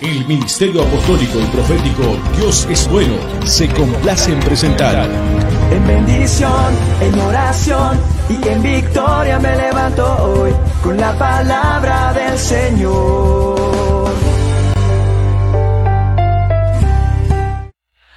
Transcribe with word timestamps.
El 0.00 0.24
Ministerio 0.28 0.82
Apostólico 0.82 1.40
y 1.40 1.44
Profético 1.46 2.16
Dios 2.36 2.68
es 2.70 2.88
Bueno 2.88 3.16
se 3.44 3.68
complace 3.68 4.32
en 4.32 4.38
presentar. 4.38 5.08
En 5.72 5.86
bendición, 5.88 6.74
en 7.00 7.18
oración 7.18 8.00
y 8.28 8.48
en 8.48 8.62
victoria 8.62 9.40
me 9.40 9.56
levanto 9.56 10.06
hoy 10.22 10.52
con 10.84 10.96
la 10.96 11.18
palabra 11.18 12.12
del 12.12 12.38
Señor. 12.38 13.58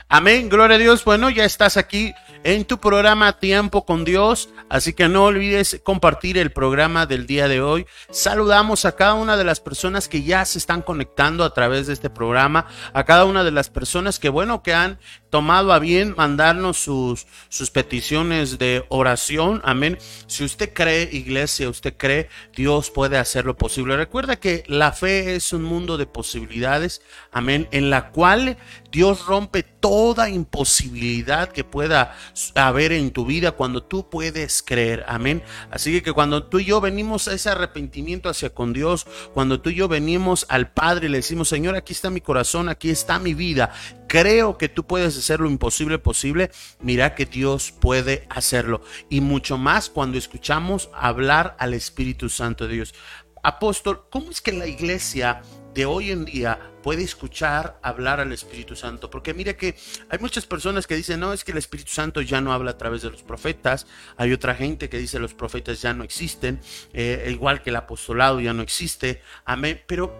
Amén, 0.07 0.49
gloria 0.49 0.75
a 0.75 0.79
Dios. 0.79 1.03
Bueno, 1.03 1.31
ya 1.31 1.45
estás 1.45 1.77
aquí 1.77 2.13
en 2.43 2.65
tu 2.65 2.79
programa 2.79 3.39
Tiempo 3.39 3.85
con 3.85 4.03
Dios, 4.03 4.49
así 4.69 4.93
que 4.93 5.07
no 5.07 5.25
olvides 5.25 5.79
compartir 5.83 6.37
el 6.37 6.51
programa 6.51 7.05
del 7.05 7.27
día 7.27 7.47
de 7.47 7.61
hoy. 7.61 7.85
Saludamos 8.09 8.85
a 8.85 8.95
cada 8.95 9.13
una 9.13 9.37
de 9.37 9.43
las 9.43 9.59
personas 9.59 10.07
que 10.07 10.23
ya 10.23 10.43
se 10.45 10.57
están 10.57 10.81
conectando 10.81 11.43
a 11.43 11.53
través 11.53 11.87
de 11.87 11.93
este 11.93 12.09
programa, 12.09 12.67
a 12.93 13.03
cada 13.03 13.25
una 13.25 13.43
de 13.43 13.51
las 13.51 13.69
personas 13.69 14.19
que, 14.19 14.29
bueno, 14.29 14.63
que 14.63 14.73
han 14.73 14.99
tomado 15.29 15.71
a 15.71 15.79
bien 15.79 16.13
mandarnos 16.17 16.77
sus, 16.77 17.25
sus 17.49 17.71
peticiones 17.71 18.57
de 18.57 18.85
oración. 18.89 19.61
Amén. 19.63 19.97
Si 20.27 20.43
usted 20.43 20.73
cree, 20.73 21.09
iglesia, 21.11 21.69
usted 21.69 21.95
cree, 21.95 22.29
Dios 22.55 22.91
puede 22.91 23.17
hacer 23.17 23.45
lo 23.45 23.55
posible. 23.55 23.95
Recuerda 23.95 24.39
que 24.39 24.63
la 24.67 24.91
fe 24.91 25.35
es 25.35 25.53
un 25.53 25.63
mundo 25.63 25.97
de 25.97 26.05
posibilidades. 26.05 27.01
Amén. 27.31 27.67
En 27.71 27.89
la 27.89 28.11
cual 28.11 28.57
Dios 28.91 29.25
rompe 29.25 29.63
toda 29.63 30.29
imposibilidad 30.29 31.49
que 31.49 31.63
pueda 31.63 32.15
haber 32.55 32.91
en 32.91 33.11
tu 33.11 33.25
vida 33.25 33.53
cuando 33.53 33.83
tú 33.83 34.09
puedes 34.09 34.61
creer. 34.61 35.05
Amén. 35.07 35.41
Así 35.71 36.01
que 36.01 36.11
cuando 36.11 36.43
tú 36.43 36.59
y 36.59 36.65
yo 36.65 36.81
venimos 36.81 37.27
a 37.27 37.33
ese 37.33 37.49
arrepentimiento 37.49 38.27
hacia 38.27 38.49
con 38.49 38.73
Dios, 38.73 39.07
cuando 39.33 39.61
tú 39.61 39.69
y 39.69 39.75
yo 39.75 39.87
venimos 39.87 40.45
al 40.49 40.71
Padre 40.71 41.07
y 41.07 41.09
le 41.09 41.19
decimos, 41.19 41.47
Señor, 41.47 41.75
aquí 41.75 41.93
está 41.93 42.09
mi 42.09 42.19
corazón, 42.19 42.67
aquí 42.67 42.89
está 42.89 43.17
mi 43.17 43.33
vida, 43.33 43.71
creo 44.07 44.57
que 44.57 44.67
tú 44.67 44.85
puedes 44.85 45.17
hacer 45.17 45.39
lo 45.39 45.49
imposible 45.49 45.97
posible, 45.97 46.51
mira 46.81 47.15
que 47.15 47.25
Dios 47.25 47.71
puede 47.71 48.27
hacerlo. 48.29 48.81
Y 49.09 49.21
mucho 49.21 49.57
más 49.57 49.89
cuando 49.89 50.17
escuchamos 50.17 50.89
hablar 50.93 51.55
al 51.59 51.73
Espíritu 51.73 52.27
Santo 52.27 52.67
de 52.67 52.73
Dios. 52.73 52.93
Apóstol, 53.43 54.03
¿cómo 54.11 54.29
es 54.29 54.41
que 54.41 54.51
la 54.51 54.67
iglesia 54.67 55.41
de 55.73 55.85
hoy 55.85 56.11
en 56.11 56.25
día 56.25 56.59
puede 56.83 57.03
escuchar 57.03 57.79
hablar 57.81 58.19
al 58.19 58.31
Espíritu 58.31 58.75
Santo? 58.75 59.09
Porque 59.09 59.33
mire 59.33 59.55
que 59.55 59.75
hay 60.09 60.19
muchas 60.19 60.45
personas 60.45 60.87
que 60.87 60.95
dicen, 60.95 61.19
no, 61.19 61.33
es 61.33 61.43
que 61.43 61.51
el 61.51 61.57
Espíritu 61.57 61.91
Santo 61.91 62.21
ya 62.21 62.41
no 62.41 62.53
habla 62.53 62.71
a 62.71 62.77
través 62.77 63.01
de 63.01 63.11
los 63.11 63.23
profetas. 63.23 63.87
Hay 64.17 64.33
otra 64.33 64.55
gente 64.55 64.89
que 64.89 64.97
dice 64.97 65.19
los 65.19 65.33
profetas 65.33 65.81
ya 65.81 65.93
no 65.93 66.03
existen, 66.03 66.59
eh, 66.93 67.27
igual 67.29 67.61
que 67.61 67.69
el 67.69 67.75
apostolado 67.75 68.39
ya 68.39 68.53
no 68.53 68.61
existe. 68.61 69.21
Amén. 69.45 69.81
Pero, 69.87 70.13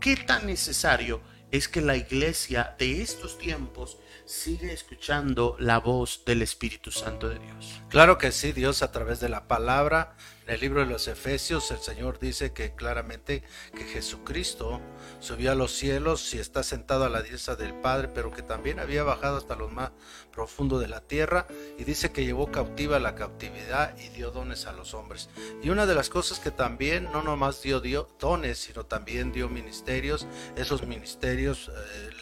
¿qué 0.00 0.16
tan 0.16 0.46
necesario 0.46 1.20
es 1.50 1.68
que 1.68 1.80
la 1.80 1.96
iglesia 1.96 2.74
de 2.78 3.02
estos 3.02 3.38
tiempos 3.38 3.98
sigue 4.24 4.72
escuchando 4.72 5.56
la 5.58 5.78
voz 5.78 6.22
del 6.24 6.42
Espíritu 6.42 6.92
Santo 6.92 7.28
de 7.28 7.40
Dios. 7.40 7.80
Claro 7.88 8.16
que 8.16 8.30
sí, 8.30 8.52
Dios 8.52 8.82
a 8.82 8.92
través 8.92 9.18
de 9.18 9.28
la 9.28 9.48
palabra, 9.48 10.14
en 10.50 10.54
el 10.54 10.62
libro 10.62 10.80
de 10.80 10.86
los 10.86 11.06
Efesios, 11.06 11.70
el 11.70 11.78
Señor 11.78 12.18
dice 12.18 12.52
que 12.52 12.74
claramente 12.74 13.44
que 13.72 13.84
Jesucristo 13.84 14.80
subió 15.20 15.52
a 15.52 15.54
los 15.54 15.70
cielos 15.70 16.34
y 16.34 16.40
está 16.40 16.64
sentado 16.64 17.04
a 17.04 17.08
la 17.08 17.22
diestra 17.22 17.54
del 17.54 17.72
Padre, 17.72 18.08
pero 18.12 18.32
que 18.32 18.42
también 18.42 18.80
había 18.80 19.04
bajado 19.04 19.36
hasta 19.36 19.54
los 19.54 19.70
más 19.70 19.92
profundo 20.40 20.78
de 20.78 20.88
la 20.88 21.02
tierra 21.02 21.46
y 21.78 21.84
dice 21.84 22.12
que 22.12 22.24
llevó 22.24 22.50
cautiva 22.50 22.98
la 22.98 23.14
cautividad 23.14 23.94
y 23.98 24.08
dio 24.08 24.30
dones 24.30 24.64
a 24.64 24.72
los 24.72 24.94
hombres. 24.94 25.28
Y 25.62 25.68
una 25.68 25.84
de 25.84 25.94
las 25.94 26.08
cosas 26.08 26.40
que 26.40 26.50
también 26.50 27.12
no 27.12 27.22
nomás 27.22 27.60
dio, 27.60 27.78
dio 27.78 28.08
dones, 28.18 28.56
sino 28.56 28.86
también 28.86 29.32
dio 29.32 29.50
ministerios, 29.50 30.26
esos 30.56 30.86
ministerios 30.86 31.70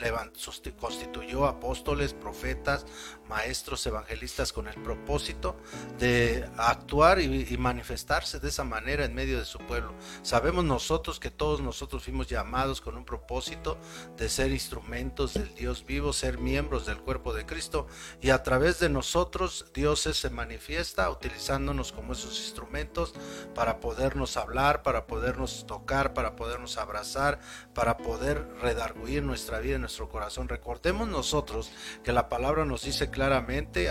eh, 0.02 0.12
constituyó 0.80 1.46
apóstoles, 1.46 2.12
profetas, 2.12 2.86
maestros, 3.28 3.86
evangelistas 3.86 4.52
con 4.52 4.66
el 4.66 4.82
propósito 4.82 5.56
de 6.00 6.48
actuar 6.56 7.20
y, 7.20 7.46
y 7.48 7.56
manifestarse 7.56 8.40
de 8.40 8.48
esa 8.48 8.64
manera 8.64 9.04
en 9.04 9.14
medio 9.14 9.38
de 9.38 9.44
su 9.44 9.58
pueblo. 9.58 9.94
Sabemos 10.22 10.64
nosotros 10.64 11.20
que 11.20 11.30
todos 11.30 11.60
nosotros 11.60 12.02
fuimos 12.02 12.26
llamados 12.26 12.80
con 12.80 12.96
un 12.96 13.04
propósito 13.04 13.78
de 14.16 14.28
ser 14.28 14.50
instrumentos 14.50 15.34
del 15.34 15.54
Dios 15.54 15.86
vivo, 15.86 16.12
ser 16.12 16.38
miembros 16.38 16.84
del 16.84 16.98
cuerpo 16.98 17.32
de 17.32 17.46
Cristo 17.46 17.86
y 18.20 18.30
a 18.30 18.42
través 18.42 18.78
de 18.80 18.88
nosotros 18.88 19.66
Dios 19.74 20.00
se 20.00 20.30
manifiesta 20.30 21.10
utilizándonos 21.10 21.92
como 21.92 22.12
esos 22.12 22.38
instrumentos 22.40 23.14
para 23.54 23.80
podernos 23.80 24.36
hablar, 24.36 24.82
para 24.82 25.06
podernos 25.06 25.66
tocar, 25.66 26.14
para 26.14 26.36
podernos 26.36 26.78
abrazar, 26.78 27.40
para 27.74 27.96
poder 27.98 28.46
redarguir 28.60 29.22
nuestra 29.22 29.60
vida, 29.60 29.78
nuestro 29.78 30.08
corazón. 30.08 30.48
Recordemos 30.48 31.08
nosotros 31.08 31.70
que 32.02 32.12
la 32.12 32.28
palabra 32.28 32.64
nos 32.64 32.84
dice 32.84 33.10
claramente 33.10 33.90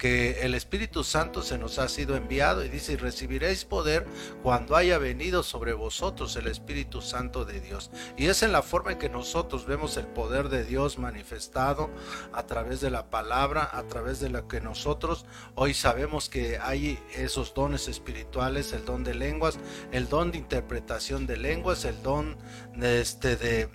que 0.00 0.40
el 0.46 0.54
Espíritu 0.54 1.04
Santo 1.04 1.42
se 1.42 1.58
nos 1.58 1.78
ha 1.78 1.86
sido 1.86 2.16
enviado 2.16 2.64
y 2.64 2.70
dice, 2.70 2.96
recibiréis 2.96 3.66
poder 3.66 4.06
cuando 4.42 4.74
haya 4.74 4.96
venido 4.96 5.42
sobre 5.42 5.74
vosotros 5.74 6.34
el 6.36 6.46
Espíritu 6.46 7.02
Santo 7.02 7.44
de 7.44 7.60
Dios. 7.60 7.90
Y 8.16 8.28
es 8.28 8.42
en 8.42 8.50
la 8.50 8.62
forma 8.62 8.92
en 8.92 8.98
que 8.98 9.10
nosotros 9.10 9.66
vemos 9.66 9.98
el 9.98 10.06
poder 10.06 10.48
de 10.48 10.64
Dios 10.64 10.98
manifestado 10.98 11.90
a 12.32 12.46
través 12.46 12.80
de 12.80 12.88
la 12.88 13.10
palabra, 13.10 13.68
a 13.70 13.82
través 13.88 14.20
de 14.20 14.30
lo 14.30 14.48
que 14.48 14.62
nosotros 14.62 15.26
hoy 15.54 15.74
sabemos 15.74 16.30
que 16.30 16.58
hay 16.58 16.98
esos 17.14 17.52
dones 17.52 17.86
espirituales, 17.86 18.72
el 18.72 18.86
don 18.86 19.04
de 19.04 19.14
lenguas, 19.14 19.58
el 19.92 20.08
don 20.08 20.32
de 20.32 20.38
interpretación 20.38 21.26
de 21.26 21.36
lenguas, 21.36 21.84
el 21.84 22.02
don 22.02 22.38
de, 22.74 23.02
este, 23.02 23.36
de 23.36 23.68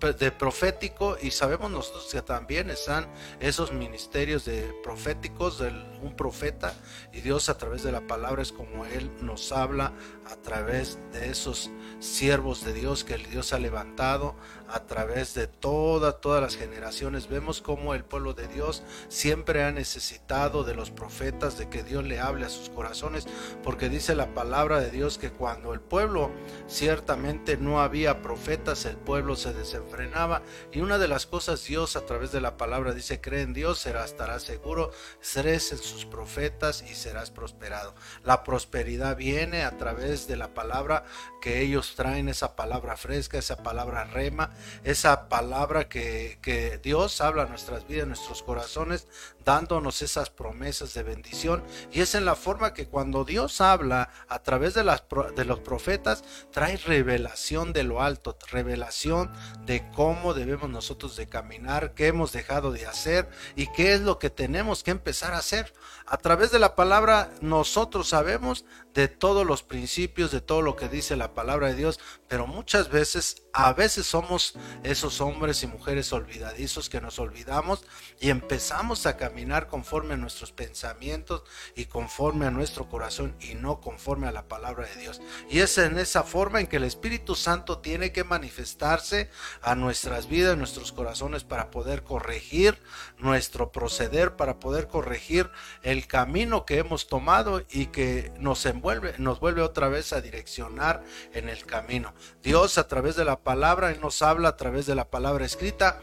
de 0.00 0.30
profético 0.30 1.16
y 1.20 1.30
sabemos 1.30 1.70
nosotros 1.70 2.08
que 2.12 2.22
también 2.22 2.70
están 2.70 3.06
esos 3.40 3.72
ministerios 3.72 4.44
de 4.44 4.62
proféticos 4.82 5.58
de 5.58 5.70
un 6.06 6.16
profeta 6.16 6.74
y 7.12 7.20
Dios 7.20 7.48
a 7.48 7.58
través 7.58 7.82
de 7.82 7.92
la 7.92 8.06
palabra 8.06 8.42
es 8.42 8.52
como 8.52 8.86
Él 8.86 9.10
nos 9.20 9.52
habla 9.52 9.92
a 10.30 10.36
través 10.36 10.98
de 11.12 11.30
esos 11.30 11.70
siervos 11.98 12.64
de 12.64 12.72
Dios 12.72 13.04
que 13.04 13.14
el 13.14 13.28
Dios 13.30 13.52
ha 13.52 13.58
levantado 13.58 14.34
a 14.68 14.80
través 14.86 15.34
de 15.34 15.46
toda, 15.46 16.20
todas 16.20 16.42
las 16.42 16.56
generaciones. 16.56 17.28
Vemos 17.28 17.62
como 17.62 17.94
el 17.94 18.04
pueblo 18.04 18.34
de 18.34 18.48
Dios 18.48 18.82
siempre 19.08 19.62
ha 19.62 19.70
necesitado 19.70 20.64
de 20.64 20.74
los 20.74 20.90
profetas, 20.90 21.56
de 21.58 21.68
que 21.68 21.84
Dios 21.84 22.04
le 22.04 22.20
hable 22.20 22.46
a 22.46 22.48
sus 22.48 22.68
corazones, 22.70 23.26
porque 23.62 23.88
dice 23.88 24.14
la 24.14 24.34
palabra 24.34 24.80
de 24.80 24.90
Dios 24.90 25.18
que 25.18 25.30
cuando 25.30 25.72
el 25.72 25.80
pueblo 25.80 26.30
ciertamente 26.66 27.56
no 27.56 27.80
había 27.80 28.22
profetas, 28.22 28.84
el 28.84 28.96
pueblo 28.96 29.36
se 29.36 29.52
desenfrenaba. 29.52 30.42
Y 30.72 30.80
una 30.80 30.98
de 30.98 31.08
las 31.08 31.26
cosas 31.26 31.64
Dios 31.64 31.96
a 31.96 32.04
través 32.04 32.32
de 32.32 32.40
la 32.40 32.56
palabra 32.56 32.92
dice, 32.92 33.20
cree 33.20 33.42
en 33.42 33.52
Dios, 33.52 33.78
serás, 33.78 34.10
estarás 34.10 34.42
seguro, 34.42 34.90
serás 35.20 35.72
en 35.72 35.78
profetas 36.04 36.82
y 36.82 36.94
serás 36.94 37.30
prosperado. 37.30 37.94
La 38.24 38.44
prosperidad 38.44 39.16
viene 39.16 39.64
a 39.64 39.78
través 39.78 40.26
de 40.26 40.36
la 40.36 40.52
palabra 40.52 41.04
que 41.40 41.60
ellos 41.60 41.94
traen, 41.96 42.28
esa 42.28 42.56
palabra 42.56 42.96
fresca, 42.96 43.38
esa 43.38 43.62
palabra 43.62 44.04
rema, 44.04 44.50
esa 44.84 45.28
palabra 45.28 45.88
que, 45.88 46.38
que 46.42 46.78
Dios 46.78 47.20
habla 47.20 47.44
a 47.44 47.46
nuestras 47.46 47.86
vidas, 47.86 48.04
a 48.04 48.08
nuestros 48.08 48.42
corazones, 48.42 49.08
dándonos 49.46 50.02
esas 50.02 50.28
promesas 50.28 50.92
de 50.92 51.04
bendición. 51.04 51.64
Y 51.92 52.00
es 52.00 52.16
en 52.16 52.24
la 52.24 52.34
forma 52.34 52.74
que 52.74 52.88
cuando 52.88 53.24
Dios 53.24 53.60
habla 53.60 54.10
a 54.28 54.40
través 54.40 54.74
de, 54.74 54.82
las, 54.82 55.04
de 55.36 55.44
los 55.44 55.60
profetas, 55.60 56.24
trae 56.50 56.76
revelación 56.76 57.72
de 57.72 57.84
lo 57.84 58.02
alto, 58.02 58.36
revelación 58.50 59.32
de 59.64 59.88
cómo 59.92 60.34
debemos 60.34 60.68
nosotros 60.68 61.14
de 61.16 61.28
caminar, 61.28 61.94
qué 61.94 62.08
hemos 62.08 62.32
dejado 62.32 62.72
de 62.72 62.86
hacer 62.86 63.30
y 63.54 63.68
qué 63.68 63.94
es 63.94 64.00
lo 64.00 64.18
que 64.18 64.30
tenemos 64.30 64.82
que 64.82 64.90
empezar 64.90 65.32
a 65.32 65.38
hacer. 65.38 65.72
A 66.08 66.18
través 66.18 66.52
de 66.52 66.60
la 66.60 66.76
palabra 66.76 67.32
nosotros 67.40 68.10
sabemos 68.10 68.64
de 68.94 69.08
todos 69.08 69.44
los 69.44 69.62
principios, 69.62 70.30
de 70.30 70.40
todo 70.40 70.62
lo 70.62 70.74
que 70.74 70.88
dice 70.88 71.16
la 71.16 71.34
palabra 71.34 71.66
de 71.66 71.74
Dios, 71.74 72.00
pero 72.28 72.46
muchas 72.46 72.88
veces, 72.88 73.42
a 73.52 73.72
veces 73.72 74.06
somos 74.06 74.54
esos 74.84 75.20
hombres 75.20 75.62
y 75.62 75.66
mujeres 75.66 76.12
olvidadizos 76.12 76.88
que 76.88 77.00
nos 77.00 77.18
olvidamos 77.18 77.84
y 78.20 78.30
empezamos 78.30 79.04
a 79.04 79.16
caminar 79.16 79.66
conforme 79.66 80.14
a 80.14 80.16
nuestros 80.16 80.52
pensamientos 80.52 81.42
y 81.74 81.86
conforme 81.86 82.46
a 82.46 82.50
nuestro 82.50 82.88
corazón 82.88 83.36
y 83.40 83.54
no 83.54 83.80
conforme 83.80 84.28
a 84.28 84.32
la 84.32 84.48
palabra 84.48 84.86
de 84.86 84.96
Dios. 84.96 85.20
Y 85.50 85.58
es 85.58 85.76
en 85.76 85.98
esa 85.98 86.22
forma 86.22 86.60
en 86.60 86.68
que 86.68 86.76
el 86.76 86.84
Espíritu 86.84 87.34
Santo 87.34 87.80
tiene 87.80 88.12
que 88.12 88.24
manifestarse 88.24 89.28
a 89.60 89.74
nuestras 89.74 90.28
vidas, 90.28 90.54
a 90.54 90.56
nuestros 90.56 90.92
corazones 90.92 91.44
para 91.44 91.70
poder 91.70 92.02
corregir 92.02 92.80
nuestro 93.18 93.72
proceder, 93.72 94.36
para 94.36 94.58
poder 94.58 94.88
corregir 94.88 95.50
el 95.82 95.95
camino 96.02 96.64
que 96.64 96.78
hemos 96.78 97.06
tomado 97.06 97.62
y 97.70 97.86
que 97.86 98.32
nos 98.38 98.64
envuelve 98.66 99.14
nos 99.18 99.40
vuelve 99.40 99.62
otra 99.62 99.88
vez 99.88 100.12
a 100.12 100.20
direccionar 100.20 101.02
en 101.32 101.48
el 101.48 101.64
camino. 101.64 102.14
Dios 102.42 102.78
a 102.78 102.88
través 102.88 103.16
de 103.16 103.24
la 103.24 103.40
palabra, 103.40 103.92
nos 104.00 104.22
habla 104.22 104.50
a 104.50 104.56
través 104.56 104.86
de 104.86 104.94
la 104.94 105.08
palabra 105.10 105.44
escrita 105.44 106.00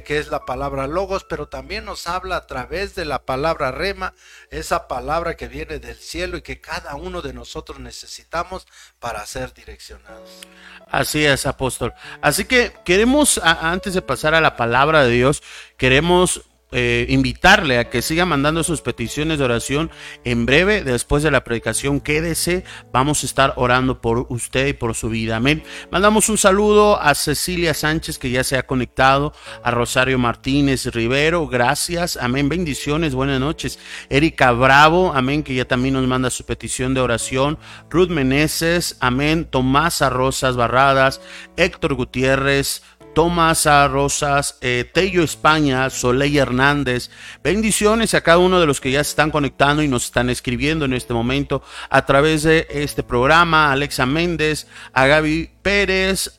que 0.00 0.18
es 0.18 0.28
la 0.28 0.44
palabra 0.46 0.86
logos, 0.86 1.24
pero 1.24 1.48
también 1.48 1.84
nos 1.84 2.06
habla 2.06 2.36
a 2.36 2.46
través 2.46 2.94
de 2.94 3.04
la 3.04 3.24
palabra 3.24 3.72
rema, 3.72 4.14
esa 4.50 4.86
palabra 4.86 5.36
que 5.36 5.48
viene 5.48 5.80
del 5.80 5.96
cielo 5.96 6.36
y 6.36 6.42
que 6.42 6.60
cada 6.60 6.94
uno 6.94 7.22
de 7.22 7.32
nosotros 7.32 7.80
necesitamos 7.80 8.66
para 9.00 9.26
ser 9.26 9.52
direccionados. 9.52 10.30
Así 10.88 11.24
es, 11.24 11.46
apóstol. 11.46 11.92
Así 12.22 12.44
que 12.44 12.72
queremos, 12.84 13.40
antes 13.42 13.94
de 13.94 14.02
pasar 14.02 14.34
a 14.34 14.40
la 14.40 14.56
palabra 14.56 15.02
de 15.02 15.10
Dios, 15.10 15.42
queremos 15.76 16.42
eh, 16.72 17.06
invitarle 17.08 17.78
a 17.78 17.90
que 17.90 18.02
siga 18.02 18.24
mandando 18.24 18.62
sus 18.62 18.80
peticiones 18.80 19.38
de 19.38 19.44
oración. 19.44 19.90
En 20.24 20.46
breve, 20.46 20.82
después 20.82 21.22
de 21.22 21.30
la 21.30 21.44
predicación, 21.44 22.00
quédese, 22.00 22.64
vamos 22.92 23.22
a 23.22 23.26
estar 23.26 23.54
orando 23.56 24.00
por 24.00 24.26
usted 24.28 24.68
y 24.68 24.72
por 24.72 24.94
su 24.94 25.08
vida, 25.08 25.36
amén. 25.36 25.62
Mandamos 25.90 26.28
un 26.28 26.38
saludo 26.38 27.00
a 27.00 27.14
Cecilia 27.14 27.74
Sánchez 27.74 28.18
que 28.18 28.30
ya 28.30 28.44
se 28.44 28.56
ha 28.56 28.66
conectado, 28.66 29.32
a 29.62 29.70
Rosario 29.70 30.18
Martínez 30.18 30.86
Rivero, 30.86 31.46
gracias, 31.46 32.16
amén, 32.16 32.48
bendiciones, 32.48 33.14
buenas 33.14 33.40
noches. 33.40 33.78
Erika 34.08 34.52
Bravo, 34.52 35.12
amén, 35.14 35.42
que 35.42 35.54
ya 35.54 35.66
también 35.66 35.94
nos 35.94 36.06
manda 36.06 36.30
su 36.30 36.44
petición 36.44 36.94
de 36.94 37.00
oración, 37.00 37.58
Ruth 37.90 38.10
Meneses, 38.10 38.96
amén, 39.00 39.44
Tomás 39.44 40.00
Rosas 40.08 40.56
Barradas, 40.56 41.20
Héctor 41.56 41.94
Gutiérrez, 41.94 42.82
Tomás 43.14 43.66
Rosas, 43.90 44.56
eh, 44.60 44.88
Tello 44.92 45.22
España, 45.22 45.90
Soleil 45.90 46.38
Hernández. 46.38 47.10
Bendiciones 47.42 48.14
a 48.14 48.20
cada 48.20 48.38
uno 48.38 48.60
de 48.60 48.66
los 48.66 48.80
que 48.80 48.90
ya 48.90 49.02
se 49.02 49.10
están 49.10 49.30
conectando 49.30 49.82
y 49.82 49.88
nos 49.88 50.04
están 50.04 50.30
escribiendo 50.30 50.84
en 50.84 50.94
este 50.94 51.12
momento 51.12 51.62
a 51.88 52.06
través 52.06 52.42
de 52.42 52.66
este 52.70 53.02
programa. 53.02 53.72
Alexa 53.72 54.06
Méndez, 54.06 54.66
a 54.92 55.06
Gaby 55.06 55.50
Pérez 55.70 56.32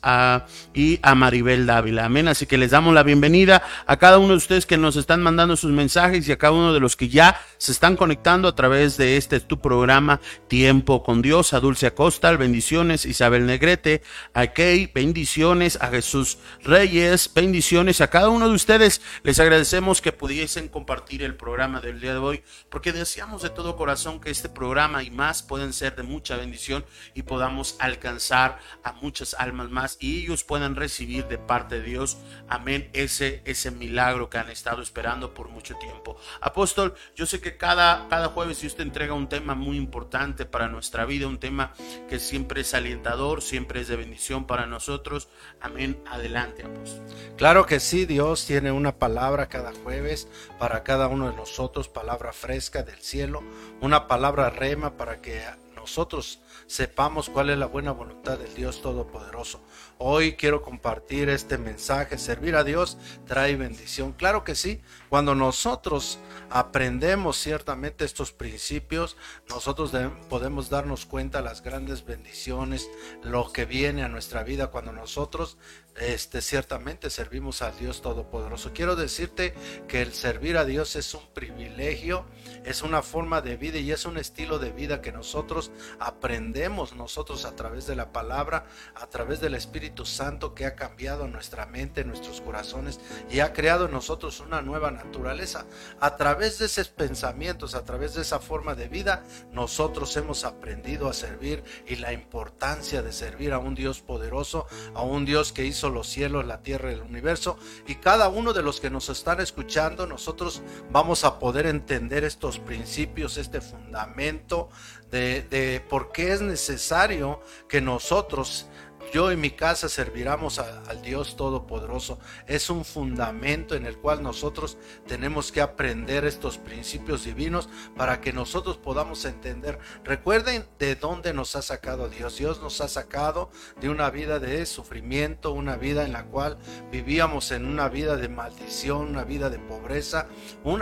y 0.74 1.00
a 1.02 1.14
Maribel 1.14 1.64
Dávila. 1.64 2.04
Amén. 2.04 2.28
Así 2.28 2.44
que 2.44 2.58
les 2.58 2.72
damos 2.72 2.92
la 2.92 3.02
bienvenida 3.02 3.62
a 3.86 3.96
cada 3.96 4.18
uno 4.18 4.32
de 4.32 4.36
ustedes 4.36 4.66
que 4.66 4.76
nos 4.76 4.96
están 4.96 5.22
mandando 5.22 5.56
sus 5.56 5.72
mensajes 5.72 6.28
y 6.28 6.32
a 6.32 6.36
cada 6.36 6.52
uno 6.52 6.74
de 6.74 6.80
los 6.80 6.96
que 6.96 7.08
ya 7.08 7.40
se 7.56 7.72
están 7.72 7.96
conectando 7.96 8.46
a 8.46 8.54
través 8.54 8.98
de 8.98 9.16
este 9.16 9.40
tu 9.40 9.58
programa 9.58 10.20
Tiempo 10.48 11.02
con 11.02 11.22
Dios. 11.22 11.54
A 11.54 11.60
Dulce 11.60 11.86
Acosta, 11.86 12.30
bendiciones. 12.36 13.06
Isabel 13.06 13.46
Negrete, 13.46 14.02
a 14.34 14.48
Kay, 14.48 14.90
bendiciones. 14.94 15.78
A 15.80 15.88
Jesús 15.88 16.36
Reyes, 16.62 17.30
bendiciones. 17.34 18.02
A 18.02 18.08
cada 18.08 18.28
uno 18.28 18.50
de 18.50 18.54
ustedes 18.54 19.00
les 19.22 19.40
agradecemos 19.40 20.02
que 20.02 20.12
pudiesen 20.12 20.68
compartir 20.68 21.22
el 21.22 21.36
programa 21.36 21.80
del 21.80 22.02
día 22.02 22.12
de 22.12 22.18
hoy 22.18 22.42
porque 22.68 22.92
deseamos 22.92 23.40
de 23.40 23.48
todo 23.48 23.76
corazón 23.76 24.20
que 24.20 24.30
este 24.30 24.50
programa 24.50 25.02
y 25.02 25.10
más 25.10 25.42
pueden 25.42 25.72
ser 25.72 25.96
de 25.96 26.02
mucha 26.02 26.36
bendición 26.36 26.84
y 27.14 27.22
podamos 27.22 27.76
alcanzar 27.78 28.58
a 28.84 28.92
muchos 28.92 29.21
almas 29.38 29.70
más 29.70 29.96
y 30.00 30.24
ellos 30.24 30.44
puedan 30.44 30.76
recibir 30.76 31.26
de 31.26 31.38
parte 31.38 31.76
de 31.76 31.82
Dios, 31.82 32.18
amén, 32.48 32.90
ese, 32.92 33.42
ese 33.44 33.70
milagro 33.70 34.28
que 34.28 34.38
han 34.38 34.50
estado 34.50 34.82
esperando 34.82 35.34
por 35.34 35.48
mucho 35.48 35.76
tiempo. 35.76 36.16
Apóstol, 36.40 36.94
yo 37.14 37.26
sé 37.26 37.40
que 37.40 37.56
cada, 37.56 38.08
cada 38.08 38.28
jueves 38.28 38.62
usted 38.64 38.82
entrega 38.82 39.14
un 39.14 39.28
tema 39.28 39.54
muy 39.54 39.76
importante 39.76 40.44
para 40.44 40.68
nuestra 40.68 41.04
vida, 41.04 41.26
un 41.26 41.38
tema 41.38 41.72
que 42.08 42.18
siempre 42.18 42.62
es 42.62 42.74
alentador, 42.74 43.42
siempre 43.42 43.80
es 43.80 43.88
de 43.88 43.96
bendición 43.96 44.46
para 44.46 44.66
nosotros. 44.66 45.28
Amén, 45.60 46.02
adelante, 46.06 46.64
apóstol. 46.64 47.04
Claro 47.36 47.66
que 47.66 47.80
sí, 47.80 48.06
Dios 48.06 48.46
tiene 48.46 48.72
una 48.72 48.98
palabra 48.98 49.48
cada 49.48 49.72
jueves 49.72 50.28
para 50.58 50.82
cada 50.82 51.08
uno 51.08 51.30
de 51.30 51.36
nosotros, 51.36 51.88
palabra 51.88 52.32
fresca 52.32 52.82
del 52.82 53.00
cielo, 53.00 53.42
una 53.80 54.06
palabra 54.06 54.50
rema 54.50 54.96
para 54.96 55.20
que 55.20 55.42
nosotros 55.74 56.40
sepamos 56.72 57.28
cuál 57.28 57.50
es 57.50 57.58
la 57.58 57.66
buena 57.66 57.92
voluntad 57.92 58.38
del 58.38 58.54
Dios 58.54 58.80
Todopoderoso. 58.80 59.60
Hoy 60.04 60.32
quiero 60.32 60.62
compartir 60.62 61.28
este 61.28 61.58
mensaje. 61.58 62.18
Servir 62.18 62.56
a 62.56 62.64
Dios 62.64 62.98
trae 63.24 63.54
bendición. 63.54 64.10
Claro 64.10 64.42
que 64.42 64.56
sí. 64.56 64.82
Cuando 65.08 65.36
nosotros 65.36 66.18
aprendemos 66.50 67.36
ciertamente 67.36 68.04
estos 68.04 68.32
principios, 68.32 69.16
nosotros 69.48 69.92
podemos 70.28 70.70
darnos 70.70 71.06
cuenta 71.06 71.38
de 71.38 71.44
las 71.44 71.62
grandes 71.62 72.04
bendiciones, 72.04 72.90
lo 73.22 73.52
que 73.52 73.64
viene 73.64 74.02
a 74.02 74.08
nuestra 74.08 74.42
vida 74.42 74.72
cuando 74.72 74.90
nosotros 74.90 75.56
este, 76.00 76.40
ciertamente 76.40 77.08
servimos 77.08 77.62
a 77.62 77.70
Dios 77.70 78.02
Todopoderoso. 78.02 78.72
Quiero 78.72 78.96
decirte 78.96 79.54
que 79.86 80.02
el 80.02 80.14
servir 80.14 80.56
a 80.56 80.64
Dios 80.64 80.96
es 80.96 81.14
un 81.14 81.28
privilegio, 81.32 82.24
es 82.64 82.82
una 82.82 83.02
forma 83.02 83.40
de 83.40 83.56
vida 83.56 83.78
y 83.78 83.92
es 83.92 84.04
un 84.04 84.18
estilo 84.18 84.58
de 84.58 84.72
vida 84.72 85.00
que 85.00 85.12
nosotros 85.12 85.70
aprendemos 86.00 86.94
nosotros 86.96 87.44
a 87.44 87.54
través 87.54 87.86
de 87.86 87.94
la 87.94 88.10
palabra, 88.10 88.66
a 88.94 89.06
través 89.06 89.40
del 89.40 89.54
Espíritu 89.54 89.91
Santo 90.04 90.54
que 90.54 90.66
ha 90.66 90.74
cambiado 90.74 91.28
nuestra 91.28 91.66
mente, 91.66 92.04
nuestros 92.04 92.40
corazones 92.40 93.00
y 93.30 93.40
ha 93.40 93.52
creado 93.52 93.86
en 93.86 93.92
nosotros 93.92 94.40
una 94.40 94.62
nueva 94.62 94.90
naturaleza. 94.90 95.66
A 96.00 96.16
través 96.16 96.58
de 96.58 96.66
esos 96.66 96.88
pensamientos, 96.88 97.74
a 97.74 97.84
través 97.84 98.14
de 98.14 98.22
esa 98.22 98.40
forma 98.40 98.74
de 98.74 98.88
vida, 98.88 99.22
nosotros 99.52 100.16
hemos 100.16 100.44
aprendido 100.44 101.08
a 101.08 101.12
servir 101.12 101.62
y 101.86 101.96
la 101.96 102.12
importancia 102.12 103.02
de 103.02 103.12
servir 103.12 103.52
a 103.52 103.58
un 103.58 103.74
Dios 103.74 104.00
poderoso, 104.00 104.66
a 104.94 105.02
un 105.02 105.24
Dios 105.24 105.52
que 105.52 105.64
hizo 105.64 105.90
los 105.90 106.08
cielos, 106.08 106.46
la 106.46 106.62
tierra 106.62 106.90
y 106.90 106.94
el 106.94 107.02
universo. 107.02 107.58
Y 107.86 107.96
cada 107.96 108.28
uno 108.28 108.52
de 108.52 108.62
los 108.62 108.80
que 108.80 108.90
nos 108.90 109.08
están 109.08 109.40
escuchando, 109.40 110.06
nosotros 110.06 110.62
vamos 110.90 111.24
a 111.24 111.38
poder 111.38 111.66
entender 111.66 112.24
estos 112.24 112.58
principios, 112.58 113.36
este 113.36 113.60
fundamento 113.60 114.70
de, 115.10 115.42
de 115.42 115.80
por 115.88 116.12
qué 116.12 116.32
es 116.32 116.40
necesario 116.40 117.40
que 117.68 117.80
nosotros 117.80 118.66
yo 119.12 119.30
y 119.30 119.36
mi 119.36 119.50
casa 119.50 119.90
serviremos 119.90 120.58
al 120.58 121.02
Dios 121.02 121.36
Todopoderoso. 121.36 122.18
Es 122.46 122.70
un 122.70 122.82
fundamento 122.82 123.74
en 123.74 123.84
el 123.84 123.98
cual 123.98 124.22
nosotros 124.22 124.78
tenemos 125.06 125.52
que 125.52 125.60
aprender 125.60 126.24
estos 126.24 126.56
principios 126.56 127.24
divinos 127.24 127.68
para 127.94 128.22
que 128.22 128.32
nosotros 128.32 128.78
podamos 128.78 129.26
entender. 129.26 129.78
Recuerden 130.02 130.64
de 130.78 130.96
dónde 130.96 131.34
nos 131.34 131.56
ha 131.56 131.62
sacado 131.62 132.08
Dios. 132.08 132.38
Dios 132.38 132.62
nos 132.62 132.80
ha 132.80 132.88
sacado 132.88 133.50
de 133.80 133.90
una 133.90 134.08
vida 134.08 134.38
de 134.38 134.64
sufrimiento, 134.64 135.52
una 135.52 135.76
vida 135.76 136.04
en 136.04 136.12
la 136.12 136.24
cual 136.24 136.56
vivíamos 136.90 137.50
en 137.52 137.66
una 137.66 137.90
vida 137.90 138.16
de 138.16 138.30
maldición, 138.30 139.08
una 139.08 139.24
vida 139.24 139.50
de 139.50 139.58
pobreza. 139.58 140.26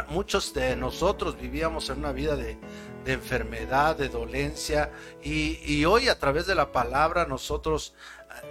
muchos 0.09 0.55
de 0.55 0.77
nosotros 0.77 1.37
vivíamos 1.37 1.91
en 1.91 1.99
una 1.99 2.13
vida 2.13 2.37
de, 2.37 2.59
enfermedad, 3.07 3.97
de 3.97 4.09
dolencia. 4.09 4.93
Y, 5.21 5.59
y 5.65 5.85
hoy 5.85 6.09
a 6.09 6.19
través 6.19 6.47
de 6.47 6.55
la 6.55 6.71
palabra 6.71 7.27
nosotros 7.27 7.95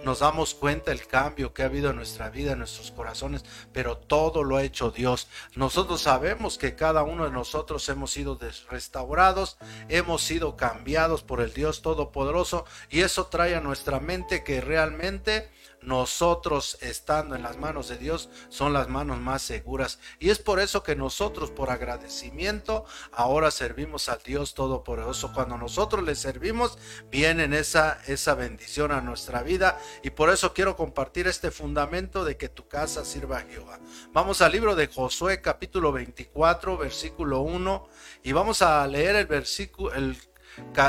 nos 0.04 0.20
damos 0.20 0.54
cuenta 0.54 0.92
el 0.92 1.06
cambio 1.06 1.52
que 1.52 1.62
ha 1.62 1.66
habido 1.66 1.90
en 1.90 1.96
nuestra 1.96 2.30
vida, 2.30 2.52
en 2.52 2.58
nuestros 2.58 2.90
corazones, 2.90 3.44
pero 3.72 3.96
todo 3.96 4.42
lo 4.42 4.56
ha 4.56 4.62
hecho 4.62 4.90
Dios. 4.90 5.28
Nosotros 5.54 6.02
sabemos 6.02 6.58
que 6.58 6.74
cada 6.74 7.02
uno 7.02 7.24
de 7.24 7.30
nosotros 7.30 7.88
hemos 7.88 8.12
sido 8.12 8.38
restaurados, 8.70 9.58
hemos 9.88 10.22
sido 10.22 10.56
cambiados 10.56 11.22
por 11.22 11.40
el 11.40 11.52
Dios 11.52 11.82
Todopoderoso 11.82 12.64
y 12.88 13.00
eso 13.00 13.26
trae 13.26 13.54
a 13.54 13.60
nuestra 13.60 14.00
mente 14.00 14.44
que 14.44 14.60
realmente 14.60 15.50
nosotros 15.82 16.78
estando 16.80 17.34
en 17.34 17.42
las 17.42 17.56
manos 17.56 17.88
de 17.88 17.96
Dios 17.96 18.28
son 18.48 18.72
las 18.72 18.88
manos 18.88 19.18
más 19.18 19.42
seguras. 19.42 19.98
Y 20.18 20.30
es 20.30 20.38
por 20.38 20.60
eso 20.60 20.82
que 20.82 20.96
nosotros 20.96 21.50
por 21.50 21.70
agradecimiento 21.70 22.84
ahora 23.12 23.50
servimos 23.50 24.08
al 24.08 24.20
Dios 24.22 24.54
Todopoderoso. 24.54 25.32
Cuando 25.32 25.56
nosotros 25.56 26.04
le 26.04 26.14
servimos, 26.14 26.78
viene 27.10 27.58
esa, 27.58 28.00
esa 28.06 28.34
bendición 28.34 28.92
a 28.92 29.00
nuestra 29.00 29.42
vida. 29.42 29.78
Y 30.02 30.10
por 30.10 30.30
eso 30.30 30.52
quiero 30.52 30.76
compartir 30.76 31.26
este 31.26 31.50
fundamento 31.50 32.24
de 32.24 32.36
que 32.36 32.48
tu 32.48 32.68
casa 32.68 33.04
sirva 33.04 33.38
a 33.38 33.42
Jehová. 33.42 33.80
Vamos 34.12 34.42
al 34.42 34.52
libro 34.52 34.74
de 34.74 34.86
Josué 34.86 35.40
capítulo 35.40 35.92
24, 35.92 36.76
versículo 36.76 37.40
1. 37.40 37.88
Y 38.22 38.32
vamos 38.32 38.62
a 38.62 38.86
leer 38.86 39.16
el 39.16 39.26
versículo, 39.26 39.94
el 39.94 40.16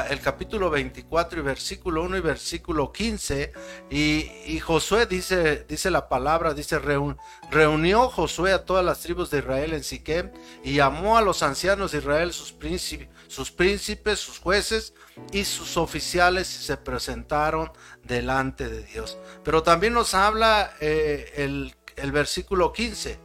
el 0.09 0.19
capítulo 0.19 0.69
24 0.69 1.39
y 1.39 1.43
versículo 1.43 2.03
1 2.03 2.17
y 2.17 2.21
versículo 2.21 2.91
15. 2.91 3.51
Y, 3.89 4.59
Josué 4.59 5.05
dice, 5.05 5.65
dice 5.67 5.91
la 5.91 6.07
palabra, 6.07 6.53
dice, 6.53 6.79
reunió 7.49 8.09
Josué 8.09 8.53
a 8.53 8.65
todas 8.65 8.85
las 8.85 8.99
tribus 9.01 9.31
de 9.31 9.39
Israel 9.39 9.73
en 9.73 9.83
Siquem 9.83 10.31
y 10.63 10.75
llamó 10.75 11.17
a 11.17 11.21
los 11.21 11.43
ancianos 11.43 11.91
de 11.91 11.99
Israel, 11.99 12.33
sus 12.33 12.51
príncipes, 12.51 13.09
sus, 13.27 13.51
príncipes, 13.51 14.19
sus 14.19 14.39
jueces 14.39 14.93
y 15.31 15.45
sus 15.45 15.77
oficiales 15.77 16.53
y 16.55 16.63
se 16.63 16.77
presentaron 16.77 17.71
delante 18.03 18.69
de 18.69 18.83
Dios. 18.83 19.17
Pero 19.43 19.63
también 19.63 19.93
nos 19.93 20.13
habla 20.13 20.73
eh, 20.79 21.33
el, 21.37 21.75
el 21.95 22.11
versículo 22.11 22.73
15. 22.73 23.19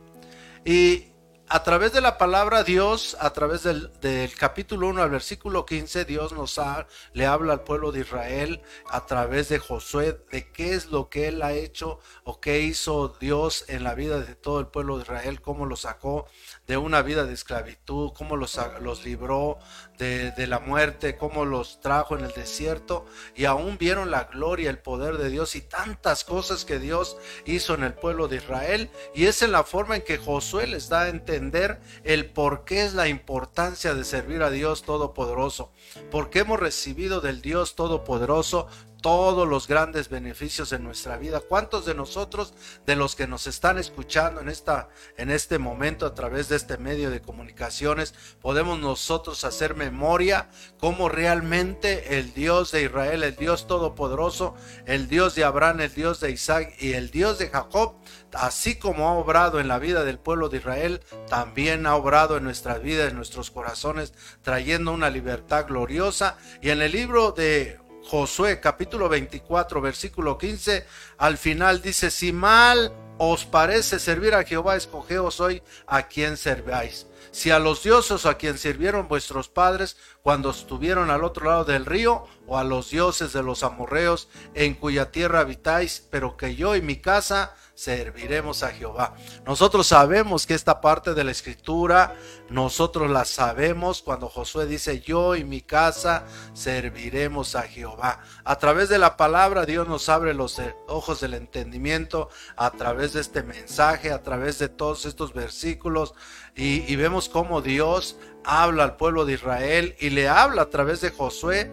Y 0.65 1.16
a 1.49 1.63
través 1.63 1.93
de 1.93 2.01
la 2.01 2.19
palabra 2.19 2.65
Dios, 2.65 3.17
a 3.21 3.33
través 3.33 3.63
del, 3.63 3.91
capítulo 4.37 4.89
1 4.89 5.03
al 5.03 5.11
versículo 5.11 5.65
15, 5.65 6.05
Dios 6.05 6.33
nos 6.33 6.59
ha, 6.59 6.89
le 7.13 7.27
habla 7.27 7.53
al 7.53 7.63
pueblo 7.63 7.93
de 7.93 8.01
Israel 8.01 8.63
a 8.91 9.07
través 9.07 9.49
de 9.49 9.61
Josué 9.61 10.21
de 10.33 10.51
qué 10.51 10.75
es 10.75 10.87
lo 10.87 11.09
que 11.09 11.29
él 11.29 11.43
ha 11.43 11.53
hecho 11.53 12.01
o 12.25 12.41
qué 12.41 12.61
hizo 12.61 13.17
Dios 13.21 13.65
en 13.69 13.85
la 13.85 13.95
vida 13.95 14.21
de 14.21 14.35
todo 14.35 14.59
el 14.59 14.67
pueblo 14.67 14.97
de 14.97 15.05
Israel, 15.05 15.41
cómo 15.41 15.67
lo 15.67 15.77
sacó 15.77 16.27
de 16.67 16.77
una 16.77 17.03
vida 17.03 17.25
de 17.25 17.35
esclavitud, 17.35 18.13
cómo 18.13 18.37
los, 18.37 18.59
los 18.81 19.05
libró 19.05 19.59
de, 19.99 20.33
de, 20.33 20.47
la 20.47 20.59
muerte, 20.59 21.17
cómo 21.17 21.45
los 21.45 21.81
trajo 21.81 22.17
en 22.17 22.25
el 22.25 22.33
desierto 22.33 23.07
y 23.35 23.45
aún 23.45 23.79
vieron 23.79 24.11
la 24.11 24.25
gloria, 24.25 24.71
el 24.71 24.79
poder 24.79 25.17
de 25.17 25.31
Dios 25.31 25.55
y 25.55 25.61
tantas 25.61 26.25
cosas 26.25 26.65
que 26.65 26.79
Dios 26.79 27.17
hizo 27.45 27.75
en 27.75 27.85
el 27.85 27.95
pueblo 27.95 28.29
de 28.29 28.37
Israel. 28.37 28.91
Y 29.15 29.27
es 29.27 29.43
en 29.43 29.53
la 29.53 29.63
forma 29.63 29.97
en 29.97 30.03
que 30.03 30.19
Josué 30.19 30.67
les 30.67 30.89
da 30.89 31.03
a 31.03 31.09
entender 31.09 31.81
el 32.05 32.27
por 32.31 32.65
qué 32.65 32.85
es 32.85 32.95
la 32.95 33.09
importancia 33.09 33.95
de 33.95 34.05
servir 34.05 34.43
a 34.43 34.51
Dios 34.51 34.83
Todopoderoso, 34.83 35.73
porque 36.11 36.41
hemos 36.41 36.59
recibido 36.59 37.21
del 37.21 37.43
Dios 37.43 37.77
Todopoderoso 37.77 38.69
todos 39.07 39.47
los 39.47 39.69
grandes 39.69 40.09
beneficios 40.09 40.73
en 40.73 40.83
nuestra 40.83 41.17
vida. 41.17 41.39
¿Cuántos 41.39 41.87
de 41.87 41.95
nosotros, 41.95 42.55
de 42.87 42.97
los 42.97 43.15
que 43.15 43.29
nos 43.29 43.47
están 43.47 43.79
escuchando 43.79 44.41
en, 44.41 44.49
esta, 44.49 44.89
en 45.17 45.31
este 45.31 45.61
momento 45.61 46.07
a 46.07 46.15
través 46.15 46.49
de 46.49 46.57
este 46.57 46.77
medio 46.77 47.09
de 47.09 47.23
comunicaciones, 47.23 48.15
podemos 48.43 48.81
nosotros 48.81 49.45
hacer 49.45 49.77
memoria 49.77 50.51
cómo 50.81 51.09
realmente 51.09 52.19
el 52.19 52.35
Dios 52.35 52.73
de 52.73 52.83
Israel, 52.83 53.23
el 53.23 53.37
Dios 53.37 53.69
Todopoderoso, 53.69 54.57
el 54.87 55.07
Dios 55.07 55.37
de 55.37 55.45
Abraham, 55.45 55.83
el 55.83 55.95
Dios 55.95 56.19
de 56.19 56.33
Isaac 56.33 56.75
y 56.81 56.95
el 56.95 57.13
Dios 57.13 57.39
de 57.39 57.49
Jacob, 57.49 57.95
así 58.33 58.75
como 58.75 59.07
ha 59.07 59.13
obrado 59.13 59.61
en 59.61 59.69
la 59.69 59.79
vida 59.79 60.03
del 60.03 60.19
pueblo 60.19 60.49
de 60.49 60.57
Israel, 60.57 61.01
también 61.29 61.87
ha 61.87 61.95
obrado 61.95 62.37
en 62.39 62.43
nuestra 62.43 62.79
vida, 62.79 63.07
en 63.07 63.15
nuestros 63.15 63.53
corazones, 63.53 64.15
trayendo 64.43 64.91
una 64.91 65.11
libertad 65.11 65.69
gloriosa. 65.69 66.39
Y 66.61 66.71
en 66.71 66.83
el 66.83 66.91
libro 66.91 67.31
de 67.31 67.86
Josué 68.07 68.61
capítulo 68.61 69.09
24 69.09 69.81
versículo 69.81 70.39
15, 70.39 70.87
al 71.19 71.37
final 71.37 71.83
dice, 71.83 72.13
si 72.13 72.33
mal 72.33 72.93
os 73.19 73.45
parece 73.45 73.99
servir 73.99 74.35
a 74.35 74.45
Jehová, 74.45 74.77
escogeos 74.77 75.41
hoy 75.41 75.61
a 75.89 76.07
quien 76.07 76.37
serváis. 76.37 77.09
Si 77.33 77.51
a 77.51 77.59
los 77.59 77.83
dioses 77.83 78.25
a 78.25 78.35
quien 78.35 78.59
sirvieron 78.59 79.09
vuestros 79.09 79.49
padres 79.49 79.97
cuando 80.23 80.51
estuvieron 80.51 81.11
al 81.11 81.25
otro 81.25 81.47
lado 81.47 81.65
del 81.65 81.85
río, 81.85 82.25
o 82.47 82.59
a 82.59 82.65
los 82.65 82.91
dioses 82.91 83.33
de 83.33 83.43
los 83.43 83.65
amorreos 83.65 84.29
en 84.55 84.75
cuya 84.75 85.11
tierra 85.11 85.41
habitáis, 85.41 86.07
pero 86.09 86.37
que 86.37 86.55
yo 86.55 86.77
y 86.77 86.83
mi 86.83 86.97
casa 86.97 87.57
serviremos 87.77 88.63
a 88.63 88.71
Jehová. 88.71 89.15
Nosotros 89.45 89.87
sabemos 89.87 90.47
que 90.47 90.55
esta 90.55 90.81
parte 90.81 91.15
de 91.15 91.23
la 91.23 91.31
escritura, 91.31 92.15
nosotros 92.49 93.11
la 93.11 93.25
sabemos 93.27 94.03
cuando 94.03 94.29
Josué 94.29 94.67
dice, 94.67 95.01
yo 95.01 95.37
y 95.37 95.45
mi 95.45 95.61
casa 95.61 96.25
serviremos 96.55 97.55
a 97.55 97.63
Jehová. 97.63 98.21
A 98.45 98.57
través 98.57 98.89
de 98.89 98.99
la 98.99 99.17
palabra 99.17 99.67
Dios 99.67 99.87
nos 99.87 100.09
abre 100.09 100.33
los 100.33 100.61
ojos 100.89 101.21
del 101.21 101.35
entendimiento, 101.35 102.31
a 102.57 102.71
través 102.71 103.13
de 103.13 103.21
este 103.21 103.43
mensaje, 103.43 104.11
a 104.11 104.23
través 104.23 104.59
de 104.59 104.71
todos 104.71 105.05
estos 105.05 105.35
versículos, 105.35 106.15
y, 106.57 106.91
y 106.91 106.97
vemos 106.97 107.29
cómo 107.29 107.61
Dios 107.61 108.17
habla 108.43 108.85
al 108.85 108.97
pueblo 108.97 109.27
de 109.27 109.35
Israel 109.35 109.95
y 110.01 110.11
le 110.11 110.29
habla 110.29 110.63
a 110.63 110.71
través 110.71 111.03
de 111.03 111.11
Josué 111.11 111.71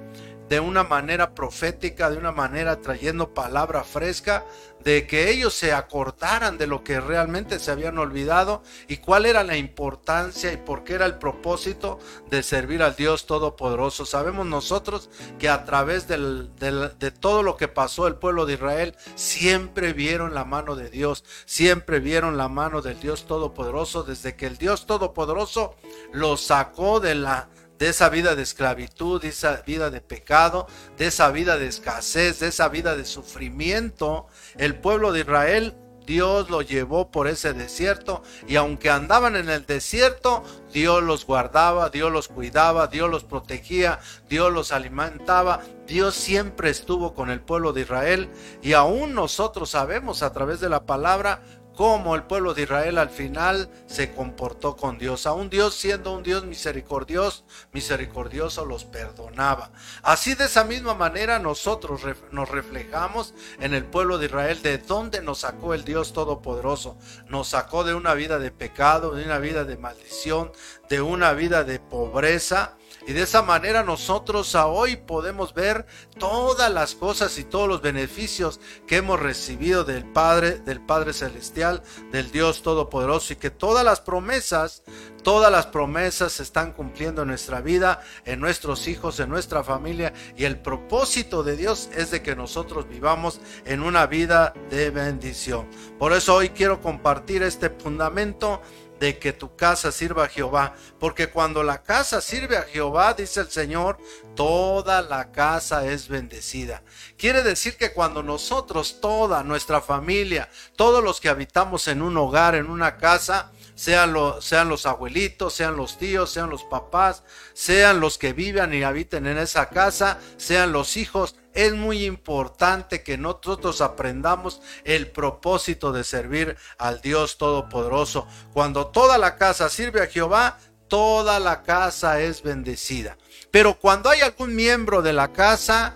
de 0.49 0.59
una 0.59 0.83
manera 0.83 1.33
profética, 1.33 2.09
de 2.09 2.17
una 2.17 2.31
manera 2.31 2.81
trayendo 2.81 3.33
palabra 3.33 3.83
fresca, 3.83 4.45
de 4.83 5.07
que 5.07 5.29
ellos 5.29 5.53
se 5.53 5.73
acordaran 5.73 6.57
de 6.57 6.67
lo 6.67 6.83
que 6.83 6.99
realmente 6.99 7.59
se 7.59 7.71
habían 7.71 7.97
olvidado 7.97 8.63
y 8.87 8.97
cuál 8.97 9.25
era 9.25 9.43
la 9.43 9.57
importancia 9.57 10.51
y 10.51 10.57
por 10.57 10.83
qué 10.83 10.93
era 10.93 11.05
el 11.05 11.15
propósito 11.15 11.99
de 12.29 12.43
servir 12.43 12.83
al 12.83 12.95
Dios 12.95 13.25
Todopoderoso. 13.25 14.05
Sabemos 14.05 14.45
nosotros 14.45 15.09
que 15.39 15.49
a 15.49 15.63
través 15.65 16.07
de 16.07 17.11
todo 17.19 17.43
lo 17.43 17.57
que 17.57 17.67
pasó 17.67 18.07
el 18.07 18.15
pueblo 18.15 18.45
de 18.45 18.53
Israel, 18.53 18.95
siempre 19.15 19.93
vieron 19.93 20.33
la 20.33 20.45
mano 20.45 20.75
de 20.75 20.89
Dios, 20.89 21.23
siempre 21.45 21.99
vieron 21.99 22.37
la 22.37 22.49
mano 22.49 22.81
del 22.81 22.99
Dios 22.99 23.25
Todopoderoso, 23.25 24.03
desde 24.03 24.35
que 24.35 24.47
el 24.47 24.57
Dios 24.57 24.85
Todopoderoso 24.85 25.75
los 26.11 26.41
sacó 26.41 26.99
de 26.99 27.15
la 27.15 27.49
de 27.79 27.89
esa 27.89 28.09
vida 28.09 28.35
de 28.35 28.43
esclavitud, 28.43 29.21
de 29.21 29.29
esa 29.29 29.61
vida 29.65 29.89
de 29.89 30.01
pecado, 30.01 30.67
de 30.97 31.07
esa 31.07 31.31
vida 31.31 31.57
de 31.57 31.67
escasez, 31.67 32.39
de 32.39 32.47
esa 32.47 32.69
vida 32.69 32.95
de 32.95 33.05
sufrimiento. 33.05 34.27
El 34.57 34.75
pueblo 34.75 35.11
de 35.11 35.21
Israel, 35.21 35.75
Dios 36.05 36.49
lo 36.49 36.61
llevó 36.61 37.11
por 37.11 37.27
ese 37.27 37.53
desierto 37.53 38.23
y 38.47 38.57
aunque 38.57 38.89
andaban 38.89 39.35
en 39.35 39.49
el 39.49 39.65
desierto, 39.65 40.43
Dios 40.73 41.01
los 41.03 41.25
guardaba, 41.25 41.89
Dios 41.89 42.11
los 42.11 42.27
cuidaba, 42.27 42.87
Dios 42.87 43.09
los 43.09 43.23
protegía, 43.23 43.99
Dios 44.29 44.51
los 44.51 44.71
alimentaba. 44.71 45.61
Dios 45.87 46.15
siempre 46.15 46.69
estuvo 46.69 47.13
con 47.13 47.29
el 47.29 47.41
pueblo 47.41 47.73
de 47.73 47.81
Israel 47.81 48.29
y 48.61 48.73
aún 48.73 49.13
nosotros 49.13 49.69
sabemos 49.69 50.23
a 50.23 50.31
través 50.33 50.59
de 50.59 50.69
la 50.69 50.85
palabra 50.85 51.41
cómo 51.75 52.15
el 52.15 52.23
pueblo 52.23 52.53
de 52.53 52.63
Israel 52.63 52.97
al 52.97 53.09
final 53.09 53.69
se 53.87 54.13
comportó 54.13 54.75
con 54.75 54.97
Dios. 54.97 55.25
Aún 55.25 55.49
Dios 55.49 55.75
siendo 55.75 56.13
un 56.13 56.23
Dios 56.23 56.45
misericordioso, 56.45 57.45
misericordioso 57.71 58.65
los 58.65 58.85
perdonaba. 58.85 59.71
Así 60.01 60.35
de 60.35 60.45
esa 60.45 60.63
misma 60.63 60.93
manera 60.93 61.39
nosotros 61.39 62.01
nos 62.31 62.49
reflejamos 62.49 63.33
en 63.59 63.73
el 63.73 63.85
pueblo 63.85 64.17
de 64.17 64.27
Israel 64.27 64.61
de 64.61 64.77
dónde 64.77 65.21
nos 65.21 65.39
sacó 65.39 65.73
el 65.73 65.83
Dios 65.83 66.13
Todopoderoso. 66.13 66.97
Nos 67.27 67.49
sacó 67.49 67.83
de 67.83 67.93
una 67.93 68.13
vida 68.13 68.39
de 68.39 68.51
pecado, 68.51 69.15
de 69.15 69.23
una 69.25 69.39
vida 69.39 69.63
de 69.65 69.77
maldición, 69.77 70.51
de 70.89 71.01
una 71.01 71.33
vida 71.33 71.63
de 71.63 71.79
pobreza 71.79 72.77
y 73.05 73.13
de 73.13 73.21
esa 73.23 73.41
manera 73.41 73.83
nosotros 73.83 74.55
hoy 74.55 74.95
podemos 74.95 75.53
ver 75.53 75.85
todas 76.17 76.71
las 76.71 76.95
cosas 76.95 77.37
y 77.37 77.43
todos 77.43 77.67
los 77.67 77.81
beneficios 77.81 78.59
que 78.87 78.97
hemos 78.97 79.19
recibido 79.19 79.83
del 79.83 80.05
Padre, 80.05 80.59
del 80.59 80.81
Padre 80.81 81.13
Celestial, 81.13 81.83
del 82.11 82.31
Dios 82.31 82.61
Todopoderoso 82.61 83.33
y 83.33 83.35
que 83.35 83.49
todas 83.49 83.83
las 83.83 84.01
promesas, 84.01 84.83
todas 85.23 85.51
las 85.51 85.67
promesas 85.67 86.33
se 86.33 86.43
están 86.43 86.73
cumpliendo 86.73 87.23
en 87.23 87.29
nuestra 87.29 87.61
vida, 87.61 88.01
en 88.25 88.39
nuestros 88.39 88.87
hijos, 88.87 89.19
en 89.19 89.29
nuestra 89.29 89.63
familia 89.63 90.13
y 90.35 90.45
el 90.45 90.59
propósito 90.59 91.43
de 91.43 91.57
Dios 91.57 91.89
es 91.95 92.11
de 92.11 92.21
que 92.21 92.35
nosotros 92.35 92.87
vivamos 92.87 93.41
en 93.65 93.81
una 93.81 94.05
vida 94.05 94.53
de 94.69 94.89
bendición. 94.89 95.67
Por 95.99 96.13
eso 96.13 96.35
hoy 96.35 96.49
quiero 96.49 96.81
compartir 96.81 97.43
este 97.43 97.69
fundamento 97.69 98.61
de 98.99 99.19
que 99.19 99.33
tu 99.33 99.55
casa 99.55 99.91
sirva 99.91 100.25
a 100.25 100.29
Jehová, 100.29 100.75
porque 100.99 101.29
cuando 101.29 101.63
la 101.63 101.83
casa 101.83 102.21
sirve 102.21 102.57
a 102.57 102.63
Jehová, 102.63 103.13
dice 103.13 103.41
el 103.41 103.49
Señor, 103.49 103.97
toda 104.35 105.01
la 105.01 105.31
casa 105.31 105.85
es 105.85 106.07
bendecida. 106.07 106.83
Quiere 107.17 107.43
decir 107.43 107.77
que 107.77 107.93
cuando 107.93 108.23
nosotros, 108.23 108.99
toda 109.01 109.43
nuestra 109.43 109.81
familia, 109.81 110.49
todos 110.75 111.03
los 111.03 111.19
que 111.19 111.29
habitamos 111.29 111.87
en 111.87 112.01
un 112.01 112.17
hogar, 112.17 112.55
en 112.55 112.69
una 112.69 112.97
casa, 112.97 113.51
sean, 113.75 114.15
sean 114.39 114.69
los 114.69 114.85
abuelitos, 114.85 115.53
sean 115.53 115.75
los 115.75 115.97
tíos, 115.97 116.31
sean 116.31 116.49
los 116.49 116.63
papás, 116.63 117.23
sean 117.53 117.99
los 117.99 118.17
que 118.17 118.33
vivan 118.33 118.73
y 118.73 118.83
habiten 118.83 119.27
en 119.27 119.37
esa 119.37 119.69
casa, 119.69 120.19
sean 120.37 120.71
los 120.71 120.97
hijos, 120.97 121.35
es 121.53 121.73
muy 121.73 122.05
importante 122.05 123.03
que 123.03 123.17
nosotros 123.17 123.81
aprendamos 123.81 124.61
el 124.83 125.11
propósito 125.11 125.91
de 125.91 126.03
servir 126.03 126.57
al 126.77 127.01
Dios 127.01 127.37
Todopoderoso. 127.37 128.27
Cuando 128.53 128.87
toda 128.87 129.17
la 129.17 129.37
casa 129.37 129.69
sirve 129.69 130.01
a 130.01 130.07
Jehová, 130.07 130.59
toda 130.87 131.39
la 131.39 131.63
casa 131.63 132.21
es 132.21 132.41
bendecida. 132.43 133.17
Pero 133.51 133.79
cuando 133.79 134.09
hay 134.09 134.21
algún 134.21 134.55
miembro 134.55 135.01
de 135.01 135.13
la 135.13 135.31
casa, 135.31 135.95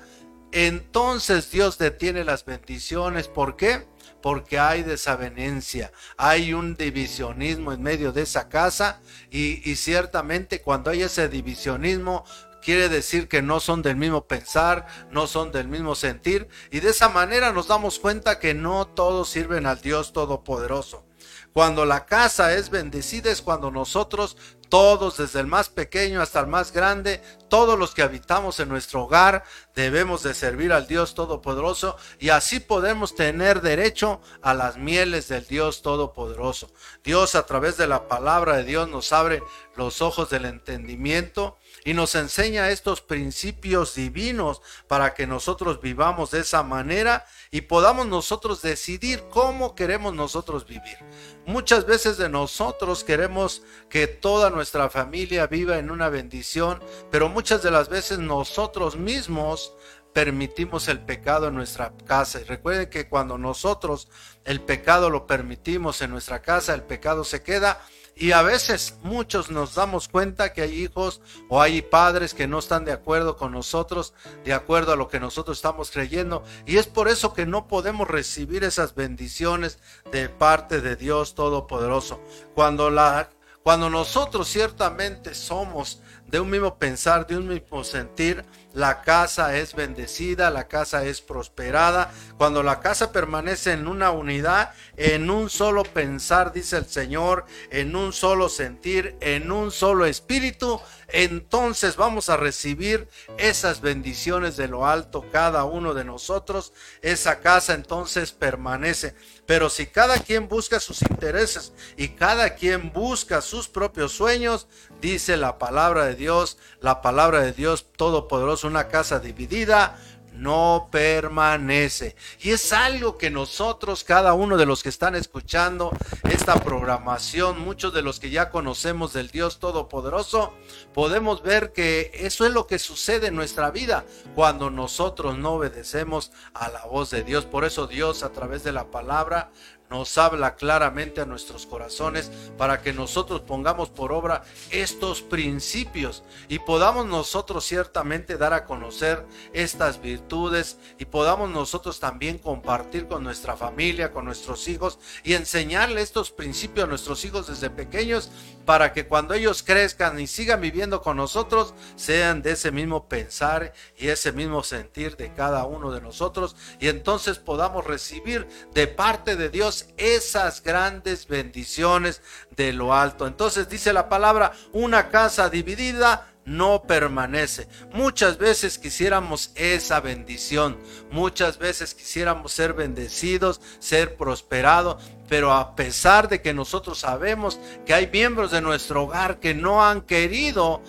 entonces 0.51 1.51
Dios 1.51 1.77
detiene 1.77 2.23
las 2.23 2.45
bendiciones. 2.45 3.27
¿Por 3.27 3.55
qué? 3.55 3.85
Porque 4.21 4.59
hay 4.59 4.83
desavenencia, 4.83 5.91
hay 6.17 6.53
un 6.53 6.75
divisionismo 6.75 7.71
en 7.71 7.83
medio 7.83 8.11
de 8.11 8.23
esa 8.23 8.49
casa 8.49 9.01
y, 9.29 9.69
y 9.69 9.75
ciertamente 9.75 10.61
cuando 10.61 10.89
hay 10.89 11.03
ese 11.03 11.29
divisionismo 11.29 12.25
quiere 12.67 12.89
decir 12.89 13.29
que 13.29 13.41
no 13.41 13.61
son 13.61 13.81
del 13.81 13.95
mismo 13.95 14.27
pensar, 14.27 14.87
no 15.09 15.27
son 15.27 15.53
del 15.53 15.69
mismo 15.69 15.95
sentir, 15.95 16.49
y 16.69 16.81
de 16.81 16.89
esa 16.89 17.07
manera 17.07 17.53
nos 17.53 17.69
damos 17.69 17.97
cuenta 17.97 18.39
que 18.39 18.53
no 18.53 18.85
todos 18.87 19.29
sirven 19.29 19.65
al 19.65 19.79
Dios 19.79 20.11
Todopoderoso. 20.11 21.05
Cuando 21.53 21.85
la 21.85 22.05
casa 22.05 22.53
es 22.53 22.69
bendecida 22.69 23.31
es 23.31 23.41
cuando 23.41 23.71
nosotros 23.71 24.35
todos, 24.67 25.15
desde 25.15 25.39
el 25.39 25.47
más 25.47 25.69
pequeño 25.69 26.21
hasta 26.21 26.41
el 26.41 26.47
más 26.47 26.73
grande, 26.73 27.21
todos 27.47 27.79
los 27.79 27.93
que 27.93 28.01
habitamos 28.01 28.59
en 28.59 28.67
nuestro 28.67 29.03
hogar, 29.03 29.45
debemos 29.73 30.23
de 30.23 30.33
servir 30.33 30.73
al 30.73 30.87
Dios 30.87 31.15
Todopoderoso 31.15 31.95
y 32.19 32.29
así 32.29 32.59
podemos 32.59 33.15
tener 33.15 33.61
derecho 33.61 34.19
a 34.41 34.53
las 34.53 34.75
mieles 34.75 35.29
del 35.29 35.47
Dios 35.47 35.81
Todopoderoso. 35.81 36.69
Dios 37.01 37.33
a 37.35 37.45
través 37.45 37.77
de 37.77 37.87
la 37.87 38.09
palabra 38.09 38.57
de 38.57 38.65
Dios 38.65 38.89
nos 38.89 39.13
abre 39.13 39.41
los 39.77 40.01
ojos 40.01 40.29
del 40.29 40.43
entendimiento 40.43 41.57
y 41.87 41.93
nos 41.93 42.15
enseña 42.15 42.69
estos 42.69 42.99
principios 42.99 43.95
divinos 43.95 44.61
para 44.89 45.13
que 45.13 45.25
nosotros 45.25 45.79
vivamos 45.79 46.31
de 46.31 46.41
esa 46.41 46.61
manera 46.61 47.25
y 47.49 47.61
podamos 47.61 48.07
nosotros 48.07 48.61
decidir 48.61 49.23
cómo 49.29 49.73
queremos 49.73 50.13
nosotros 50.13 50.67
vivir. 50.67 50.97
Muchas 51.45 51.85
veces 51.85 52.17
de 52.17 52.27
nosotros 52.27 53.05
queremos 53.05 53.63
que 53.89 54.05
toda 54.05 54.49
nuestra 54.49 54.89
familia 54.89 55.47
viva 55.47 55.77
en 55.77 55.89
una 55.89 56.09
bendición, 56.09 56.83
pero 57.09 57.29
muchas 57.29 57.63
de 57.63 57.71
las 57.71 57.87
veces 57.87 58.19
nosotros 58.19 58.97
mismos 58.97 59.71
permitimos 60.11 60.89
el 60.89 60.99
pecado 60.99 61.47
en 61.47 61.55
nuestra 61.55 61.93
casa. 62.05 62.41
Y 62.41 62.43
recuerden 62.43 62.89
que 62.89 63.07
cuando 63.07 63.37
nosotros 63.37 64.09
el 64.43 64.59
pecado 64.59 65.09
lo 65.09 65.25
permitimos 65.25 66.01
en 66.01 66.11
nuestra 66.11 66.41
casa, 66.41 66.73
el 66.73 66.83
pecado 66.83 67.23
se 67.23 67.43
queda 67.43 67.79
y 68.19 68.31
a 68.31 68.41
veces 68.41 68.95
muchos 69.03 69.51
nos 69.51 69.75
damos 69.75 70.07
cuenta 70.07 70.53
que 70.53 70.61
hay 70.61 70.83
hijos 70.83 71.21
o 71.49 71.61
hay 71.61 71.81
padres 71.81 72.33
que 72.33 72.47
no 72.47 72.59
están 72.59 72.83
de 72.83 72.91
acuerdo 72.91 73.37
con 73.37 73.51
nosotros, 73.51 74.13
de 74.43 74.53
acuerdo 74.53 74.93
a 74.93 74.95
lo 74.95 75.07
que 75.07 75.19
nosotros 75.19 75.57
estamos 75.57 75.91
creyendo. 75.91 76.43
Y 76.65 76.77
es 76.77 76.87
por 76.87 77.07
eso 77.07 77.33
que 77.33 77.45
no 77.45 77.67
podemos 77.67 78.07
recibir 78.07 78.63
esas 78.63 78.95
bendiciones 78.95 79.79
de 80.11 80.29
parte 80.29 80.81
de 80.81 80.95
Dios 80.95 81.35
Todopoderoso. 81.35 82.19
Cuando, 82.55 82.89
la, 82.89 83.29
cuando 83.67 83.89
nosotros 83.89 84.47
ciertamente 84.47 85.35
somos 85.35 86.01
de 86.25 86.39
un 86.39 86.49
mismo 86.49 86.77
pensar, 86.77 87.27
de 87.27 87.35
un 87.35 87.49
mismo 87.49 87.83
sentir, 87.83 88.45
la 88.73 89.01
casa 89.01 89.57
es 89.57 89.75
bendecida, 89.75 90.49
la 90.51 90.69
casa 90.69 91.03
es 91.03 91.19
prosperada. 91.19 92.09
Cuando 92.37 92.63
la 92.63 92.79
casa 92.79 93.11
permanece 93.11 93.73
en 93.73 93.89
una 93.89 94.11
unidad, 94.11 94.71
en 94.95 95.29
un 95.29 95.49
solo 95.49 95.83
pensar, 95.83 96.53
dice 96.53 96.77
el 96.77 96.85
Señor, 96.85 97.45
en 97.69 97.93
un 97.97 98.13
solo 98.13 98.47
sentir, 98.47 99.17
en 99.19 99.51
un 99.51 99.71
solo 99.71 100.05
espíritu, 100.05 100.79
entonces 101.09 101.95
vamos 101.95 102.29
a 102.29 102.37
recibir 102.37 103.07
esas 103.37 103.79
bendiciones 103.79 104.57
de 104.57 104.67
lo 104.67 104.85
alto 104.85 105.25
cada 105.31 105.63
uno 105.63 105.93
de 105.93 106.03
nosotros. 106.03 106.73
Esa 107.01 107.39
casa 107.39 107.73
entonces 107.73 108.33
permanece. 108.33 109.15
Pero 109.45 109.69
si 109.69 109.87
cada 109.87 110.19
quien 110.19 110.49
busca 110.49 110.79
sus 110.79 111.01
intereses 111.03 111.71
y 111.95 112.09
cada 112.09 112.55
quien 112.55 112.91
busca 112.91 113.41
sus 113.41 113.69
propios 113.69 114.11
sueños, 114.11 114.67
dice 115.01 115.37
la 115.37 115.57
palabra 115.57 116.05
de 116.05 116.15
Dios, 116.15 116.57
la 116.81 117.01
palabra 117.01 117.41
de 117.41 117.53
Dios 117.53 117.87
Todopoderoso, 117.95 118.67
una 118.67 118.89
casa 118.89 119.19
dividida 119.19 119.97
no 120.37 120.89
permanece. 120.91 122.15
Y 122.39 122.51
es 122.51 122.73
algo 122.73 123.17
que 123.17 123.29
nosotros, 123.29 124.03
cada 124.03 124.33
uno 124.33 124.57
de 124.57 124.65
los 124.65 124.83
que 124.83 124.89
están 124.89 125.15
escuchando 125.15 125.91
esta 126.23 126.55
programación, 126.55 127.59
muchos 127.59 127.93
de 127.93 128.01
los 128.01 128.19
que 128.19 128.29
ya 128.29 128.49
conocemos 128.49 129.13
del 129.13 129.29
Dios 129.29 129.59
Todopoderoso, 129.59 130.53
podemos 130.93 131.43
ver 131.43 131.73
que 131.73 132.11
eso 132.13 132.45
es 132.45 132.53
lo 132.53 132.67
que 132.67 132.79
sucede 132.79 133.27
en 133.27 133.35
nuestra 133.35 133.71
vida 133.71 134.05
cuando 134.35 134.69
nosotros 134.69 135.37
no 135.37 135.53
obedecemos 135.53 136.31
a 136.53 136.69
la 136.69 136.85
voz 136.85 137.09
de 137.09 137.23
Dios. 137.23 137.45
Por 137.45 137.65
eso 137.65 137.87
Dios 137.87 138.23
a 138.23 138.31
través 138.31 138.63
de 138.63 138.71
la 138.71 138.91
palabra 138.91 139.51
nos 139.89 140.17
habla 140.17 140.55
claramente 140.55 141.21
a 141.21 141.25
nuestros 141.25 141.65
corazones 141.65 142.31
para 142.57 142.81
que 142.81 142.93
nosotros 142.93 143.41
pongamos 143.41 143.89
por 143.89 144.11
obra 144.11 144.43
estos 144.69 145.21
principios 145.21 146.23
y 146.49 146.59
podamos 146.59 147.05
nosotros 147.05 147.65
ciertamente 147.65 148.37
dar 148.37 148.53
a 148.53 148.65
conocer 148.65 149.25
estas 149.53 150.01
virtudes 150.01 150.77
y 150.97 151.05
podamos 151.05 151.49
nosotros 151.49 151.99
también 151.99 152.37
compartir 152.37 153.07
con 153.07 153.23
nuestra 153.23 153.55
familia, 153.55 154.11
con 154.11 154.25
nuestros 154.25 154.67
hijos 154.67 154.99
y 155.23 155.33
enseñarle 155.33 156.01
estos 156.01 156.31
principios 156.31 156.85
a 156.85 156.89
nuestros 156.89 157.23
hijos 157.23 157.47
desde 157.47 157.69
pequeños 157.69 158.29
para 158.65 158.91
que 158.91 159.07
cuando 159.07 159.33
ellos 159.33 159.63
crezcan 159.63 160.19
y 160.19 160.27
sigan 160.27 160.59
viviendo 160.59 161.01
con 161.01 161.15
nosotros 161.15 161.73
sean 161.95 162.41
de 162.41 162.51
ese 162.51 162.71
mismo 162.71 163.07
pensar 163.07 163.73
y 163.97 164.09
ese 164.09 164.33
mismo 164.33 164.61
sentir 164.63 165.15
de 165.15 165.33
cada 165.33 165.65
uno 165.65 165.91
de 165.91 166.01
nosotros 166.01 166.55
y 166.79 166.89
entonces 166.89 167.39
podamos 167.39 167.85
recibir 167.85 168.45
de 168.73 168.87
parte 168.87 169.37
de 169.37 169.49
Dios 169.49 169.76
esas 169.97 170.63
grandes 170.63 171.27
bendiciones 171.27 172.21
de 172.55 172.73
lo 172.73 172.93
alto. 172.93 173.27
Entonces 173.27 173.69
dice 173.69 173.93
la 173.93 174.09
palabra, 174.09 174.53
una 174.73 175.09
casa 175.09 175.49
dividida 175.49 176.27
no 176.47 176.83
permanece. 176.83 177.67
Muchas 177.93 178.37
veces 178.37 178.79
quisiéramos 178.79 179.51
esa 179.55 179.99
bendición, 179.99 180.77
muchas 181.11 181.57
veces 181.57 181.93
quisiéramos 181.93 182.53
ser 182.53 182.73
bendecidos, 182.73 183.59
ser 183.79 184.15
prosperados, 184.15 185.03
pero 185.27 185.51
a 185.51 185.75
pesar 185.75 186.29
de 186.29 186.41
que 186.41 186.53
nosotros 186.53 186.99
sabemos 186.99 187.59
que 187.85 187.93
hay 187.93 188.07
miembros 188.07 188.51
de 188.51 188.61
nuestro 188.61 189.03
hogar 189.03 189.41
que 189.41 189.53
no 189.53 189.85
han 189.85 190.01
querido 190.01 190.81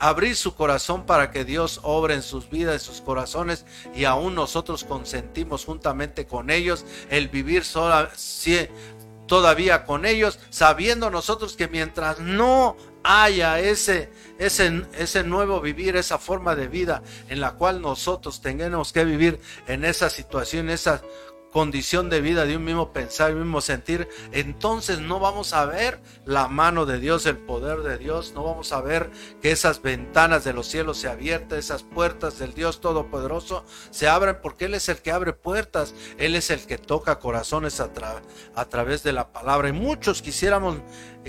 abrir 0.00 0.34
su 0.34 0.54
corazón 0.54 1.06
para 1.06 1.30
que 1.30 1.44
Dios 1.44 1.80
obre 1.82 2.14
en 2.14 2.22
sus 2.22 2.50
vidas, 2.50 2.74
en 2.74 2.80
sus 2.80 3.00
corazones, 3.00 3.66
y 3.94 4.04
aún 4.04 4.34
nosotros 4.34 4.82
consentimos 4.82 5.64
juntamente 5.64 6.26
con 6.26 6.50
ellos 6.50 6.84
el 7.10 7.28
vivir 7.28 7.64
sola, 7.64 8.10
todavía 9.26 9.84
con 9.84 10.06
ellos, 10.06 10.40
sabiendo 10.48 11.10
nosotros 11.10 11.54
que 11.54 11.68
mientras 11.68 12.18
no 12.18 12.76
haya 13.04 13.60
ese, 13.60 14.10
ese, 14.38 14.82
ese 14.98 15.22
nuevo 15.22 15.60
vivir, 15.60 15.96
esa 15.96 16.18
forma 16.18 16.56
de 16.56 16.66
vida 16.66 17.02
en 17.28 17.40
la 17.40 17.52
cual 17.52 17.80
nosotros 17.80 18.40
tengamos 18.40 18.92
que 18.92 19.04
vivir 19.04 19.40
en 19.68 19.84
esa 19.84 20.10
situación, 20.10 20.68
esa 20.68 21.02
condición 21.50 22.10
de 22.10 22.20
vida, 22.20 22.44
de 22.44 22.56
un 22.56 22.64
mismo 22.64 22.92
pensar, 22.92 23.32
un 23.32 23.42
mismo 23.42 23.60
sentir, 23.60 24.08
entonces 24.32 25.00
no 25.00 25.18
vamos 25.20 25.52
a 25.52 25.64
ver 25.66 26.00
la 26.24 26.48
mano 26.48 26.86
de 26.86 26.98
Dios, 26.98 27.26
el 27.26 27.36
poder 27.36 27.80
de 27.80 27.98
Dios, 27.98 28.32
no 28.34 28.44
vamos 28.44 28.72
a 28.72 28.80
ver 28.80 29.10
que 29.42 29.50
esas 29.50 29.82
ventanas 29.82 30.44
de 30.44 30.52
los 30.52 30.66
cielos 30.66 30.98
se 30.98 31.08
abiertan, 31.08 31.58
esas 31.58 31.82
puertas 31.82 32.38
del 32.38 32.54
Dios 32.54 32.80
Todopoderoso 32.80 33.64
se 33.90 34.08
abren 34.08 34.38
porque 34.42 34.66
Él 34.66 34.74
es 34.74 34.88
el 34.88 34.98
que 34.98 35.12
abre 35.12 35.32
puertas, 35.32 35.94
Él 36.18 36.36
es 36.36 36.50
el 36.50 36.60
que 36.66 36.78
toca 36.78 37.18
corazones 37.18 37.80
a, 37.80 37.90
a 38.54 38.64
través 38.66 39.02
de 39.02 39.12
la 39.12 39.32
palabra. 39.32 39.68
Y 39.68 39.72
muchos 39.72 40.22
quisiéramos 40.22 40.76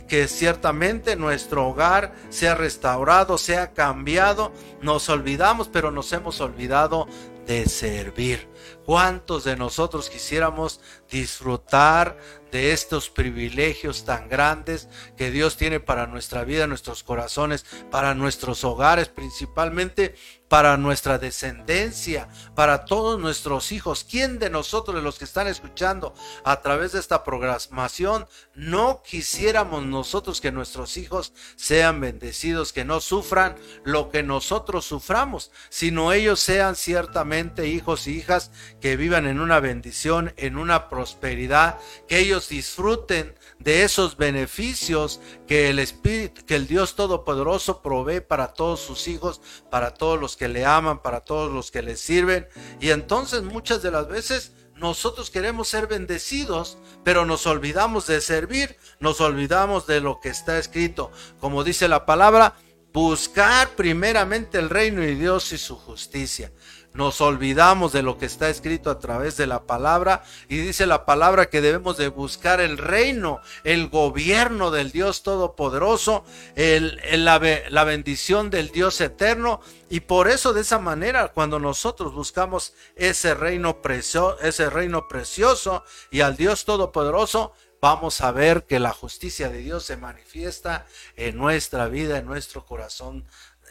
que 0.08 0.28
ciertamente 0.28 1.16
nuestro 1.16 1.68
hogar 1.68 2.14
sea 2.30 2.56
restaurado, 2.56 3.38
sea 3.38 3.74
cambiado, 3.74 4.52
nos 4.82 5.10
olvidamos, 5.10 5.68
pero 5.68 5.92
nos 5.92 6.12
hemos 6.14 6.40
olvidado 6.42 7.08
de 7.46 7.68
servir. 7.68 8.51
¿Cuántos 8.86 9.44
de 9.44 9.56
nosotros 9.56 10.10
quisiéramos 10.10 10.82
disfrutar 11.10 12.18
de 12.52 12.74
estos 12.74 13.10
privilegios 13.10 14.06
tan 14.06 14.28
grandes 14.28 14.90
que 15.18 15.32
Dios 15.32 15.56
tiene 15.56 15.80
para 15.80 16.08
nuestra 16.08 16.44
vida, 16.44 16.68
nuestros 16.68 17.04
corazones, 17.04 17.66
para 17.92 18.16
nuestros 18.16 18.64
hogares, 18.64 19.08
principalmente 19.08 20.16
para 20.52 20.76
nuestra 20.76 21.18
descendencia, 21.18 22.28
para 22.56 22.84
todos 22.84 23.18
nuestros 23.18 23.72
hijos. 23.72 24.04
¿Quién 24.04 24.38
de 24.38 24.50
nosotros, 24.50 24.94
de 24.94 25.02
los 25.02 25.18
que 25.18 25.24
están 25.24 25.48
escuchando 25.48 26.14
a 26.44 26.60
través 26.60 26.92
de 26.92 27.00
esta 27.00 27.24
programación, 27.24 28.28
no 28.54 29.02
quisiéramos 29.02 29.86
nosotros 29.86 30.42
que 30.42 30.52
nuestros 30.52 30.98
hijos 30.98 31.32
sean 31.56 32.02
bendecidos, 32.02 32.74
que 32.74 32.84
no 32.84 33.00
sufran 33.00 33.56
lo 33.86 34.10
que 34.10 34.24
nosotros 34.24 34.84
suframos, 34.84 35.52
sino 35.70 36.12
ellos 36.12 36.42
sean 36.42 36.76
ciertamente 36.76 37.68
hijos 37.68 38.06
y 38.08 38.18
hijas 38.18 38.52
que 38.82 38.98
vivan 38.98 39.28
en 39.28 39.40
una 39.40 39.62
bendición, 39.62 40.34
en 40.36 40.58
una 40.58 40.90
prosperidad, 40.90 41.80
que 42.10 42.20
ellos 42.20 42.50
disfruten 42.50 43.36
de 43.64 43.84
esos 43.84 44.18
beneficios 44.18 45.20
que 45.48 45.70
el 45.70 45.80
Espíritu, 45.80 46.44
que 46.46 46.56
el 46.56 46.68
Dios 46.68 46.96
Todopoderoso 46.96 47.82
provee 47.82 48.22
para 48.22 48.54
todos 48.54 48.80
sus 48.80 49.08
hijos, 49.08 49.42
para 49.70 49.94
todos 49.94 50.20
los 50.20 50.38
que 50.38 50.48
le 50.48 50.66
aman, 50.66 51.02
para 51.02 51.22
todos 51.22 51.52
los 51.52 51.72
que 51.72 51.82
le 51.82 51.96
sirven. 51.96 52.48
Y 52.80 52.90
entonces 52.90 53.44
muchas 53.44 53.82
de 53.82 53.92
las 53.92 54.08
veces 54.08 54.54
nosotros 54.76 55.30
queremos 55.30 55.68
ser 55.68 55.88
bendecidos, 55.88 56.78
pero 57.04 57.26
nos 57.26 57.46
olvidamos 57.46 58.08
de 58.08 58.20
servir, 58.20 58.78
nos 59.00 59.22
olvidamos 59.22 59.86
de 59.86 60.02
lo 60.02 60.20
que 60.20 60.30
está 60.30 60.58
escrito. 60.58 61.12
Como 61.40 61.64
dice 61.64 61.88
la 61.88 62.06
palabra, 62.06 62.56
buscar 62.92 63.70
primeramente 63.76 64.58
el 64.58 64.70
reino 64.70 65.02
de 65.02 65.16
Dios 65.16 65.54
y 65.54 65.58
su 65.58 65.76
justicia 65.76 66.52
nos 66.94 67.22
olvidamos 67.22 67.94
de 67.94 68.04
lo 68.04 68.18
que 68.18 68.26
está 68.26 68.50
escrito 68.50 68.90
a 68.90 69.00
través 69.00 69.38
de 69.38 69.48
la 69.48 69.64
palabra 69.64 70.24
y 70.50 70.58
dice 70.58 70.86
la 70.86 71.06
palabra 71.06 71.50
que 71.50 71.62
debemos 71.62 71.98
de 71.98 72.10
buscar 72.10 72.60
el 72.60 72.78
reino, 72.78 73.40
el 73.64 73.88
gobierno 73.88 74.72
del 74.72 74.92
Dios 74.92 75.24
Todopoderoso, 75.24 76.26
el, 76.56 77.00
la, 77.24 77.40
la 77.70 77.84
bendición 77.84 78.50
del 78.50 78.72
Dios 78.72 79.00
eterno 79.00 79.62
y 79.90 80.02
por 80.02 80.28
eso 80.28 80.54
de 80.54 80.62
esa 80.62 80.80
manera 80.80 81.30
cuando 81.30 81.60
nosotros 81.60 82.14
buscamos 82.14 82.74
ese 82.96 83.36
reino, 83.36 83.82
precioso, 83.82 84.40
ese 84.42 84.70
reino 84.70 85.08
precioso 85.08 85.84
y 86.10 86.22
al 86.22 86.36
Dios 86.36 86.66
Todopoderoso, 86.66 87.54
vamos 87.82 88.22
a 88.22 88.32
ver 88.32 88.66
que 88.66 88.80
la 88.80 88.94
justicia 88.94 89.50
de 89.50 89.58
Dios 89.58 89.84
se 89.84 89.98
manifiesta 89.98 90.86
en 91.16 91.36
nuestra 91.36 91.88
vida, 91.88 92.20
en 92.20 92.26
nuestro 92.26 92.66
corazón, 92.66 93.26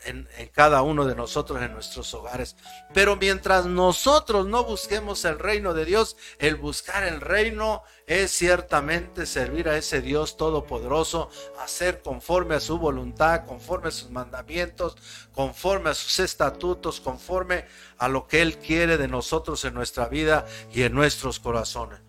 en, 0.04 0.28
cada 0.52 0.82
uno 0.82 1.04
de 1.04 1.14
nosotros, 1.14 1.60
en 1.62 1.72
nuestros 1.72 2.12
hogares. 2.14 2.56
Pero 2.92 3.16
mientras 3.16 3.66
nosotros 3.66 4.46
no 4.46 4.64
busquemos 4.64 5.24
el 5.24 5.38
reino 5.38 5.74
de 5.74 5.84
Dios, 5.84 6.16
el 6.38 6.56
buscar 6.56 7.04
el 7.04 7.20
reino 7.20 7.82
es 8.06 8.30
ciertamente 8.30 9.26
servir 9.26 9.68
a 9.68 9.76
ese 9.76 10.00
Dios 10.00 10.36
todopoderoso, 10.36 11.30
hacer 11.60 12.02
conforme 12.02 12.56
a 12.56 12.60
su 12.60 12.78
voluntad, 12.78 13.46
conforme 13.46 13.88
a 13.88 13.92
sus 13.92 14.10
mandamientos, 14.10 14.96
conforme 15.32 15.90
a 15.90 15.94
sus 15.94 16.18
estatutos, 16.20 17.00
conforme 17.00 17.66
a 17.98 18.08
lo 18.08 18.26
que 18.26 18.42
Él 18.42 18.58
quiere 18.58 18.96
de 18.96 19.08
nosotros 19.08 19.64
en 19.64 19.74
nuestra 19.74 20.08
vida 20.08 20.46
y 20.72 20.82
en 20.82 20.94
nuestros 20.94 21.38
corazones. 21.38 22.00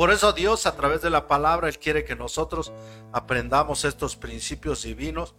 Por 0.00 0.10
eso 0.10 0.32
Dios 0.32 0.64
a 0.64 0.76
través 0.76 1.02
de 1.02 1.10
la 1.10 1.26
palabra, 1.26 1.68
Él 1.68 1.78
quiere 1.78 2.04
que 2.04 2.16
nosotros 2.16 2.72
aprendamos 3.12 3.84
estos 3.84 4.16
principios 4.16 4.82
divinos 4.82 5.34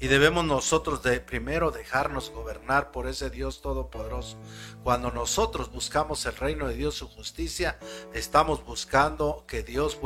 y 0.00 0.08
debemos 0.08 0.44
nosotros 0.44 1.04
de 1.04 1.20
primero 1.20 1.70
dejarnos 1.70 2.30
gobernar 2.30 2.90
por 2.90 3.06
ese 3.06 3.30
Dios 3.30 3.62
todopoderoso. 3.62 4.38
Cuando 4.82 5.12
nosotros 5.12 5.70
buscamos 5.70 6.26
el 6.26 6.34
reino 6.34 6.66
de 6.66 6.74
Dios, 6.74 6.96
su 6.96 7.06
justicia, 7.06 7.78
estamos 8.12 8.64
buscando 8.64 9.44
que 9.46 9.62
Dios 9.62 10.00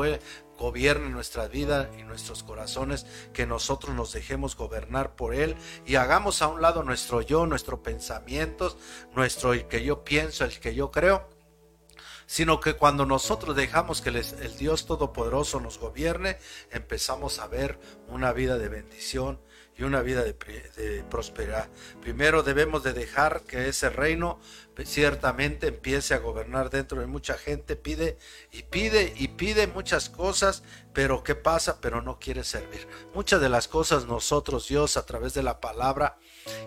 gobierne 0.59 1.09
nuestra 1.09 1.49
vida 1.49 1.89
y 1.99 2.03
nuestros 2.03 2.43
corazones, 2.43 3.07
que 3.33 3.47
nosotros 3.47 3.95
nos 3.95 4.13
dejemos 4.13 4.57
gobernar 4.57 5.17
por 5.17 5.35
Él 5.35 5.57
y 5.87 5.95
hagamos 5.95 6.43
a 6.43 6.49
un 6.49 6.61
lado 6.61 6.83
nuestro 6.83 7.23
yo, 7.23 7.47
nuestros 7.47 7.81
pensamientos, 7.81 8.77
nuestro 9.15 9.55
el 9.55 9.67
que 9.69 9.83
yo 9.83 10.05
pienso, 10.05 10.45
el 10.45 10.61
que 10.61 10.75
yo 10.75 10.91
creo 10.91 11.38
sino 12.29 12.61
que 12.61 12.75
cuando 12.75 13.07
nosotros 13.07 13.57
dejamos 13.57 14.03
que 14.03 14.11
el 14.11 14.57
Dios 14.59 14.85
Todopoderoso 14.85 15.61
nos 15.61 15.79
gobierne, 15.79 16.37
empezamos 16.71 17.39
a 17.39 17.47
ver 17.47 17.81
una 18.07 18.35
vida 18.35 18.59
de 18.59 18.69
bendición 18.69 19.41
y 19.79 19.85
una 19.85 20.03
vida 20.03 20.23
de, 20.23 20.35
prosperidad. 21.09 21.71
Primero 22.03 22.43
debemos 22.43 22.83
de 22.83 22.93
dejar 22.93 23.45
que 23.45 23.69
ese 23.69 23.89
reino 23.89 24.41
ciertamente 24.85 25.69
empiece 25.69 26.13
a 26.13 26.19
gobernar 26.19 26.69
dentro 26.69 27.01
de 27.01 27.07
mucha 27.07 27.39
gente, 27.39 27.77
pide 27.77 28.19
y 28.53 28.65
pide 28.65 29.15
y 29.17 29.29
pide 29.29 29.67
muchas 29.67 30.11
cosas, 30.11 30.63
pero 30.93 31.23
¿qué 31.23 31.35
pasa? 31.35 31.81
Pero 31.81 32.03
no 32.03 32.19
quiere 32.19 32.45
servir. 32.45 32.87
Muchas 33.15 33.41
de 33.41 33.49
las 33.49 33.69
cosas 33.69 34.05
nosotros, 34.05 34.69
Dios, 34.69 34.99
a 34.99 35.07
través 35.07 35.33
de 35.33 35.43
la 35.43 35.61
palabra, 35.61 36.19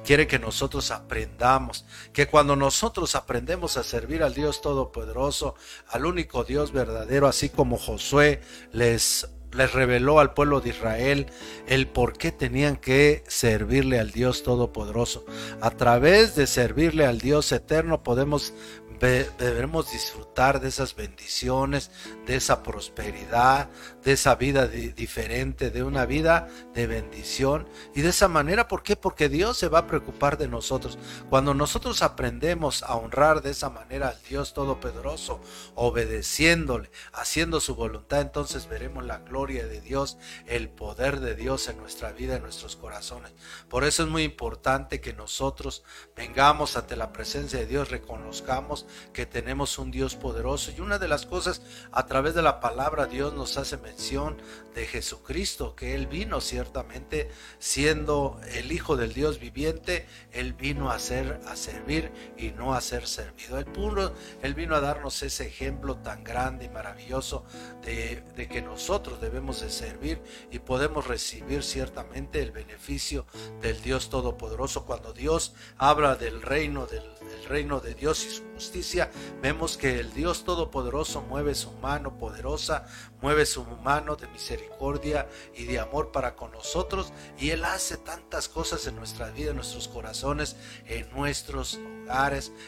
quiere 0.03 0.27
que 0.27 0.39
nosotros 0.39 0.91
aprendamos, 0.91 1.85
que 2.13 2.27
cuando 2.27 2.55
nosotros 2.55 3.15
aprendemos 3.15 3.77
a 3.77 3.83
servir 3.83 4.23
al 4.23 4.33
Dios 4.33 4.61
Todopoderoso, 4.61 5.55
al 5.89 6.05
único 6.05 6.43
Dios 6.43 6.71
verdadero, 6.71 7.27
así 7.27 7.49
como 7.49 7.77
Josué 7.77 8.41
les 8.71 9.27
les 9.53 9.73
reveló 9.73 10.19
al 10.19 10.33
pueblo 10.33 10.61
de 10.61 10.69
Israel 10.69 11.27
el 11.67 11.87
por 11.87 12.17
qué 12.17 12.31
tenían 12.31 12.77
que 12.77 13.23
servirle 13.27 13.99
al 13.99 14.11
Dios 14.11 14.43
Todopoderoso. 14.43 15.25
A 15.59 15.71
través 15.71 16.35
de 16.35 16.47
servirle 16.47 17.05
al 17.05 17.19
Dios 17.19 17.51
eterno 17.51 18.03
podemos 18.03 18.53
debemos 19.01 19.91
disfrutar 19.91 20.59
de 20.59 20.67
esas 20.67 20.95
bendiciones, 20.95 21.89
de 22.27 22.35
esa 22.35 22.61
prosperidad, 22.61 23.67
de 24.03 24.11
esa 24.11 24.35
vida 24.35 24.67
diferente, 24.67 25.71
de 25.71 25.81
una 25.81 26.05
vida 26.05 26.47
de 26.75 26.85
bendición. 26.85 27.67
Y 27.95 28.01
de 28.01 28.09
esa 28.09 28.27
manera, 28.27 28.67
¿por 28.67 28.83
qué? 28.83 28.95
Porque 28.95 29.27
Dios 29.27 29.57
se 29.57 29.69
va 29.69 29.79
a 29.79 29.87
preocupar 29.87 30.37
de 30.37 30.47
nosotros. 30.47 30.99
Cuando 31.29 31.55
nosotros 31.55 32.03
aprendemos 32.03 32.83
a 32.83 32.95
honrar 32.95 33.41
de 33.41 33.51
esa 33.51 33.71
manera 33.71 34.09
al 34.09 34.21
Dios 34.29 34.53
Todopoderoso, 34.53 35.41
obedeciéndole, 35.73 36.91
haciendo 37.11 37.59
su 37.59 37.73
voluntad, 37.73 38.21
entonces 38.21 38.69
veremos 38.69 39.03
la 39.03 39.19
gloria 39.19 39.65
de 39.65 39.81
Dios, 39.81 40.19
el 40.45 40.69
poder 40.69 41.21
de 41.21 41.35
Dios 41.35 41.67
en 41.69 41.77
nuestra 41.77 42.11
vida, 42.11 42.35
en 42.35 42.43
nuestros 42.43 42.75
corazones. 42.75 43.33
Por 43.67 43.83
eso 43.83 44.03
es 44.03 44.09
muy 44.09 44.23
importante 44.23 45.01
que 45.01 45.13
nosotros 45.13 45.83
vengamos 46.15 46.77
ante 46.77 46.95
la 46.95 47.11
presencia 47.11 47.57
de 47.57 47.65
Dios, 47.65 47.89
reconozcamos 47.89 48.85
que 49.13 49.25
tenemos 49.25 49.77
un 49.77 49.91
Dios 49.91 50.15
poderoso. 50.15 50.71
Y 50.71 50.81
una 50.81 50.99
de 50.99 51.07
las 51.07 51.25
cosas, 51.25 51.61
a 51.91 52.05
través 52.05 52.33
de 52.33 52.41
la 52.41 52.59
palabra, 52.59 53.07
Dios 53.07 53.33
nos 53.33 53.57
hace 53.57 53.77
mención 53.77 54.41
de 54.75 54.85
Jesucristo, 54.85 55.75
que 55.75 55.95
Él 55.95 56.07
vino 56.07 56.41
ciertamente 56.41 57.29
siendo 57.59 58.39
el 58.53 58.71
Hijo 58.71 58.95
del 58.95 59.13
Dios 59.13 59.39
viviente, 59.39 60.07
Él 60.31 60.53
vino 60.53 60.91
a 60.91 60.99
ser, 60.99 61.41
a 61.47 61.55
servir 61.55 62.11
y 62.37 62.51
no 62.51 62.73
a 62.73 62.81
ser 62.81 63.07
servido. 63.07 63.57
El 63.57 63.65
puro, 63.65 64.13
Él 64.41 64.53
vino 64.53 64.75
a 64.75 64.81
darnos 64.81 65.21
ese 65.23 65.47
ejemplo 65.47 65.97
tan 65.97 66.23
grande 66.23 66.65
y 66.65 66.69
maravilloso 66.69 67.45
de, 67.83 68.23
de 68.35 68.47
que 68.47 68.61
nosotros 68.61 69.19
debemos 69.19 69.61
de 69.61 69.69
servir 69.69 70.21
y 70.51 70.59
podemos 70.59 71.07
recibir 71.07 71.63
ciertamente 71.63 72.41
el 72.41 72.51
beneficio 72.51 73.25
del 73.61 73.81
Dios 73.81 74.09
Todopoderoso. 74.09 74.85
Cuando 74.85 75.13
Dios 75.13 75.53
habla 75.77 76.15
del 76.15 76.41
reino 76.41 76.85
del 76.85 77.03
el 77.31 77.45
reino 77.45 77.79
de 77.79 77.93
Dios 77.93 78.25
y 78.25 78.29
su 78.29 78.43
justicia, 78.53 79.09
vemos 79.41 79.77
que 79.77 79.99
el 79.99 80.13
Dios 80.13 80.43
Todopoderoso 80.43 81.21
mueve 81.21 81.55
su 81.55 81.71
mano 81.73 82.17
poderosa, 82.17 82.85
mueve 83.21 83.45
su 83.45 83.65
mano 83.65 84.15
de 84.15 84.27
misericordia 84.27 85.27
y 85.55 85.65
de 85.65 85.79
amor 85.79 86.11
para 86.11 86.35
con 86.35 86.51
nosotros 86.51 87.13
y 87.37 87.49
Él 87.49 87.65
hace 87.65 87.97
tantas 87.97 88.49
cosas 88.49 88.85
en 88.87 88.95
nuestra 88.95 89.31
vida, 89.31 89.51
en 89.51 89.55
nuestros 89.57 89.87
corazones, 89.87 90.55
en 90.85 91.09
nuestros 91.11 91.79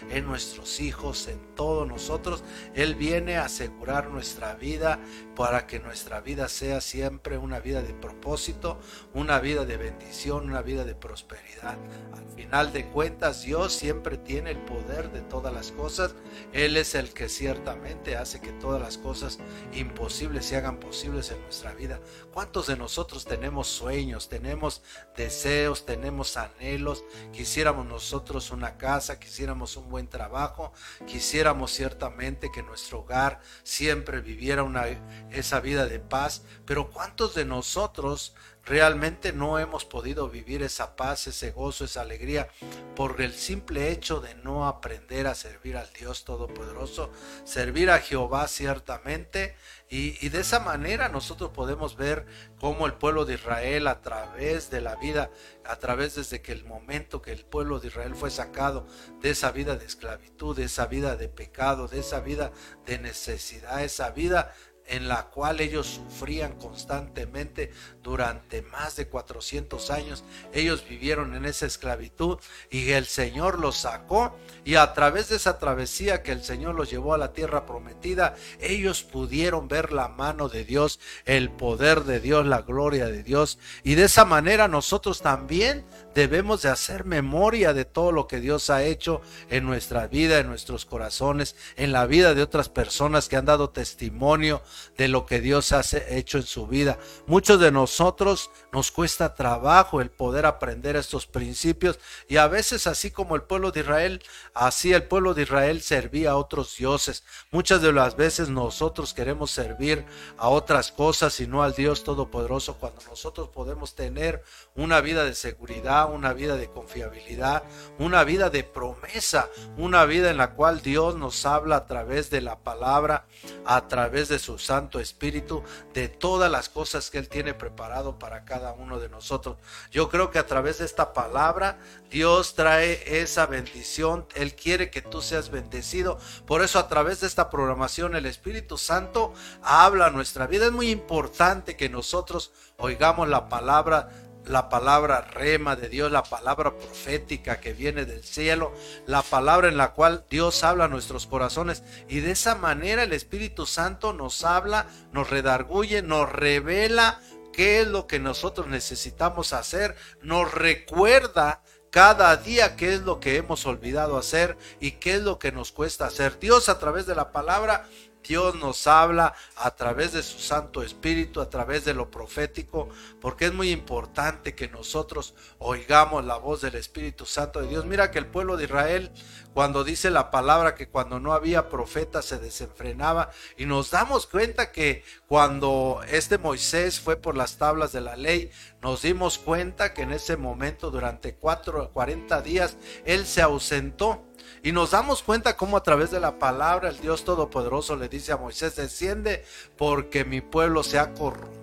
en 0.10 0.26
nuestros 0.26 0.80
hijos, 0.80 1.28
en 1.28 1.40
todos 1.56 1.88
nosotros. 1.88 2.44
Él 2.74 2.96
viene 2.96 3.38
a 3.38 3.46
asegurar 3.46 4.10
nuestra 4.10 4.56
vida 4.56 5.00
para 5.36 5.68
que 5.68 5.80
nuestra 5.80 6.22
vida 6.22 6.48
sea 6.48 6.80
siempre 6.80 7.38
una 7.38 7.60
vida 7.60 7.82
de 7.82 7.94
propósito, 7.94 8.80
una 9.14 9.40
vida 9.40 9.66
de 9.66 9.78
bendición, 9.78 10.46
una 10.46 10.62
vida 10.62 10.86
de 10.86 10.96
prosperidad. 10.96 11.78
Al 12.14 12.36
final 12.36 12.74
de 12.74 12.86
cuentas, 12.88 13.44
Dios 13.44 13.74
siempre 13.74 14.18
tiene 14.18 14.52
el 14.52 14.60
poder 14.60 15.12
de 15.12 15.22
todas 15.22 15.54
las 15.54 15.72
cosas. 15.72 16.16
Él 16.54 16.78
es 16.78 16.96
el 16.96 17.14
que 17.14 17.30
ciertamente 17.30 18.16
hace 18.16 18.40
que 18.40 18.52
todas 18.54 18.82
las 18.82 18.98
cosas 18.98 19.40
imposibles 19.74 20.46
se 20.46 20.58
hagan 20.58 20.80
posibles 20.80 21.32
en 21.32 21.42
nuestra 21.42 21.74
vida. 21.74 22.00
¿Cuántos 22.34 22.68
de 22.68 22.78
nosotros 22.78 23.26
tenemos 23.26 23.68
sueños, 23.68 24.30
tenemos 24.30 24.82
deseos, 25.18 25.86
tenemos 25.86 26.38
anhelos? 26.38 27.04
Quisiéramos 27.32 27.86
nosotros 27.86 28.52
una 28.52 28.78
casa, 28.78 29.20
un 29.40 29.90
buen 29.90 30.08
trabajo, 30.08 30.74
quisiéramos 31.08 31.72
ciertamente 31.72 32.52
que 32.52 32.62
nuestro 32.62 33.00
hogar 33.00 33.42
siempre 33.64 34.22
viviera 34.22 34.64
una, 34.64 34.86
esa 35.32 35.60
vida 35.60 35.88
de 35.88 36.00
paz, 36.00 36.44
pero 36.66 36.92
¿cuántos 36.92 37.34
de 37.34 37.46
nosotros 37.46 38.36
realmente 38.66 39.34
no 39.34 39.60
hemos 39.60 39.86
podido 39.86 40.30
vivir 40.30 40.64
esa 40.64 40.96
paz, 40.96 41.28
ese 41.28 41.52
gozo, 41.52 41.86
esa 41.86 42.02
alegría 42.02 42.48
por 42.96 43.22
el 43.22 43.34
simple 43.34 43.92
hecho 43.92 44.22
de 44.22 44.36
no 44.36 44.68
aprender 44.68 45.28
a 45.28 45.36
servir 45.36 45.78
al 45.78 45.92
Dios 45.94 46.24
Todopoderoso, 46.24 47.12
servir 47.44 47.90
a 47.90 48.00
Jehová 48.00 48.48
ciertamente 48.48 49.56
y, 49.96 50.30
de 50.30 50.40
esa 50.40 50.60
manera 50.60 51.08
nosotros 51.08 51.52
podemos 51.52 51.96
ver 51.96 52.26
cómo 52.60 52.88
el 52.88 52.96
pueblo 52.96 53.26
de 53.26 53.36
Israel 53.36 53.86
a 53.86 54.02
través 54.02 54.72
de 54.72 54.82
la 54.82 54.96
vida, 54.96 55.30
a 55.64 55.76
través 55.76 56.16
desde 56.16 56.42
que 56.42 56.52
el 56.52 56.66
momento 56.66 57.22
que 57.22 57.32
el 57.32 57.46
pueblo 57.46 57.80
de 57.80 57.90
Israel 57.90 58.16
fue 58.16 58.32
sacado 58.32 58.88
de 59.22 59.30
esa 59.30 59.52
vida 59.52 59.76
de 59.76 59.86
esclavitud, 59.86 60.56
de 60.56 60.64
esa 60.64 60.88
vida 60.88 61.16
de 61.16 61.30
pecado, 61.30 61.88
de 61.88 62.00
esa 62.00 62.22
vida 62.22 62.52
de 62.88 62.98
necesidad, 62.98 63.84
esa 63.84 64.10
vida 64.10 64.52
en 64.88 65.08
la 65.08 65.26
cual 65.26 65.62
ellos 65.62 65.88
sufrían 65.88 66.54
constantemente 66.54 67.72
durante 68.02 68.62
más 68.62 68.96
de 68.96 69.08
400 69.08 69.90
años. 69.92 70.24
Ellos 70.54 70.86
vivieron 70.88 71.36
en 71.36 71.46
esa 71.46 71.66
esclavitud 71.66 72.40
y 72.70 72.92
el 72.92 73.06
Señor 73.06 73.60
los 73.60 73.78
sacó 73.78 74.38
y 74.66 74.76
a 74.76 74.94
través 74.94 75.30
de 75.30 75.38
esa 75.38 75.58
travesía 75.58 76.22
que 76.22 76.32
el 76.32 76.44
Señor 76.44 76.76
los 76.76 76.90
llevó 76.90 77.14
a 77.14 77.18
la 77.18 77.34
tierra 77.34 77.66
prometida, 77.66 78.36
ellos 78.60 79.04
pudieron 79.04 79.68
ver 79.68 79.94
la 79.94 80.08
mano 80.08 80.50
de 80.50 80.66
Dios, 80.66 81.00
el 81.26 81.50
poder 81.50 82.04
de 82.04 82.20
Dios, 82.20 82.46
la 82.46 82.62
gloria 82.62 83.06
de 83.08 83.24
Dios 83.24 83.60
y 83.84 83.96
de 83.96 84.06
esa 84.06 84.26
manera 84.26 84.68
nosotros 84.68 85.22
también 85.22 85.86
debemos 86.14 86.62
de 86.62 86.70
hacer 86.70 87.06
memoria 87.06 87.74
de 87.74 87.86
todo 87.86 88.12
lo 88.12 88.28
que 88.28 88.40
Dios 88.40 88.70
ha 88.70 88.84
hecho 88.84 89.22
en 89.50 89.66
nuestra 89.66 90.08
vida, 90.08 90.40
en 90.40 90.48
nuestros 90.48 90.86
corazones, 90.86 91.56
en 91.76 91.92
la 91.92 92.06
vida 92.06 92.34
de 92.34 92.42
otras 92.42 92.70
personas 92.70 93.30
que 93.30 93.36
han 93.36 93.46
dado 93.46 93.70
testimonio 93.70 94.62
de 94.98 95.08
lo 95.08 95.26
que 95.26 95.42
Dios 95.42 95.72
ha 95.72 95.82
hecho 96.10 96.38
en 96.38 96.44
su 96.44 96.68
vida. 96.68 96.98
Muchos 97.26 97.60
de 97.60 97.72
nosotros 97.72 98.52
nos 98.72 98.92
cuesta 98.92 99.36
trabajo 99.36 100.02
el 100.02 100.10
poder 100.10 100.46
aprender 100.46 100.96
estos 100.96 101.26
principios 101.26 102.00
y 102.28 102.38
a 102.38 102.48
veces 102.48 102.88
así 102.88 103.12
como 103.12 103.36
el 103.36 103.44
pueblo 103.44 103.72
de 103.72 103.82
Israel, 103.82 104.24
así 104.54 104.94
el 104.94 105.04
pueblo 105.04 105.34
de 105.34 105.44
Israel 105.44 105.82
servía 105.82 106.32
a 106.32 106.38
otros 106.38 106.78
dioses. 106.78 107.24
Muchas 107.52 107.82
de 107.82 107.92
las 107.92 108.16
veces 108.16 108.50
nosotros 108.50 109.14
queremos 109.14 109.52
servir 109.52 110.06
a 110.38 110.50
otras 110.50 110.92
cosas 110.92 111.40
y 111.40 111.48
no 111.48 111.64
al 111.64 111.74
Dios 111.74 112.04
Todopoderoso 112.04 112.76
cuando 112.76 113.02
nosotros 113.10 113.50
podemos 113.50 113.96
tener 113.96 114.44
una 114.76 115.02
vida 115.02 115.24
de 115.24 115.36
seguridad, 115.36 116.03
una 116.06 116.34
vida 116.34 116.56
de 116.56 116.70
confiabilidad, 116.70 117.64
una 118.00 118.24
vida 118.24 118.50
de 118.50 118.64
promesa, 118.64 119.50
una 119.78 120.06
vida 120.06 120.30
en 120.30 120.38
la 120.38 120.52
cual 120.52 120.82
Dios 120.82 121.16
nos 121.16 121.46
habla 121.46 121.78
a 121.78 121.86
través 121.86 122.30
de 122.30 122.42
la 122.42 122.60
palabra, 122.60 123.26
a 123.66 123.88
través 123.88 124.30
de 124.30 124.40
su 124.40 124.60
Santo 124.60 125.00
Espíritu, 125.00 125.64
de 125.94 126.08
todas 126.08 126.52
las 126.52 126.70
cosas 126.70 127.10
que 127.10 127.18
Él 127.18 127.30
tiene 127.30 127.54
preparado 127.54 128.20
para 128.20 128.46
cada 128.46 128.74
uno 128.74 129.00
de 129.00 129.10
nosotros. 129.10 129.58
Yo 129.92 130.10
creo 130.10 130.32
que 130.32 130.40
a 130.40 130.48
través 130.48 130.80
de 130.80 130.86
esta 130.86 131.14
palabra 131.14 131.78
Dios 132.10 132.56
trae 132.56 133.22
esa 133.22 133.46
bendición. 133.46 134.28
Él 134.36 134.56
quiere 134.56 134.90
que 134.90 135.02
tú 135.02 135.22
seas 135.22 135.50
bendecido. 135.50 136.18
Por 136.46 136.62
eso 136.62 136.80
a 136.80 136.88
través 136.88 137.22
de 137.22 137.28
esta 137.28 137.50
programación 137.50 138.16
el 138.16 138.26
Espíritu 138.26 138.78
Santo 138.78 139.34
habla 139.62 140.08
a 140.08 140.12
nuestra 140.12 140.48
vida. 140.48 140.68
Es 140.68 140.72
muy 140.72 140.90
importante 140.90 141.76
que 141.76 141.90
nosotros 141.90 142.52
oigamos 142.78 143.28
la 143.28 143.50
palabra 143.50 144.10
la 144.46 144.70
palabra 144.70 145.22
rema 145.22 145.76
de 145.76 145.90
Dios, 145.90 146.12
la 146.12 146.24
palabra 146.24 146.78
profética 146.78 147.60
que 147.60 147.74
viene 147.74 148.06
del 148.06 148.24
cielo, 148.24 148.74
la 149.06 149.22
palabra 149.22 149.68
en 149.68 149.78
la 149.78 149.94
cual 149.94 150.26
Dios 150.30 150.64
habla 150.64 150.86
a 150.86 150.90
nuestros 150.90 151.28
corazones. 151.28 151.84
Y 152.08 152.20
de 152.20 152.32
esa 152.32 152.56
manera 152.56 153.04
el 153.04 153.14
Espíritu 153.14 153.66
Santo 153.66 154.14
nos 154.14 154.44
habla, 154.44 154.88
nos 155.12 155.30
redarguye, 155.30 156.02
nos 156.02 156.32
revela 156.32 157.22
qué 157.52 157.82
es 157.82 157.88
lo 157.88 158.08
que 158.08 158.20
nosotros 158.20 158.68
necesitamos 158.68 159.54
hacer, 159.54 159.96
nos 160.22 160.54
recuerda 160.54 161.62
cada 161.94 162.36
día 162.38 162.76
qué 162.76 162.96
es 162.96 163.02
lo 163.02 163.20
que 163.20 163.38
hemos 163.38 163.68
olvidado 163.68 164.18
hacer 164.18 164.58
y 164.80 164.94
qué 164.94 165.14
es 165.16 165.22
lo 165.22 165.38
que 165.38 165.52
nos 165.52 165.72
cuesta 165.72 166.08
hacer. 166.08 166.40
Dios 166.40 166.68
a 166.68 166.80
través 166.80 167.06
de 167.06 167.14
la 167.14 167.32
palabra 167.32 167.88
Dios 168.24 168.56
nos 168.56 168.88
habla 168.88 169.34
a 169.56 169.76
través 169.76 170.14
de 170.14 170.24
su 170.24 170.40
Santo 170.40 170.82
Espíritu, 170.82 171.42
a 171.42 171.50
través 171.50 171.86
de 171.86 171.94
lo 171.94 172.10
profético, 172.10 172.90
porque 173.22 173.46
es 173.46 173.54
muy 173.54 173.72
importante 173.72 174.56
que 174.56 174.70
nosotros 174.70 175.36
oigamos 175.60 176.26
la 176.26 176.38
voz 176.38 176.62
del 176.62 176.76
Espíritu 176.76 177.26
Santo 177.26 177.62
de 177.62 177.68
Dios. 177.68 177.86
Mira 177.86 178.12
que 178.12 178.20
el 178.20 178.28
pueblo 178.28 178.58
de 178.58 178.66
Israel, 178.66 179.12
cuando 179.54 179.84
dice 179.84 180.10
la 180.10 180.32
palabra 180.32 180.76
que 180.76 180.90
cuando 180.90 181.20
no 181.20 181.34
había 181.34 181.70
profeta 181.70 182.22
se 182.22 182.40
desenfrenaba, 182.40 183.32
y 183.58 183.66
nos 183.66 183.92
damos 183.92 184.28
cuenta 184.28 184.72
que 184.72 185.04
cuando 185.28 186.02
este 186.10 186.38
Moisés 186.38 187.00
fue 187.00 187.16
por 187.16 187.38
las 187.38 187.58
tablas 187.58 187.92
de 187.92 188.02
la 188.02 188.16
ley, 188.16 188.52
nos 188.82 189.02
dimos 189.02 189.38
cuenta 189.38 189.94
que 189.94 190.04
en 190.04 190.12
ese 190.12 190.38
momento, 190.38 190.92
durante 190.92 191.36
cuatro, 191.36 191.92
40 191.92 192.42
días, 192.42 192.78
él 193.06 193.26
se 193.26 193.42
ausentó 193.42 194.26
y 194.62 194.72
nos 194.72 194.92
damos 194.92 195.24
cuenta 195.24 195.58
cómo 195.58 195.78
a 195.78 195.84
través 195.84 196.12
de 196.12 196.20
la 196.20 196.40
palabra 196.40 196.90
el 196.90 197.00
Dios 197.00 197.24
Todopoderoso 197.24 197.96
le 197.96 198.10
dice 198.10 198.32
a 198.32 198.38
Moisés, 198.38 198.76
desciende 198.76 199.46
porque 199.78 200.26
mi 200.26 200.42
pueblo 200.42 200.84
se 200.84 201.00
ha 201.00 201.14
corrompido. 201.14 201.63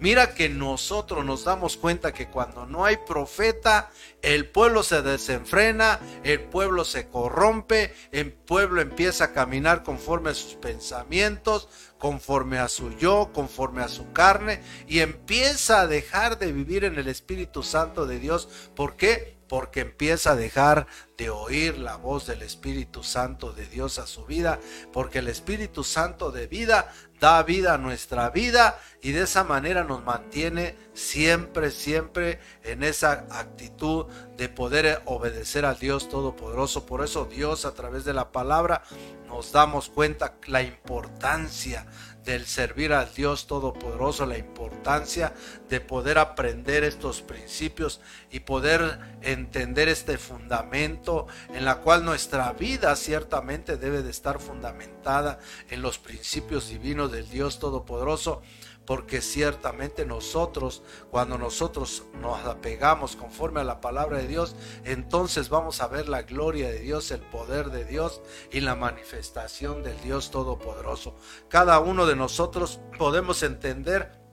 Mira 0.00 0.34
que 0.34 0.48
nosotros 0.50 1.24
nos 1.24 1.44
damos 1.44 1.78
cuenta 1.78 2.12
que 2.12 2.28
cuando 2.28 2.66
no 2.66 2.84
hay 2.84 2.98
profeta, 3.06 3.90
el 4.20 4.50
pueblo 4.50 4.82
se 4.82 5.00
desenfrena, 5.00 5.98
el 6.24 6.40
pueblo 6.40 6.84
se 6.84 7.08
corrompe, 7.08 7.94
el 8.12 8.32
pueblo 8.32 8.82
empieza 8.82 9.24
a 9.24 9.32
caminar 9.32 9.82
conforme 9.82 10.30
a 10.30 10.34
sus 10.34 10.56
pensamientos, 10.56 11.68
conforme 11.98 12.58
a 12.58 12.68
su 12.68 12.90
yo, 12.98 13.30
conforme 13.32 13.82
a 13.82 13.88
su 13.88 14.12
carne, 14.12 14.60
y 14.86 15.00
empieza 15.00 15.80
a 15.80 15.86
dejar 15.86 16.38
de 16.38 16.52
vivir 16.52 16.84
en 16.84 16.98
el 16.98 17.08
Espíritu 17.08 17.62
Santo 17.62 18.06
de 18.06 18.18
Dios. 18.18 18.48
¿Por 18.74 18.96
qué? 18.96 19.34
porque 19.48 19.80
empieza 19.80 20.32
a 20.32 20.36
dejar 20.36 20.86
de 21.16 21.30
oír 21.30 21.78
la 21.78 21.96
voz 21.96 22.26
del 22.26 22.42
Espíritu 22.42 23.02
Santo 23.02 23.52
de 23.52 23.66
Dios 23.66 23.98
a 23.98 24.06
su 24.06 24.24
vida, 24.24 24.58
porque 24.92 25.20
el 25.20 25.28
Espíritu 25.28 25.84
Santo 25.84 26.32
de 26.32 26.46
vida 26.46 26.92
da 27.24 27.42
vida 27.42 27.72
a 27.72 27.78
nuestra 27.78 28.28
vida 28.28 28.78
y 29.00 29.12
de 29.12 29.22
esa 29.22 29.44
manera 29.44 29.82
nos 29.82 30.04
mantiene 30.04 30.76
siempre, 30.92 31.70
siempre 31.70 32.38
en 32.62 32.82
esa 32.82 33.24
actitud 33.30 34.04
de 34.36 34.50
poder 34.50 35.00
obedecer 35.06 35.64
al 35.64 35.78
Dios 35.78 36.10
Todopoderoso. 36.10 36.84
Por 36.84 37.02
eso 37.02 37.24
Dios 37.24 37.64
a 37.64 37.72
través 37.72 38.04
de 38.04 38.12
la 38.12 38.30
palabra 38.30 38.82
nos 39.26 39.52
damos 39.52 39.88
cuenta 39.88 40.34
la 40.46 40.60
importancia 40.60 41.86
del 42.24 42.46
servir 42.46 42.92
al 42.92 43.12
Dios 43.14 43.46
Todopoderoso, 43.46 44.26
la 44.26 44.38
importancia 44.38 45.34
de 45.68 45.80
poder 45.80 46.18
aprender 46.18 46.84
estos 46.84 47.22
principios 47.22 48.00
y 48.30 48.40
poder 48.40 48.98
entender 49.22 49.88
este 49.88 50.18
fundamento 50.18 51.26
en 51.54 51.64
la 51.64 51.76
cual 51.76 52.04
nuestra 52.04 52.52
vida 52.52 52.96
ciertamente 52.96 53.76
debe 53.76 54.02
de 54.02 54.10
estar 54.10 54.40
fundamentada 54.40 55.38
en 55.70 55.82
los 55.82 55.98
principios 55.98 56.68
divinos 56.68 57.12
del 57.12 57.28
Dios 57.28 57.58
Todopoderoso 57.58 58.42
porque 58.86 59.20
ciertamente 59.20 60.04
nosotros, 60.04 60.82
cuando 61.10 61.38
nosotros 61.38 62.04
nos 62.20 62.44
apegamos 62.44 63.16
conforme 63.16 63.60
a 63.60 63.64
la 63.64 63.80
palabra 63.80 64.18
de 64.18 64.28
Dios, 64.28 64.56
entonces 64.84 65.48
vamos 65.48 65.80
a 65.80 65.88
ver 65.88 66.08
la 66.08 66.22
gloria 66.22 66.68
de 66.70 66.80
Dios, 66.80 67.10
el 67.10 67.20
poder 67.20 67.70
de 67.70 67.84
Dios 67.84 68.20
y 68.52 68.60
la 68.60 68.74
manifestación 68.74 69.82
del 69.82 70.00
Dios 70.00 70.30
Todopoderoso. 70.30 71.16
Cada 71.48 71.78
uno 71.78 72.06
de 72.06 72.16
nosotros 72.16 72.80
podemos 72.98 73.42
entender 73.42 74.23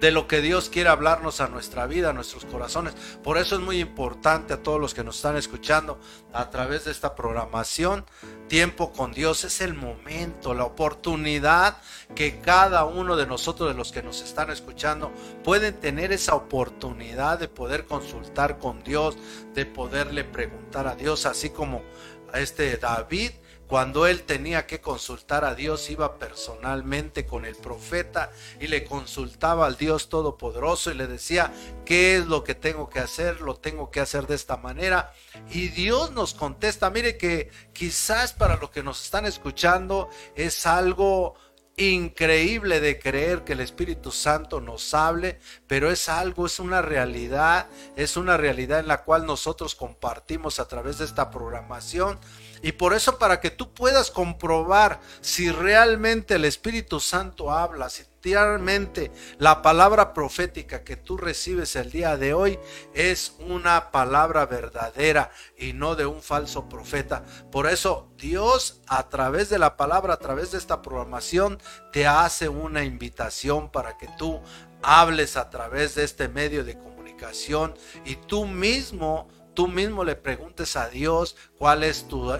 de 0.00 0.10
lo 0.10 0.28
que 0.28 0.40
Dios 0.40 0.68
quiere 0.68 0.90
hablarnos 0.90 1.40
a 1.40 1.48
nuestra 1.48 1.86
vida, 1.86 2.10
a 2.10 2.12
nuestros 2.12 2.44
corazones. 2.44 2.94
Por 3.22 3.38
eso 3.38 3.54
es 3.54 3.60
muy 3.62 3.80
importante 3.80 4.52
a 4.52 4.62
todos 4.62 4.80
los 4.80 4.92
que 4.92 5.04
nos 5.04 5.16
están 5.16 5.36
escuchando 5.36 5.98
a 6.32 6.50
través 6.50 6.84
de 6.84 6.90
esta 6.90 7.14
programación. 7.14 8.04
Tiempo 8.48 8.92
con 8.92 9.12
Dios 9.12 9.44
es 9.44 9.60
el 9.60 9.74
momento, 9.74 10.52
la 10.52 10.64
oportunidad 10.64 11.78
que 12.14 12.40
cada 12.40 12.84
uno 12.84 13.16
de 13.16 13.26
nosotros, 13.26 13.68
de 13.68 13.74
los 13.74 13.92
que 13.92 14.02
nos 14.02 14.20
están 14.20 14.50
escuchando, 14.50 15.10
pueden 15.42 15.80
tener 15.80 16.12
esa 16.12 16.34
oportunidad 16.34 17.38
de 17.38 17.48
poder 17.48 17.86
consultar 17.86 18.58
con 18.58 18.82
Dios, 18.84 19.16
de 19.54 19.64
poderle 19.64 20.24
preguntar 20.24 20.86
a 20.86 20.96
Dios, 20.96 21.24
así 21.24 21.50
como 21.50 21.82
a 22.32 22.40
este 22.40 22.76
David 22.76 23.30
cuando 23.66 24.06
él 24.06 24.22
tenía 24.22 24.66
que 24.66 24.80
consultar 24.80 25.44
a 25.44 25.54
Dios, 25.54 25.88
iba 25.90 26.18
personalmente 26.18 27.26
con 27.26 27.44
el 27.44 27.56
profeta 27.56 28.30
y 28.60 28.66
le 28.66 28.84
consultaba 28.84 29.66
al 29.66 29.76
Dios 29.76 30.08
Todopoderoso 30.08 30.90
y 30.90 30.94
le 30.94 31.06
decía, 31.06 31.52
¿qué 31.84 32.16
es 32.16 32.26
lo 32.26 32.44
que 32.44 32.54
tengo 32.54 32.90
que 32.90 33.00
hacer? 33.00 33.40
Lo 33.40 33.56
tengo 33.56 33.90
que 33.90 34.00
hacer 34.00 34.26
de 34.26 34.34
esta 34.34 34.56
manera. 34.56 35.12
Y 35.50 35.68
Dios 35.68 36.12
nos 36.12 36.34
contesta, 36.34 36.90
mire 36.90 37.16
que 37.16 37.50
quizás 37.72 38.32
para 38.32 38.56
lo 38.56 38.70
que 38.70 38.82
nos 38.82 39.02
están 39.02 39.24
escuchando 39.24 40.10
es 40.34 40.66
algo 40.66 41.34
increíble 41.76 42.80
de 42.80 42.98
creer 42.98 43.42
que 43.42 43.54
el 43.54 43.60
Espíritu 43.60 44.12
Santo 44.12 44.60
nos 44.60 44.94
hable, 44.94 45.40
pero 45.66 45.90
es 45.90 46.08
algo, 46.08 46.46
es 46.46 46.60
una 46.60 46.82
realidad, 46.82 47.66
es 47.96 48.16
una 48.16 48.36
realidad 48.36 48.80
en 48.80 48.88
la 48.88 49.02
cual 49.02 49.26
nosotros 49.26 49.74
compartimos 49.74 50.60
a 50.60 50.68
través 50.68 50.98
de 50.98 51.04
esta 51.04 51.30
programación 51.30 52.18
y 52.64 52.72
por 52.72 52.94
eso 52.94 53.18
para 53.18 53.40
que 53.40 53.50
tú 53.50 53.74
puedas 53.74 54.10
comprobar 54.10 54.98
si 55.20 55.50
realmente 55.50 56.36
el 56.36 56.46
Espíritu 56.46 56.98
Santo 56.98 57.50
habla, 57.50 57.90
si 57.90 58.04
realmente 58.22 59.12
la 59.36 59.60
palabra 59.60 60.14
profética 60.14 60.82
que 60.82 60.96
tú 60.96 61.18
recibes 61.18 61.76
el 61.76 61.90
día 61.90 62.16
de 62.16 62.32
hoy 62.32 62.58
es 62.94 63.34
una 63.38 63.90
palabra 63.90 64.46
verdadera 64.46 65.30
y 65.58 65.74
no 65.74 65.94
de 65.94 66.06
un 66.06 66.22
falso 66.22 66.66
profeta. 66.66 67.22
Por 67.52 67.66
eso 67.66 68.08
Dios 68.16 68.80
a 68.86 69.10
través 69.10 69.50
de 69.50 69.58
la 69.58 69.76
palabra, 69.76 70.14
a 70.14 70.18
través 70.18 70.52
de 70.52 70.56
esta 70.56 70.80
programación, 70.80 71.60
te 71.92 72.06
hace 72.06 72.48
una 72.48 72.82
invitación 72.82 73.70
para 73.70 73.98
que 73.98 74.08
tú 74.16 74.40
hables 74.82 75.36
a 75.36 75.50
través 75.50 75.96
de 75.96 76.04
este 76.04 76.28
medio 76.28 76.64
de 76.64 76.78
comunicación 76.78 77.74
y 78.06 78.16
tú 78.16 78.46
mismo 78.46 79.28
tú 79.54 79.68
mismo 79.68 80.04
le 80.04 80.16
preguntes 80.16 80.76
a 80.76 80.88
Dios 80.88 81.36
cuál 81.56 81.84
es 81.84 82.08
tu, 82.08 82.32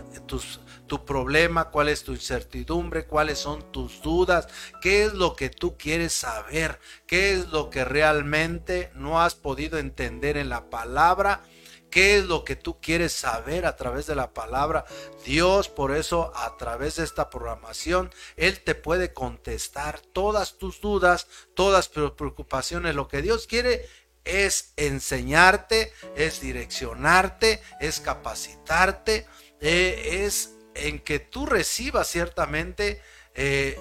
tu, 0.86 1.04
problema, 1.04 1.70
cuál 1.70 1.88
es 1.88 2.04
tu 2.04 2.12
incertidumbre, 2.12 3.06
cuáles 3.06 3.38
son 3.38 3.72
tus 3.72 4.02
dudas, 4.02 4.48
qué 4.82 5.04
es 5.04 5.14
lo 5.14 5.34
que 5.34 5.48
tú 5.48 5.76
quieres 5.78 6.12
saber, 6.12 6.78
qué 7.06 7.32
es 7.32 7.48
lo 7.48 7.70
que 7.70 7.84
realmente 7.84 8.90
no 8.94 9.22
has 9.22 9.34
podido 9.34 9.78
entender 9.78 10.36
en 10.36 10.48
la 10.48 10.68
palabra. 10.70 11.42
¿Qué 11.90 12.18
es 12.18 12.24
lo 12.24 12.42
que 12.42 12.56
tú 12.56 12.80
quieres 12.80 13.12
saber 13.12 13.66
a 13.66 13.76
través 13.76 14.08
de 14.08 14.16
la 14.16 14.34
palabra? 14.34 14.84
Dios, 15.24 15.68
por 15.68 15.94
eso, 15.94 16.32
a 16.34 16.56
través 16.56 16.96
de 16.96 17.04
esta 17.04 17.30
programación, 17.30 18.10
Él 18.34 18.58
te 18.64 18.74
puede 18.74 19.12
contestar 19.12 20.00
todas 20.00 20.58
tus 20.58 20.80
dudas, 20.80 21.28
todas 21.54 21.92
tus 21.92 22.10
preocupaciones. 22.10 22.96
Lo 22.96 23.06
que 23.06 23.22
Dios 23.22 23.46
quiere 23.46 23.88
es 24.24 24.72
enseñarte, 24.76 25.92
es 26.16 26.40
direccionarte, 26.40 27.62
es 27.80 28.00
capacitarte, 28.00 29.26
eh, 29.60 30.24
es 30.24 30.54
en 30.74 30.98
que 30.98 31.18
tú 31.18 31.46
recibas 31.46 32.08
ciertamente 32.08 33.00
eh, 33.34 33.78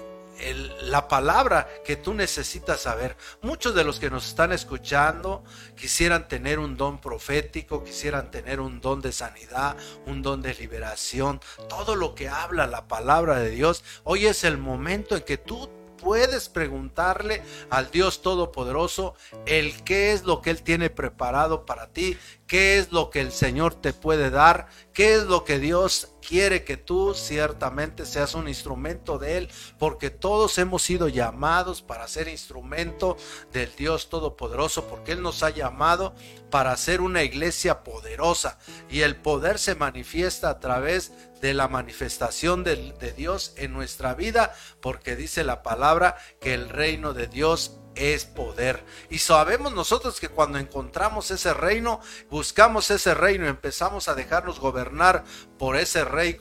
la 0.82 1.06
palabra 1.08 1.68
que 1.84 1.96
tú 1.96 2.12
necesitas 2.12 2.82
saber. 2.82 3.16
Muchos 3.42 3.74
de 3.74 3.84
los 3.84 4.00
que 4.00 4.10
nos 4.10 4.26
están 4.26 4.52
escuchando 4.52 5.44
quisieran 5.76 6.28
tener 6.28 6.58
un 6.58 6.76
don 6.76 7.00
profético, 7.00 7.84
quisieran 7.84 8.30
tener 8.30 8.60
un 8.60 8.80
don 8.80 9.00
de 9.00 9.12
sanidad, 9.12 9.76
un 10.06 10.22
don 10.22 10.42
de 10.42 10.54
liberación, 10.54 11.40
todo 11.68 11.94
lo 11.96 12.14
que 12.14 12.28
habla 12.28 12.66
la 12.66 12.88
palabra 12.88 13.38
de 13.38 13.50
Dios. 13.50 13.84
Hoy 14.02 14.26
es 14.26 14.44
el 14.44 14.58
momento 14.58 15.16
en 15.16 15.22
que 15.22 15.38
tú 15.38 15.70
puedes 16.04 16.50
preguntarle 16.50 17.42
al 17.70 17.90
Dios 17.90 18.20
Todopoderoso 18.20 19.14
el 19.46 19.82
qué 19.82 20.12
es 20.12 20.24
lo 20.24 20.42
que 20.42 20.50
Él 20.50 20.62
tiene 20.62 20.90
preparado 20.90 21.64
para 21.64 21.88
ti, 21.88 22.18
qué 22.46 22.78
es 22.78 22.92
lo 22.92 23.08
que 23.08 23.20
el 23.20 23.32
Señor 23.32 23.74
te 23.74 23.94
puede 23.94 24.30
dar, 24.30 24.68
qué 24.92 25.14
es 25.14 25.24
lo 25.24 25.44
que 25.44 25.58
Dios 25.58 26.10
quiere 26.26 26.64
que 26.64 26.76
tú 26.76 27.14
ciertamente 27.14 28.04
seas 28.06 28.34
un 28.34 28.48
instrumento 28.48 29.18
de 29.18 29.38
Él, 29.38 29.50
porque 29.78 30.10
todos 30.10 30.58
hemos 30.58 30.82
sido 30.82 31.08
llamados 31.08 31.80
para 31.80 32.06
ser 32.06 32.28
instrumento 32.28 33.16
del 33.52 33.74
Dios 33.74 34.10
Todopoderoso, 34.10 34.86
porque 34.86 35.12
Él 35.12 35.22
nos 35.22 35.42
ha 35.42 35.50
llamado 35.50 36.14
para 36.50 36.76
ser 36.76 37.00
una 37.00 37.22
iglesia 37.22 37.82
poderosa 37.82 38.58
y 38.88 39.00
el 39.00 39.16
poder 39.16 39.58
se 39.58 39.74
manifiesta 39.74 40.50
a 40.50 40.60
través 40.60 41.12
de 41.44 41.52
la 41.52 41.68
manifestación 41.68 42.64
de, 42.64 42.94
Dios 43.14 43.52
en 43.56 43.74
nuestra 43.74 44.14
vida, 44.14 44.54
porque 44.80 45.14
dice 45.14 45.44
la 45.44 45.62
palabra 45.62 46.16
que 46.40 46.54
el 46.54 46.70
reino 46.70 47.12
de 47.12 47.26
Dios 47.26 47.76
es 47.96 48.24
poder. 48.24 48.82
Y 49.10 49.18
sabemos 49.18 49.74
nosotros 49.74 50.20
que 50.20 50.30
cuando 50.30 50.56
encontramos 50.56 51.30
ese 51.30 51.52
reino, 51.52 52.00
buscamos 52.30 52.90
ese 52.90 53.12
reino, 53.12 53.46
empezamos 53.46 54.08
a 54.08 54.14
dejarnos 54.14 54.58
gobernar 54.58 55.24
por 55.58 55.76
ese 55.76 56.06
rey 56.06 56.38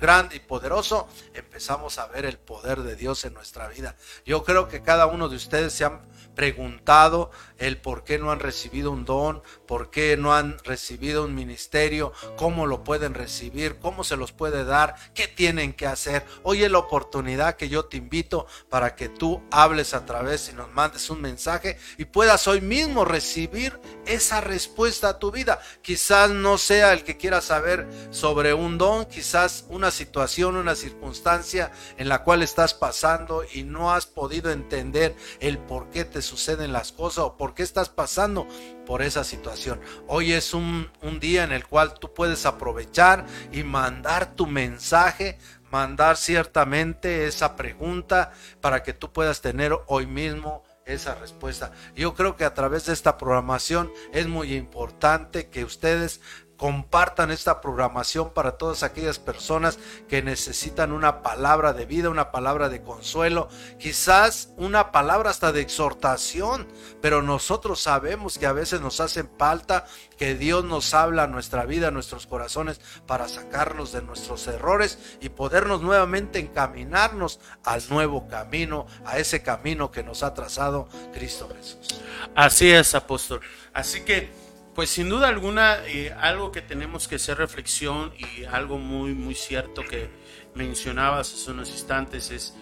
grande 0.00 0.34
y 0.34 0.40
poderoso, 0.40 1.06
empezamos 1.32 1.98
a 1.98 2.08
ver 2.08 2.24
el 2.24 2.38
poder 2.38 2.80
de 2.80 2.96
Dios 2.96 3.24
en 3.24 3.34
nuestra 3.34 3.68
vida. 3.68 3.94
Yo 4.26 4.42
creo 4.42 4.66
que 4.66 4.82
cada 4.82 5.06
uno 5.06 5.28
de 5.28 5.36
ustedes 5.36 5.74
se 5.74 5.84
han 5.84 6.00
preguntado 6.34 7.30
el 7.58 7.78
por 7.78 8.04
qué 8.04 8.18
no 8.18 8.32
han 8.32 8.40
recibido 8.40 8.90
un 8.90 9.04
don, 9.04 9.42
por 9.66 9.90
qué 9.90 10.16
no 10.16 10.34
han 10.34 10.58
recibido 10.64 11.24
un 11.24 11.34
ministerio, 11.34 12.12
cómo 12.36 12.66
lo 12.66 12.82
pueden 12.82 13.14
recibir, 13.14 13.78
cómo 13.78 14.04
se 14.04 14.16
los 14.16 14.32
puede 14.32 14.64
dar, 14.64 14.96
qué 15.14 15.28
tienen 15.28 15.72
que 15.72 15.86
hacer. 15.86 16.24
Hoy 16.42 16.64
es 16.64 16.70
la 16.70 16.78
oportunidad 16.78 17.56
que 17.56 17.68
yo 17.68 17.84
te 17.84 17.96
invito 17.96 18.46
para 18.68 18.96
que 18.96 19.08
tú 19.08 19.42
hables 19.50 19.94
a 19.94 20.04
través 20.06 20.48
y 20.48 20.54
nos 20.54 20.72
mandes 20.72 21.10
un 21.10 21.20
mensaje 21.20 21.78
y 21.98 22.06
puedas 22.06 22.48
hoy 22.48 22.60
mismo 22.60 23.04
recibir 23.04 23.78
esa 24.06 24.40
respuesta 24.40 25.10
a 25.10 25.18
tu 25.18 25.30
vida. 25.30 25.60
Quizás 25.82 26.30
no 26.30 26.58
sea 26.58 26.92
el 26.92 27.04
que 27.04 27.16
quiera 27.16 27.40
saber 27.40 27.86
sobre 28.10 28.54
un 28.54 28.78
don, 28.78 29.04
quizás 29.04 29.66
una 29.68 29.90
situación, 29.90 30.56
una 30.56 30.74
circunstancia 30.74 31.70
en 31.96 32.08
la 32.08 32.22
cual 32.24 32.42
estás 32.42 32.74
pasando 32.74 33.44
y 33.52 33.62
no 33.62 33.92
has 33.92 34.06
podido 34.06 34.50
entender 34.50 35.14
el 35.40 35.58
por 35.58 35.90
qué 35.90 36.04
te 36.04 36.21
suceden 36.22 36.72
las 36.72 36.92
cosas 36.92 37.24
o 37.24 37.36
por 37.36 37.54
qué 37.54 37.62
estás 37.62 37.88
pasando 37.88 38.46
por 38.86 39.02
esa 39.02 39.24
situación. 39.24 39.80
Hoy 40.06 40.32
es 40.32 40.54
un, 40.54 40.90
un 41.02 41.20
día 41.20 41.44
en 41.44 41.52
el 41.52 41.66
cual 41.66 41.94
tú 41.94 42.12
puedes 42.14 42.46
aprovechar 42.46 43.26
y 43.52 43.62
mandar 43.62 44.34
tu 44.34 44.46
mensaje, 44.46 45.38
mandar 45.70 46.16
ciertamente 46.16 47.26
esa 47.26 47.56
pregunta 47.56 48.32
para 48.60 48.82
que 48.82 48.92
tú 48.92 49.12
puedas 49.12 49.40
tener 49.40 49.76
hoy 49.86 50.06
mismo 50.06 50.62
esa 50.84 51.14
respuesta. 51.14 51.72
Yo 51.94 52.14
creo 52.14 52.36
que 52.36 52.44
a 52.44 52.54
través 52.54 52.86
de 52.86 52.92
esta 52.92 53.18
programación 53.18 53.92
es 54.12 54.26
muy 54.26 54.54
importante 54.54 55.48
que 55.48 55.64
ustedes 55.64 56.20
compartan 56.62 57.32
esta 57.32 57.60
programación 57.60 58.30
para 58.30 58.52
todas 58.52 58.84
aquellas 58.84 59.18
personas 59.18 59.80
que 60.08 60.22
necesitan 60.22 60.92
una 60.92 61.20
palabra 61.20 61.72
de 61.72 61.86
vida, 61.86 62.08
una 62.08 62.30
palabra 62.30 62.68
de 62.68 62.82
consuelo, 62.82 63.48
quizás 63.80 64.50
una 64.56 64.92
palabra 64.92 65.30
hasta 65.30 65.50
de 65.50 65.60
exhortación, 65.60 66.68
pero 67.00 67.20
nosotros 67.20 67.80
sabemos 67.80 68.38
que 68.38 68.46
a 68.46 68.52
veces 68.52 68.80
nos 68.80 69.00
hacen 69.00 69.28
falta 69.36 69.86
que 70.16 70.36
Dios 70.36 70.64
nos 70.64 70.94
habla 70.94 71.24
a 71.24 71.26
nuestra 71.26 71.66
vida, 71.66 71.88
a 71.88 71.90
nuestros 71.90 72.28
corazones, 72.28 72.80
para 73.08 73.26
sacarnos 73.26 73.90
de 73.90 74.02
nuestros 74.02 74.46
errores 74.46 75.16
y 75.20 75.30
podernos 75.30 75.82
nuevamente 75.82 76.38
encaminarnos 76.38 77.40
al 77.64 77.82
nuevo 77.88 78.28
camino, 78.28 78.86
a 79.04 79.18
ese 79.18 79.42
camino 79.42 79.90
que 79.90 80.04
nos 80.04 80.22
ha 80.22 80.32
trazado 80.32 80.88
Cristo 81.12 81.48
Jesús. 81.56 82.00
Así 82.36 82.70
es, 82.70 82.94
apóstol. 82.94 83.40
Así 83.74 84.02
que 84.02 84.41
pues 84.74 84.90
sin 84.90 85.08
duda 85.08 85.28
alguna, 85.28 85.86
eh, 85.86 86.14
algo 86.18 86.50
que 86.50 86.62
tenemos 86.62 87.06
que 87.06 87.16
hacer 87.16 87.38
reflexión 87.38 88.12
y 88.16 88.44
algo 88.44 88.78
muy, 88.78 89.12
muy 89.12 89.34
cierto 89.34 89.82
que 89.82 90.08
mencionabas 90.54 91.32
hace 91.32 91.50
unos 91.50 91.70
instantes 91.70 92.30
es, 92.30 92.54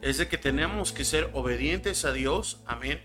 es 0.00 0.18
de 0.18 0.28
que 0.28 0.38
tenemos 0.38 0.92
que 0.92 1.04
ser 1.04 1.30
obedientes 1.32 2.04
a 2.04 2.12
Dios, 2.12 2.60
amén, 2.66 3.00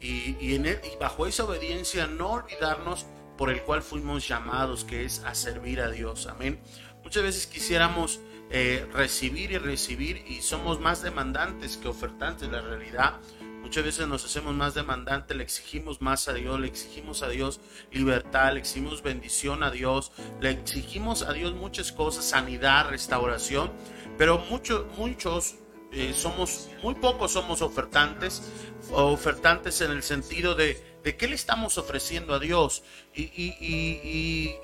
y, 0.00 0.54
en 0.54 0.66
y 0.66 0.96
bajo 1.00 1.26
esa 1.26 1.44
obediencia 1.44 2.06
no 2.06 2.30
olvidarnos 2.32 3.06
por 3.36 3.50
el 3.50 3.62
cual 3.62 3.82
fuimos 3.82 4.26
llamados, 4.26 4.84
que 4.84 5.04
es 5.04 5.22
a 5.24 5.34
servir 5.34 5.80
a 5.80 5.90
Dios, 5.90 6.26
amén. 6.26 6.60
Muchas 7.02 7.22
veces 7.22 7.46
quisiéramos 7.46 8.20
eh, 8.50 8.86
recibir 8.92 9.52
y 9.52 9.58
recibir 9.58 10.24
y 10.26 10.40
somos 10.40 10.80
más 10.80 11.02
demandantes 11.02 11.76
que 11.76 11.88
ofertantes, 11.88 12.48
la 12.48 12.62
realidad 12.62 13.20
Muchas 13.66 13.82
veces 13.82 14.06
nos 14.06 14.24
hacemos 14.24 14.54
más 14.54 14.74
demandantes, 14.74 15.36
le 15.36 15.42
exigimos 15.42 16.00
más 16.00 16.28
a 16.28 16.32
Dios, 16.32 16.60
le 16.60 16.68
exigimos 16.68 17.24
a 17.24 17.28
Dios 17.28 17.60
libertad, 17.90 18.52
le 18.52 18.60
exigimos 18.60 19.02
bendición 19.02 19.64
a 19.64 19.72
Dios, 19.72 20.12
le 20.40 20.50
exigimos 20.50 21.22
a 21.22 21.32
Dios 21.32 21.52
muchas 21.52 21.90
cosas, 21.90 22.26
sanidad, 22.26 22.88
restauración, 22.88 23.72
pero 24.16 24.38
muchos, 24.38 24.86
muchos 24.96 25.56
eh, 25.90 26.14
somos, 26.14 26.68
muy 26.80 26.94
pocos 26.94 27.32
somos 27.32 27.60
ofertantes, 27.60 28.52
ofertantes 28.92 29.80
en 29.80 29.90
el 29.90 30.04
sentido 30.04 30.54
de, 30.54 30.80
qué 31.18 31.26
le 31.26 31.34
estamos 31.34 31.76
ofreciendo 31.76 32.34
a 32.34 32.38
Dios 32.38 32.84
y, 33.16 34.54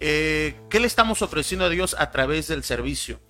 eh, 0.00 0.60
qué 0.68 0.80
le 0.80 0.86
estamos 0.86 1.22
ofreciendo 1.22 1.64
a 1.64 1.70
Dios 1.70 1.96
a 1.98 2.10
través 2.10 2.46
del 2.46 2.62
servicio. 2.62 3.20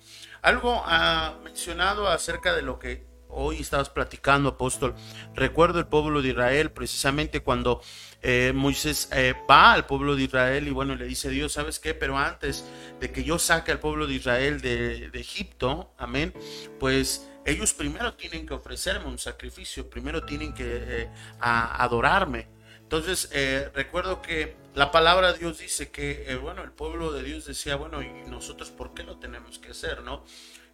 Algo 0.41 0.83
ha 0.85 1.39
mencionado 1.41 2.09
acerca 2.09 2.53
de 2.53 2.63
lo 2.63 2.79
que 2.79 3.08
hoy 3.29 3.59
estabas 3.59 3.89
platicando, 3.89 4.49
apóstol. 4.49 4.95
Recuerdo 5.35 5.79
el 5.79 5.87
pueblo 5.87 6.21
de 6.21 6.29
Israel, 6.29 6.71
precisamente 6.71 7.41
cuando 7.41 7.81
eh, 8.21 8.51
Moisés 8.53 9.09
eh, 9.13 9.33
va 9.49 9.73
al 9.73 9.85
pueblo 9.85 10.15
de 10.15 10.23
Israel 10.23 10.67
y 10.67 10.71
bueno, 10.71 10.95
le 10.95 11.05
dice 11.05 11.29
Dios, 11.29 11.53
¿sabes 11.53 11.79
qué? 11.79 11.93
Pero 11.93 12.17
antes 12.17 12.65
de 12.99 13.11
que 13.11 13.23
yo 13.23 13.39
saque 13.39 13.71
al 13.71 13.79
pueblo 13.79 14.07
de 14.07 14.15
Israel 14.15 14.61
de, 14.61 15.09
Egipto, 15.13 15.93
amén, 15.97 16.33
pues 16.79 17.27
ellos 17.45 17.73
primero 17.73 18.13
tienen 18.13 18.45
que 18.45 18.53
ofrecerme 18.53 19.05
un 19.07 19.19
sacrificio, 19.19 19.89
primero 19.89 20.23
tienen 20.25 20.53
que 20.53 20.65
eh, 20.65 21.09
adorarme. 21.39 22.47
Entonces, 22.81 23.29
recuerdo 23.75 24.19
que 24.19 24.55
la 24.73 24.91
palabra 24.91 25.31
de 25.31 25.37
Dios 25.37 25.59
dice 25.59 25.91
que, 25.91 26.35
bueno, 26.41 26.63
el 26.63 26.71
pueblo 26.71 27.11
de 27.11 27.21
Dios 27.21 27.45
decía, 27.45 27.75
bueno, 27.75 28.01
¿y 28.01 28.09
nosotros 28.27 28.71
por 28.71 28.95
qué 28.95 29.03
lo 29.03 29.19
tenemos 29.19 29.59
que 29.59 29.69
hacer, 29.69 30.01
no? 30.01 30.25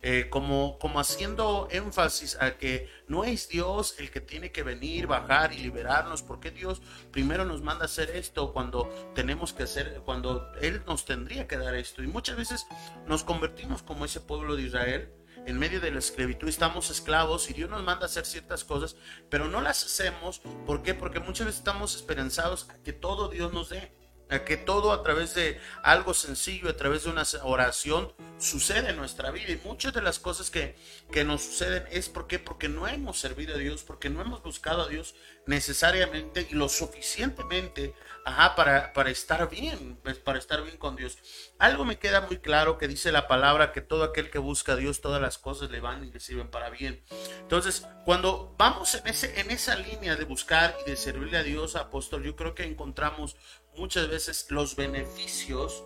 Eh, 0.02 0.30
como, 0.30 0.78
como 0.78 1.00
haciendo 1.00 1.68
énfasis 1.72 2.38
a 2.40 2.58
que 2.58 2.90
no 3.08 3.24
es 3.24 3.50
Dios 3.50 3.96
el 3.98 4.12
que 4.12 4.22
tiene 4.22 4.52
que 4.52 4.62
venir, 4.62 5.08
bajar 5.08 5.52
y 5.52 5.58
liberarnos, 5.58 6.22
porque 6.22 6.52
Dios 6.52 6.82
primero 7.12 7.44
nos 7.44 7.64
manda 7.64 7.86
hacer 7.86 8.12
esto 8.12 8.54
cuando 8.54 8.88
tenemos 9.16 9.52
que 9.52 9.64
hacer, 9.64 10.02
cuando 10.06 10.52
Él 10.62 10.84
nos 10.86 11.06
tendría 11.06 11.48
que 11.48 11.58
dar 11.58 11.74
esto. 11.76 12.04
Y 12.04 12.08
muchas 12.08 12.38
veces 12.38 12.68
nos 13.08 13.24
convertimos 13.24 13.82
como 13.82 14.06
ese 14.06 14.22
pueblo 14.22 14.56
de 14.56 14.64
Israel. 14.64 15.12
En 15.48 15.60
medio 15.60 15.80
de 15.80 15.92
la 15.92 16.00
esclavitud 16.00 16.48
estamos 16.48 16.90
esclavos 16.90 17.50
y 17.50 17.54
Dios 17.54 17.70
nos 17.70 17.84
manda 17.84 18.08
hacer 18.08 18.26
ciertas 18.26 18.64
cosas, 18.64 18.96
pero 19.30 19.48
no 19.48 19.62
las 19.62 19.86
hacemos. 19.86 20.40
¿Por 20.66 20.82
qué? 20.82 20.94
Porque 20.94 21.20
muchas 21.20 21.46
veces 21.46 21.60
estamos 21.60 21.96
esperanzados 21.96 22.68
a 22.70 22.82
que 22.84 22.94
todo 22.94 23.30
Dios 23.30 23.54
nos 23.54 23.70
dé 23.70 23.95
que 24.46 24.58
todo 24.58 24.92
a 24.92 25.04
través 25.04 25.36
de 25.36 25.60
algo 25.84 26.14
sencillo, 26.14 26.70
a 26.70 26.76
través 26.76 27.04
de 27.04 27.10
una 27.10 27.24
oración, 27.44 28.12
sucede 28.38 28.90
en 28.90 28.98
nuestra 28.98 29.32
vida. 29.32 29.52
Y 29.52 29.62
muchas 29.64 29.94
de 29.94 30.02
las 30.02 30.20
cosas 30.20 30.50
que, 30.50 30.76
que 31.12 31.24
nos 31.24 31.44
suceden 31.44 31.86
es 31.92 32.10
porque, 32.10 32.40
porque 32.40 32.68
no 32.68 32.88
hemos 32.88 33.20
servido 33.20 33.56
a 33.56 33.58
Dios, 33.58 33.84
porque 33.84 34.10
no 34.10 34.22
hemos 34.22 34.42
buscado 34.42 34.84
a 34.84 34.88
Dios 34.88 35.16
necesariamente 35.46 36.48
y 36.50 36.56
lo 36.56 36.70
suficientemente 36.70 37.94
ajá, 38.26 38.56
para, 38.56 38.92
para 38.94 39.12
estar 39.12 39.48
bien, 39.50 39.98
pues, 40.04 40.18
para 40.18 40.40
estar 40.40 40.64
bien 40.64 40.78
con 40.78 40.96
Dios. 40.96 41.18
Algo 41.60 41.86
me 41.86 42.00
queda 42.00 42.22
muy 42.22 42.40
claro 42.40 42.78
que 42.78 42.88
dice 42.88 43.12
la 43.12 43.28
palabra 43.28 43.72
que 43.72 43.82
todo 43.82 44.04
aquel 44.04 44.32
que 44.32 44.40
busca 44.40 44.74
a 44.74 44.76
Dios, 44.76 45.00
todas 45.00 45.22
las 45.22 45.38
cosas 45.38 45.70
le 45.70 45.80
van 45.80 46.04
y 46.04 46.12
le 46.12 46.20
sirven 46.20 46.50
para 46.50 46.70
bien. 46.72 47.04
Entonces, 47.40 47.86
cuando 48.04 48.56
vamos 48.58 48.96
en, 48.96 49.08
ese, 49.08 49.40
en 49.40 49.52
esa 49.52 49.76
línea 49.76 50.16
de 50.16 50.26
buscar 50.26 50.76
y 50.86 50.90
de 50.90 50.98
servirle 50.98 51.38
a 51.38 51.44
Dios, 51.44 51.76
apóstol, 51.76 52.24
yo 52.24 52.36
creo 52.36 52.56
que 52.56 52.64
encontramos 52.64 53.38
muchas 53.78 54.08
veces 54.10 54.48
los 54.50 54.76
beneficios 54.76 55.84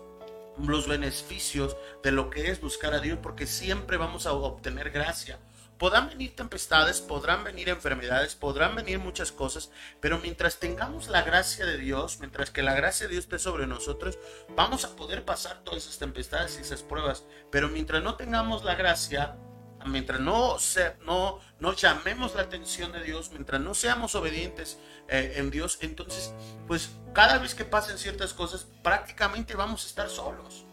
los 0.58 0.88
beneficios 0.88 1.76
de 2.02 2.12
lo 2.12 2.30
que 2.30 2.50
es 2.50 2.60
buscar 2.60 2.94
a 2.94 3.00
Dios 3.00 3.18
porque 3.22 3.46
siempre 3.46 3.96
vamos 3.96 4.26
a 4.26 4.32
obtener 4.32 4.90
gracia. 4.90 5.38
Podrán 5.78 6.10
venir 6.10 6.36
tempestades, 6.36 7.00
podrán 7.00 7.42
venir 7.42 7.70
enfermedades, 7.70 8.34
podrán 8.34 8.76
venir 8.76 8.98
muchas 8.98 9.32
cosas, 9.32 9.70
pero 9.98 10.18
mientras 10.18 10.58
tengamos 10.58 11.08
la 11.08 11.22
gracia 11.22 11.64
de 11.64 11.78
Dios, 11.78 12.18
mientras 12.20 12.50
que 12.50 12.62
la 12.62 12.74
gracia 12.74 13.06
de 13.06 13.12
Dios 13.12 13.24
esté 13.24 13.38
sobre 13.38 13.66
nosotros, 13.66 14.18
vamos 14.54 14.84
a 14.84 14.94
poder 14.94 15.24
pasar 15.24 15.64
todas 15.64 15.84
esas 15.84 15.98
tempestades 15.98 16.58
y 16.58 16.62
esas 16.62 16.82
pruebas. 16.82 17.24
Pero 17.50 17.70
mientras 17.70 18.02
no 18.02 18.16
tengamos 18.16 18.62
la 18.62 18.74
gracia, 18.74 19.38
mientras 19.86 20.20
no, 20.20 20.58
se, 20.58 20.96
no, 21.04 21.40
no 21.58 21.74
llamemos 21.74 22.34
la 22.34 22.42
atención 22.42 22.92
de 22.92 23.02
Dios, 23.02 23.30
mientras 23.30 23.60
no 23.60 23.74
seamos 23.74 24.14
obedientes 24.14 24.78
eh, 25.08 25.34
en 25.36 25.50
Dios, 25.50 25.78
entonces, 25.80 26.34
pues 26.66 26.90
cada 27.12 27.38
vez 27.38 27.54
que 27.54 27.64
pasen 27.64 27.98
ciertas 27.98 28.34
cosas, 28.34 28.66
prácticamente 28.82 29.54
vamos 29.54 29.84
a 29.84 29.88
estar 29.88 30.08
solos. 30.08 30.64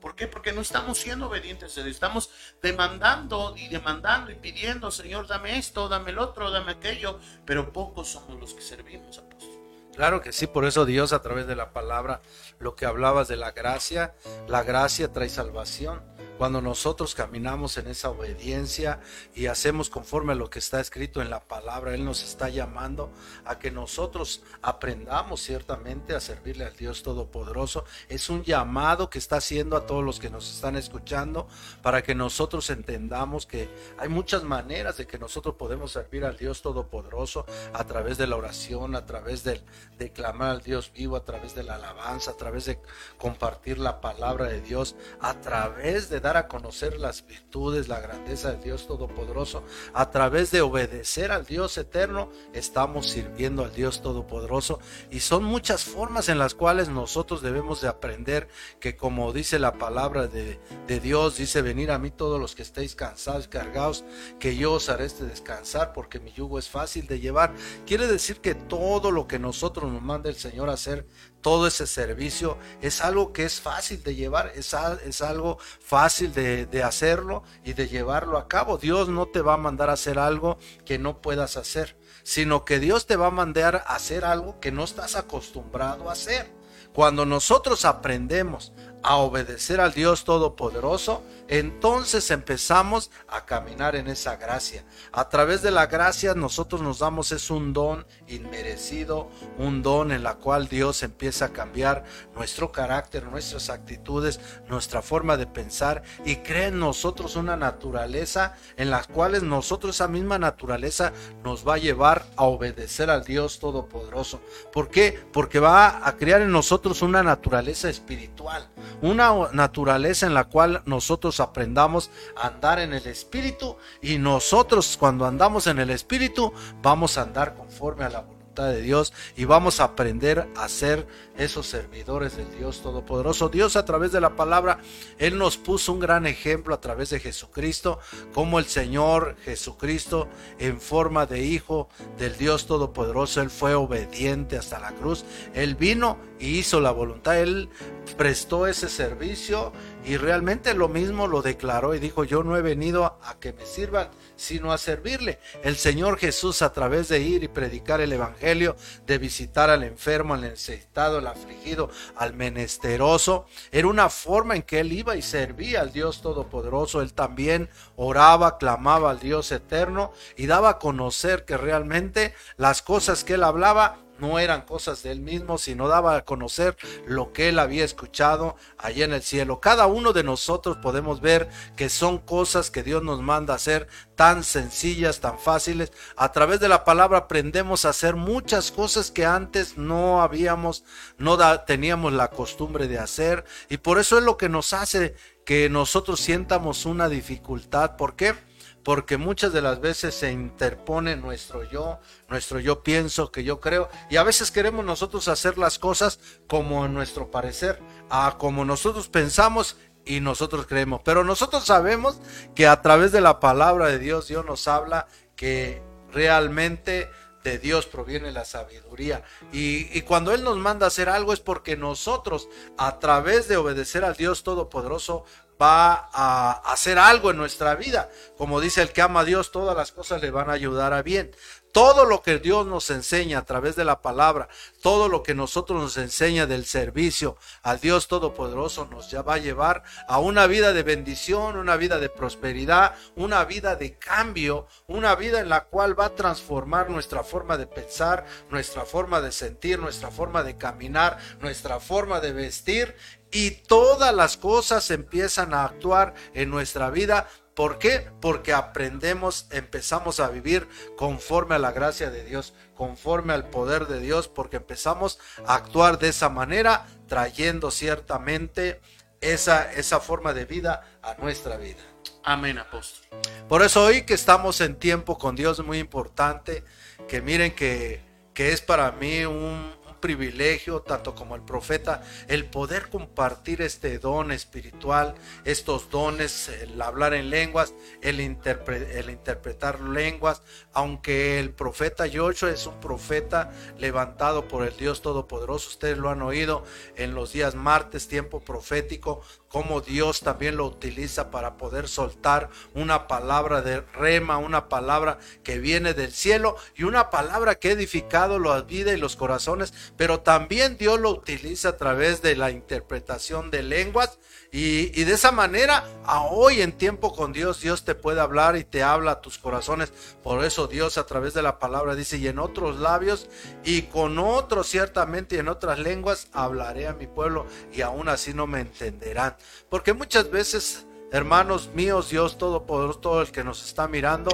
¿Por 0.00 0.16
qué? 0.16 0.26
Porque 0.26 0.52
no 0.52 0.62
estamos 0.62 0.98
siendo 0.98 1.26
obedientes, 1.26 1.76
estamos 1.76 2.30
demandando 2.62 3.54
y 3.56 3.68
demandando 3.68 4.30
y 4.30 4.34
pidiendo, 4.34 4.90
Señor, 4.90 5.26
dame 5.26 5.58
esto, 5.58 5.88
dame 5.88 6.10
el 6.10 6.18
otro, 6.18 6.50
dame 6.50 6.72
aquello, 6.72 7.20
pero 7.44 7.70
pocos 7.72 8.08
somos 8.08 8.40
los 8.40 8.54
que 8.54 8.62
servimos, 8.62 9.18
apóstol. 9.18 9.60
Claro 9.94 10.22
que 10.22 10.32
sí, 10.32 10.46
por 10.46 10.64
eso 10.64 10.86
Dios 10.86 11.12
a 11.12 11.20
través 11.20 11.46
de 11.46 11.56
la 11.56 11.72
palabra, 11.72 12.22
lo 12.58 12.74
que 12.74 12.86
hablabas 12.86 13.28
de 13.28 13.36
la 13.36 13.50
gracia, 13.50 14.14
la 14.48 14.62
gracia 14.62 15.12
trae 15.12 15.28
salvación. 15.28 16.02
Cuando 16.40 16.62
nosotros 16.62 17.14
caminamos 17.14 17.76
en 17.76 17.86
esa 17.88 18.08
obediencia 18.08 19.00
y 19.34 19.48
hacemos 19.48 19.90
conforme 19.90 20.32
a 20.32 20.36
lo 20.36 20.48
que 20.48 20.58
está 20.58 20.80
escrito 20.80 21.20
en 21.20 21.28
la 21.28 21.40
palabra, 21.40 21.92
Él 21.92 22.02
nos 22.02 22.24
está 22.24 22.48
llamando 22.48 23.12
a 23.44 23.58
que 23.58 23.70
nosotros 23.70 24.42
aprendamos 24.62 25.42
ciertamente 25.42 26.14
a 26.14 26.20
servirle 26.20 26.64
al 26.64 26.74
Dios 26.74 27.02
Todopoderoso. 27.02 27.84
Es 28.08 28.30
un 28.30 28.42
llamado 28.42 29.10
que 29.10 29.18
está 29.18 29.36
haciendo 29.36 29.76
a 29.76 29.84
todos 29.84 30.02
los 30.02 30.18
que 30.18 30.30
nos 30.30 30.50
están 30.50 30.76
escuchando 30.76 31.46
para 31.82 32.02
que 32.02 32.14
nosotros 32.14 32.70
entendamos 32.70 33.44
que 33.44 33.68
hay 33.98 34.08
muchas 34.08 34.42
maneras 34.42 34.96
de 34.96 35.06
que 35.06 35.18
nosotros 35.18 35.56
podemos 35.56 35.92
servir 35.92 36.24
al 36.24 36.38
Dios 36.38 36.62
Todopoderoso 36.62 37.44
a 37.74 37.84
través 37.84 38.16
de 38.16 38.26
la 38.26 38.36
oración, 38.36 38.96
a 38.96 39.04
través 39.04 39.44
del 39.44 39.62
de 39.98 40.10
clamar 40.10 40.48
al 40.48 40.62
Dios 40.62 40.90
vivo, 40.90 41.16
a 41.16 41.24
través 41.26 41.54
de 41.54 41.64
la 41.64 41.74
alabanza, 41.74 42.30
a 42.30 42.36
través 42.38 42.64
de 42.64 42.78
compartir 43.18 43.78
la 43.78 44.00
palabra 44.00 44.46
de 44.46 44.62
Dios, 44.62 44.96
a 45.20 45.38
través 45.42 46.08
de 46.08 46.20
dar 46.20 46.29
a 46.36 46.48
conocer 46.48 46.98
las 46.98 47.26
virtudes, 47.26 47.88
la 47.88 48.00
grandeza 48.00 48.52
de 48.52 48.62
Dios 48.62 48.86
Todopoderoso. 48.86 49.62
A 49.94 50.10
través 50.10 50.50
de 50.50 50.60
obedecer 50.60 51.32
al 51.32 51.46
Dios 51.46 51.76
eterno, 51.78 52.30
estamos 52.52 53.08
sirviendo 53.08 53.64
al 53.64 53.72
Dios 53.72 54.02
Todopoderoso. 54.02 54.80
Y 55.10 55.20
son 55.20 55.44
muchas 55.44 55.84
formas 55.84 56.28
en 56.28 56.38
las 56.38 56.54
cuales 56.54 56.88
nosotros 56.88 57.42
debemos 57.42 57.80
de 57.80 57.88
aprender 57.88 58.48
que 58.80 58.96
como 58.96 59.32
dice 59.32 59.58
la 59.58 59.74
palabra 59.74 60.26
de, 60.26 60.60
de 60.86 61.00
Dios, 61.00 61.36
dice, 61.36 61.62
venir 61.62 61.90
a 61.90 61.98
mí 61.98 62.10
todos 62.10 62.40
los 62.40 62.54
que 62.54 62.62
estéis 62.62 62.94
cansados, 62.94 63.48
cargados, 63.48 64.04
que 64.38 64.56
yo 64.56 64.72
os 64.74 64.88
haré 64.88 65.06
este 65.06 65.24
descansar 65.24 65.92
porque 65.92 66.20
mi 66.20 66.32
yugo 66.32 66.58
es 66.58 66.68
fácil 66.68 67.06
de 67.06 67.20
llevar. 67.20 67.54
Quiere 67.86 68.06
decir 68.06 68.40
que 68.40 68.54
todo 68.54 69.10
lo 69.10 69.26
que 69.26 69.38
nosotros 69.38 69.90
nos 69.92 70.02
manda 70.02 70.28
el 70.28 70.36
Señor 70.36 70.70
a 70.70 70.74
hacer, 70.74 71.06
todo 71.40 71.66
ese 71.66 71.86
servicio 71.86 72.58
es 72.80 73.00
algo 73.00 73.32
que 73.32 73.44
es 73.44 73.60
fácil 73.60 74.02
de 74.02 74.14
llevar, 74.14 74.52
es, 74.54 74.74
es 75.04 75.22
algo 75.22 75.58
fácil 75.80 76.32
de, 76.32 76.66
de, 76.66 76.82
hacerlo 76.82 77.42
y 77.64 77.72
de 77.72 77.88
llevarlo 77.88 78.38
a 78.38 78.48
cabo. 78.48 78.78
Dios 78.78 79.08
no 79.08 79.26
te 79.26 79.40
va 79.40 79.54
a 79.54 79.58
mandar 79.58 79.90
a 79.90 79.94
hacer 79.94 80.18
algo 80.18 80.58
que 80.84 80.98
no 80.98 81.20
puedas 81.20 81.56
hacer, 81.56 81.96
sino 82.22 82.64
que 82.64 82.78
Dios 82.78 83.06
te 83.06 83.16
va 83.16 83.28
a 83.28 83.30
mandar 83.30 83.76
a 83.86 83.94
hacer 83.94 84.24
algo 84.24 84.60
que 84.60 84.72
no 84.72 84.84
estás 84.84 85.16
acostumbrado 85.16 86.08
a 86.08 86.12
hacer. 86.12 86.60
Cuando 86.92 87.24
nosotros 87.24 87.84
aprendemos 87.84 88.72
a 89.02 89.16
obedecer 89.16 89.80
al 89.80 89.92
Dios 89.92 90.24
Todopoderoso, 90.24 91.22
entonces 91.48 92.30
empezamos 92.30 93.10
a 93.28 93.44
caminar 93.44 93.96
en 93.96 94.08
esa 94.08 94.36
gracia. 94.36 94.84
A 95.12 95.28
través 95.28 95.62
de 95.62 95.70
la 95.70 95.86
gracia 95.86 96.34
nosotros 96.34 96.82
nos 96.82 96.98
damos 96.98 97.32
es 97.32 97.50
un 97.50 97.72
don 97.72 98.06
inmerecido, 98.28 99.30
un 99.58 99.82
don 99.82 100.12
en 100.12 100.22
la 100.22 100.34
cual 100.34 100.68
Dios 100.68 101.02
empieza 101.02 101.46
a 101.46 101.52
cambiar 101.52 102.04
nuestro 102.34 102.72
carácter, 102.72 103.24
nuestras 103.24 103.70
actitudes, 103.70 104.40
nuestra 104.68 105.02
forma 105.02 105.36
de 105.36 105.46
pensar 105.46 106.02
y 106.24 106.36
crea 106.36 106.68
en 106.68 106.78
nosotros 106.78 107.36
una 107.36 107.56
naturaleza 107.56 108.54
en 108.76 108.90
la 108.90 109.02
cual 109.04 109.48
nosotros 109.48 109.96
esa 109.96 110.08
misma 110.08 110.38
naturaleza 110.38 111.12
nos 111.42 111.66
va 111.66 111.74
a 111.74 111.78
llevar 111.78 112.26
a 112.36 112.44
obedecer 112.44 113.10
al 113.10 113.24
Dios 113.24 113.58
Todopoderoso. 113.58 114.40
¿Por 114.72 114.88
qué? 114.88 115.18
Porque 115.32 115.58
va 115.58 116.06
a 116.06 116.16
crear 116.16 116.42
en 116.42 116.52
nosotros 116.52 117.02
una 117.02 117.22
naturaleza 117.22 117.88
espiritual 117.88 118.68
una 119.02 119.32
naturaleza 119.52 120.26
en 120.26 120.34
la 120.34 120.44
cual 120.44 120.82
nosotros 120.86 121.40
aprendamos 121.40 122.10
a 122.36 122.48
andar 122.48 122.78
en 122.78 122.92
el 122.92 123.06
Espíritu 123.06 123.76
y 124.02 124.18
nosotros 124.18 124.96
cuando 124.98 125.26
andamos 125.26 125.66
en 125.66 125.78
el 125.78 125.90
Espíritu 125.90 126.52
vamos 126.82 127.18
a 127.18 127.22
andar 127.22 127.54
conforme 127.54 128.04
a 128.04 128.10
la 128.10 128.20
voluntad 128.20 128.39
de 128.68 128.82
Dios 128.82 129.12
y 129.36 129.44
vamos 129.44 129.80
a 129.80 129.84
aprender 129.84 130.48
a 130.56 130.68
ser 130.68 131.06
esos 131.36 131.66
servidores 131.66 132.36
del 132.36 132.50
Dios 132.56 132.82
Todopoderoso. 132.82 133.48
Dios 133.48 133.76
a 133.76 133.84
través 133.84 134.12
de 134.12 134.20
la 134.20 134.36
palabra, 134.36 134.80
Él 135.18 135.38
nos 135.38 135.56
puso 135.56 135.92
un 135.92 136.00
gran 136.00 136.26
ejemplo 136.26 136.74
a 136.74 136.80
través 136.80 137.10
de 137.10 137.20
Jesucristo, 137.20 137.98
como 138.34 138.58
el 138.58 138.66
Señor 138.66 139.36
Jesucristo 139.44 140.28
en 140.58 140.80
forma 140.80 141.26
de 141.26 141.42
Hijo 141.44 141.88
del 142.18 142.36
Dios 142.36 142.66
Todopoderoso, 142.66 143.40
Él 143.40 143.50
fue 143.50 143.74
obediente 143.74 144.56
hasta 144.56 144.78
la 144.78 144.92
cruz. 144.92 145.24
Él 145.54 145.74
vino 145.74 146.18
y 146.38 146.58
hizo 146.58 146.80
la 146.80 146.90
voluntad, 146.90 147.38
Él 147.38 147.68
prestó 148.16 148.66
ese 148.66 148.88
servicio 148.88 149.72
y 150.04 150.16
realmente 150.16 150.74
lo 150.74 150.88
mismo 150.88 151.26
lo 151.26 151.42
declaró 151.42 151.94
y 151.94 151.98
dijo, 151.98 152.24
yo 152.24 152.42
no 152.42 152.56
he 152.56 152.62
venido 152.62 153.04
a 153.04 153.38
que 153.38 153.52
me 153.52 153.66
sirvan, 153.66 154.08
sino 154.40 154.72
a 154.72 154.78
servirle. 154.78 155.38
El 155.62 155.76
Señor 155.76 156.18
Jesús 156.18 156.62
a 156.62 156.72
través 156.72 157.08
de 157.08 157.20
ir 157.20 157.44
y 157.44 157.48
predicar 157.48 158.00
el 158.00 158.12
Evangelio, 158.12 158.74
de 159.06 159.18
visitar 159.18 159.68
al 159.68 159.82
enfermo, 159.82 160.32
al 160.32 160.40
necesitado, 160.40 161.18
al 161.18 161.26
afligido, 161.26 161.90
al 162.16 162.32
menesteroso, 162.32 163.46
era 163.70 163.86
una 163.86 164.08
forma 164.08 164.56
en 164.56 164.62
que 164.62 164.80
él 164.80 164.92
iba 164.92 165.14
y 165.16 165.22
servía 165.22 165.82
al 165.82 165.92
Dios 165.92 166.22
Todopoderoso. 166.22 167.02
Él 167.02 167.12
también 167.12 167.68
oraba, 167.96 168.56
clamaba 168.56 169.10
al 169.10 169.20
Dios 169.20 169.52
eterno 169.52 170.12
y 170.36 170.46
daba 170.46 170.70
a 170.70 170.78
conocer 170.78 171.44
que 171.44 171.58
realmente 171.58 172.34
las 172.56 172.80
cosas 172.80 173.24
que 173.24 173.34
él 173.34 173.44
hablaba 173.44 173.98
no 174.20 174.38
eran 174.38 174.62
cosas 174.62 175.02
de 175.02 175.12
él 175.12 175.20
mismo, 175.20 175.58
sino 175.58 175.88
daba 175.88 176.16
a 176.16 176.24
conocer 176.24 176.76
lo 177.06 177.32
que 177.32 177.48
él 177.48 177.58
había 177.58 177.84
escuchado 177.84 178.56
allá 178.78 179.04
en 179.04 179.12
el 179.12 179.22
cielo. 179.22 179.60
Cada 179.60 179.86
uno 179.86 180.12
de 180.12 180.22
nosotros 180.22 180.76
podemos 180.78 181.20
ver 181.20 181.48
que 181.76 181.88
son 181.88 182.18
cosas 182.18 182.70
que 182.70 182.82
Dios 182.82 183.02
nos 183.02 183.20
manda 183.20 183.54
hacer 183.54 183.88
tan 184.16 184.44
sencillas, 184.44 185.20
tan 185.20 185.38
fáciles. 185.38 185.92
A 186.16 186.32
través 186.32 186.60
de 186.60 186.68
la 186.68 186.84
palabra 186.84 187.18
aprendemos 187.18 187.84
a 187.84 187.90
hacer 187.90 188.16
muchas 188.16 188.70
cosas 188.70 189.10
que 189.10 189.24
antes 189.24 189.78
no 189.78 190.22
habíamos, 190.22 190.84
no 191.18 191.38
teníamos 191.64 192.12
la 192.12 192.28
costumbre 192.28 192.88
de 192.88 192.98
hacer. 192.98 193.44
Y 193.68 193.78
por 193.78 193.98
eso 193.98 194.18
es 194.18 194.24
lo 194.24 194.36
que 194.36 194.48
nos 194.48 194.72
hace 194.72 195.14
que 195.44 195.68
nosotros 195.68 196.20
sientamos 196.20 196.86
una 196.86 197.08
dificultad. 197.08 197.96
¿Por 197.96 198.14
qué? 198.14 198.34
Porque 198.82 199.16
muchas 199.16 199.52
de 199.52 199.62
las 199.62 199.80
veces 199.80 200.14
se 200.14 200.32
interpone 200.32 201.16
nuestro 201.16 201.64
yo, 201.64 202.00
nuestro 202.28 202.60
yo 202.60 202.82
pienso, 202.82 203.30
que 203.30 203.44
yo 203.44 203.60
creo, 203.60 203.88
y 204.08 204.16
a 204.16 204.22
veces 204.22 204.50
queremos 204.50 204.84
nosotros 204.84 205.28
hacer 205.28 205.58
las 205.58 205.78
cosas 205.78 206.18
como 206.48 206.86
en 206.86 206.94
nuestro 206.94 207.30
parecer, 207.30 207.80
a 208.08 208.36
como 208.38 208.64
nosotros 208.64 209.08
pensamos 209.08 209.76
y 210.04 210.20
nosotros 210.20 210.66
creemos. 210.66 211.00
Pero 211.04 211.24
nosotros 211.24 211.64
sabemos 211.64 212.20
que 212.54 212.66
a 212.66 212.80
través 212.82 213.12
de 213.12 213.20
la 213.20 213.40
palabra 213.40 213.88
de 213.88 213.98
Dios, 213.98 214.28
Dios 214.28 214.44
nos 214.44 214.66
habla 214.66 215.06
que 215.36 215.82
realmente 216.12 217.08
de 217.44 217.58
Dios 217.58 217.86
proviene 217.86 218.32
la 218.32 218.44
sabiduría. 218.44 219.22
Y, 219.52 220.02
cuando 220.02 220.32
Él 220.32 220.44
nos 220.44 220.56
manda 220.58 220.86
a 220.86 220.88
hacer 220.88 221.08
algo 221.08 221.32
es 221.32 221.40
porque 221.40 221.76
nosotros, 221.76 222.48
a 222.76 222.98
través 222.98 223.48
de 223.48 223.56
obedecer 223.56 224.04
al 224.04 224.16
Dios 224.16 224.42
Todopoderoso, 224.42 225.24
va 225.60 226.08
a 226.12 226.52
hacer 226.72 226.98
algo 226.98 227.30
en 227.30 227.36
nuestra 227.36 227.74
vida. 227.74 228.10
Como 228.36 228.60
dice 228.60 228.82
el 228.82 228.92
que 228.92 229.02
ama 229.02 229.20
a 229.20 229.24
Dios, 229.24 229.50
todas 229.50 229.76
las 229.76 229.92
cosas 229.92 230.22
le 230.22 230.30
van 230.30 230.48
a 230.50 230.54
ayudar 230.54 230.92
a 230.92 231.02
bien. 231.02 231.32
Todo 231.72 232.04
lo 232.04 232.22
que 232.22 232.40
Dios 232.40 232.66
nos 232.66 232.90
enseña 232.90 233.38
a 233.38 233.44
través 233.44 233.76
de 233.76 233.84
la 233.84 234.02
palabra, 234.02 234.48
todo 234.82 235.08
lo 235.08 235.22
que 235.22 235.36
nosotros 235.36 235.80
nos 235.80 235.96
enseña 235.98 236.46
del 236.46 236.64
servicio 236.64 237.36
al 237.62 237.78
Dios 237.78 238.08
Todopoderoso 238.08 238.86
nos 238.86 239.14
va 239.14 239.34
a 239.34 239.38
llevar 239.38 239.84
a 240.08 240.18
una 240.18 240.48
vida 240.48 240.72
de 240.72 240.82
bendición, 240.82 241.56
una 241.56 241.76
vida 241.76 242.00
de 242.00 242.08
prosperidad, 242.08 242.96
una 243.14 243.44
vida 243.44 243.76
de 243.76 243.96
cambio, 243.98 244.66
una 244.88 245.14
vida 245.14 245.38
en 245.38 245.48
la 245.48 245.66
cual 245.66 245.98
va 245.98 246.06
a 246.06 246.14
transformar 246.16 246.90
nuestra 246.90 247.22
forma 247.22 247.56
de 247.56 247.68
pensar, 247.68 248.26
nuestra 248.50 248.84
forma 248.84 249.20
de 249.20 249.30
sentir, 249.30 249.78
nuestra 249.78 250.10
forma 250.10 250.42
de 250.42 250.56
caminar, 250.56 251.18
nuestra 251.40 251.78
forma 251.78 252.18
de 252.20 252.32
vestir 252.32 252.96
y 253.32 253.50
todas 253.50 254.14
las 254.14 254.36
cosas 254.36 254.90
empiezan 254.90 255.54
a 255.54 255.64
actuar 255.64 256.14
en 256.34 256.50
nuestra 256.50 256.90
vida. 256.90 257.28
¿Por 257.54 257.78
qué? 257.78 258.10
Porque 258.20 258.52
aprendemos, 258.52 259.46
empezamos 259.50 260.20
a 260.20 260.28
vivir 260.28 260.68
conforme 260.96 261.56
a 261.56 261.58
la 261.58 261.72
gracia 261.72 262.10
de 262.10 262.24
Dios, 262.24 262.54
conforme 262.74 263.32
al 263.32 263.50
poder 263.50 263.86
de 263.86 264.00
Dios, 264.00 264.28
porque 264.28 264.56
empezamos 264.56 265.18
a 265.46 265.56
actuar 265.56 265.98
de 265.98 266.08
esa 266.08 266.28
manera, 266.28 266.86
trayendo 267.06 267.70
ciertamente 267.70 268.80
esa, 269.20 269.70
esa 269.72 270.00
forma 270.00 270.32
de 270.32 270.46
vida 270.46 270.98
a 271.02 271.14
nuestra 271.14 271.56
vida. 271.56 271.82
Amén, 272.24 272.58
apóstol. 272.58 273.20
Por 273.48 273.62
eso 273.62 273.84
hoy 273.84 274.02
que 274.02 274.14
estamos 274.14 274.60
en 274.60 274.76
tiempo 274.76 275.18
con 275.18 275.36
Dios 275.36 275.58
es 275.58 275.64
muy 275.64 275.78
importante, 275.78 276.64
que 277.08 277.20
miren 277.20 277.54
que, 277.54 278.00
que 278.32 278.52
es 278.52 278.62
para 278.62 278.92
mí 278.92 279.24
un, 279.24 279.74
privilegio, 280.00 280.80
tanto 280.80 281.14
como 281.14 281.36
el 281.36 281.42
profeta, 281.42 282.02
el 282.28 282.46
poder 282.46 282.88
compartir 282.88 283.62
este 283.62 283.98
don 283.98 284.32
espiritual, 284.32 285.14
estos 285.44 285.90
dones, 285.90 286.48
el 286.48 286.80
hablar 286.80 287.14
en 287.14 287.30
lenguas, 287.30 287.74
el, 288.02 288.20
el 288.20 289.10
interpretar 289.10 289.80
lenguas, 289.80 290.42
aunque 290.72 291.40
el 291.40 291.50
profeta 291.50 292.04
Joshua 292.12 292.50
es 292.50 292.66
un 292.66 292.78
profeta 292.80 293.52
levantado 293.78 294.46
por 294.46 294.66
el 294.66 294.76
Dios 294.76 295.02
Todopoderoso, 295.02 295.68
ustedes 295.68 295.98
lo 295.98 296.10
han 296.10 296.22
oído 296.22 296.64
en 296.96 297.14
los 297.14 297.32
días 297.32 297.54
martes, 297.54 298.08
tiempo 298.08 298.40
profético, 298.40 299.22
cómo 299.48 299.80
Dios 299.80 300.20
también 300.20 300.56
lo 300.56 300.66
utiliza 300.66 301.30
para 301.30 301.56
poder 301.56 301.88
soltar 301.88 302.50
una 302.74 303.08
palabra 303.08 303.62
de 303.62 303.80
rema, 303.80 304.38
una 304.38 304.68
palabra 304.68 305.18
que 305.42 305.58
viene 305.58 305.92
del 305.92 306.12
cielo 306.12 306.56
y 306.76 306.84
una 306.84 307.10
palabra 307.10 307.56
que 307.56 307.68
ha 307.68 307.72
edificado 307.72 308.38
la 308.38 308.62
vida 308.62 308.92
y 308.92 308.96
los 308.96 309.16
corazones, 309.16 309.74
pero 309.96 310.20
también 310.20 310.76
Dios 310.78 311.00
lo 311.00 311.10
utiliza 311.10 311.70
a 311.70 311.76
través 311.76 312.22
de 312.22 312.36
la 312.36 312.50
interpretación 312.50 313.50
de 313.50 313.64
lenguas 313.64 314.18
y, 314.52 315.04
de 315.04 315.12
esa 315.12 315.30
manera, 315.30 315.84
hoy 316.30 316.60
en 316.60 316.72
tiempo 316.72 317.14
con 317.14 317.32
Dios, 317.32 317.60
Dios 317.60 317.84
te 317.84 317.94
puede 317.94 318.20
hablar 318.20 318.56
y 318.56 318.64
te 318.64 318.82
habla 318.82 319.12
a 319.12 319.20
tus 319.20 319.38
corazones. 319.38 319.92
Por 320.22 320.44
eso 320.44 320.59
Dios 320.66 320.98
a 320.98 321.06
través 321.06 321.34
de 321.34 321.42
la 321.42 321.58
palabra 321.58 321.94
dice, 321.94 322.18
y 322.18 322.28
en 322.28 322.38
otros 322.38 322.78
labios 322.78 323.28
y 323.64 323.82
con 323.82 324.18
otros 324.18 324.66
ciertamente 324.66 325.36
y 325.36 325.38
en 325.38 325.48
otras 325.48 325.78
lenguas 325.78 326.28
hablaré 326.32 326.86
a 326.86 326.94
mi 326.94 327.06
pueblo 327.06 327.46
y 327.72 327.82
aún 327.82 328.08
así 328.08 328.34
no 328.34 328.46
me 328.46 328.60
entenderán. 328.60 329.36
Porque 329.68 329.92
muchas 329.92 330.30
veces 330.30 330.86
hermanos 331.12 331.70
míos, 331.74 332.10
Dios 332.10 332.38
Todopoderoso, 332.38 333.00
todo 333.00 333.22
el 333.22 333.30
que 333.30 333.44
nos 333.44 333.64
está 333.64 333.88
mirando, 333.88 334.30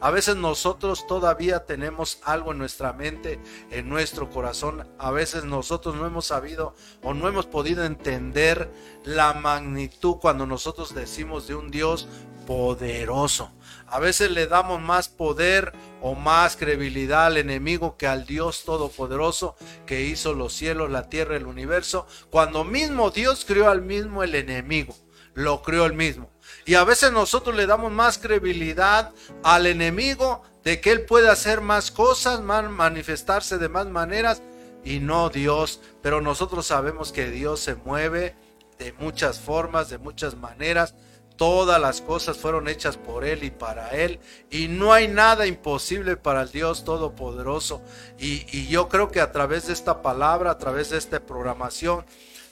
a 0.00 0.10
veces 0.10 0.36
nosotros 0.36 1.06
todavía 1.06 1.66
tenemos 1.66 2.18
algo 2.24 2.52
en 2.52 2.58
nuestra 2.58 2.92
mente, 2.92 3.40
en 3.70 3.88
nuestro 3.88 4.30
corazón, 4.30 4.86
a 4.98 5.10
veces 5.10 5.44
nosotros 5.44 5.96
no 5.96 6.06
hemos 6.06 6.26
sabido 6.26 6.74
o 7.02 7.14
no 7.14 7.28
hemos 7.28 7.46
podido 7.46 7.84
entender 7.84 8.70
la 9.04 9.34
magnitud 9.34 10.16
cuando 10.20 10.46
nosotros 10.46 10.94
decimos 10.94 11.48
de 11.48 11.56
un 11.56 11.70
Dios 11.70 12.08
poderoso. 12.46 13.50
A 13.90 13.98
veces 13.98 14.30
le 14.30 14.46
damos 14.46 14.80
más 14.80 15.08
poder 15.08 15.72
o 16.00 16.14
más 16.14 16.56
credibilidad 16.56 17.26
al 17.26 17.36
enemigo 17.36 17.96
que 17.96 18.06
al 18.06 18.24
Dios 18.24 18.64
todopoderoso 18.64 19.56
que 19.86 20.02
hizo 20.02 20.32
los 20.34 20.52
cielos, 20.52 20.90
la 20.90 21.08
tierra, 21.08 21.36
el 21.36 21.46
universo, 21.46 22.06
cuando 22.30 22.64
mismo 22.64 23.10
Dios 23.10 23.44
crió 23.44 23.68
al 23.68 23.82
mismo 23.82 24.22
el 24.22 24.34
enemigo 24.34 24.94
lo 25.34 25.62
creó 25.62 25.86
el 25.86 25.94
mismo. 25.94 26.30
Y 26.64 26.74
a 26.74 26.84
veces 26.84 27.12
nosotros 27.12 27.54
le 27.56 27.66
damos 27.66 27.92
más 27.92 28.18
credibilidad 28.18 29.12
al 29.42 29.66
enemigo 29.66 30.42
de 30.64 30.80
que 30.80 30.92
él 30.92 31.04
puede 31.04 31.28
hacer 31.28 31.60
más 31.60 31.90
cosas, 31.90 32.40
manifestarse 32.40 33.58
de 33.58 33.68
más 33.68 33.86
maneras 33.86 34.42
y 34.84 35.00
no 35.00 35.30
Dios. 35.30 35.80
Pero 36.02 36.20
nosotros 36.20 36.66
sabemos 36.66 37.12
que 37.12 37.30
Dios 37.30 37.60
se 37.60 37.74
mueve 37.74 38.36
de 38.78 38.92
muchas 38.94 39.38
formas, 39.38 39.88
de 39.88 39.98
muchas 39.98 40.36
maneras. 40.36 40.94
Todas 41.40 41.80
las 41.80 42.02
cosas 42.02 42.36
fueron 42.36 42.68
hechas 42.68 42.98
por 42.98 43.24
Él 43.24 43.44
y 43.44 43.50
para 43.50 43.92
Él. 43.92 44.20
Y 44.50 44.68
no 44.68 44.92
hay 44.92 45.08
nada 45.08 45.46
imposible 45.46 46.18
para 46.18 46.42
el 46.42 46.52
Dios 46.52 46.84
Todopoderoso. 46.84 47.80
Y, 48.18 48.44
y 48.54 48.66
yo 48.66 48.90
creo 48.90 49.10
que 49.10 49.22
a 49.22 49.32
través 49.32 49.66
de 49.66 49.72
esta 49.72 50.02
palabra, 50.02 50.50
a 50.50 50.58
través 50.58 50.90
de 50.90 50.98
esta 50.98 51.18
programación, 51.18 52.04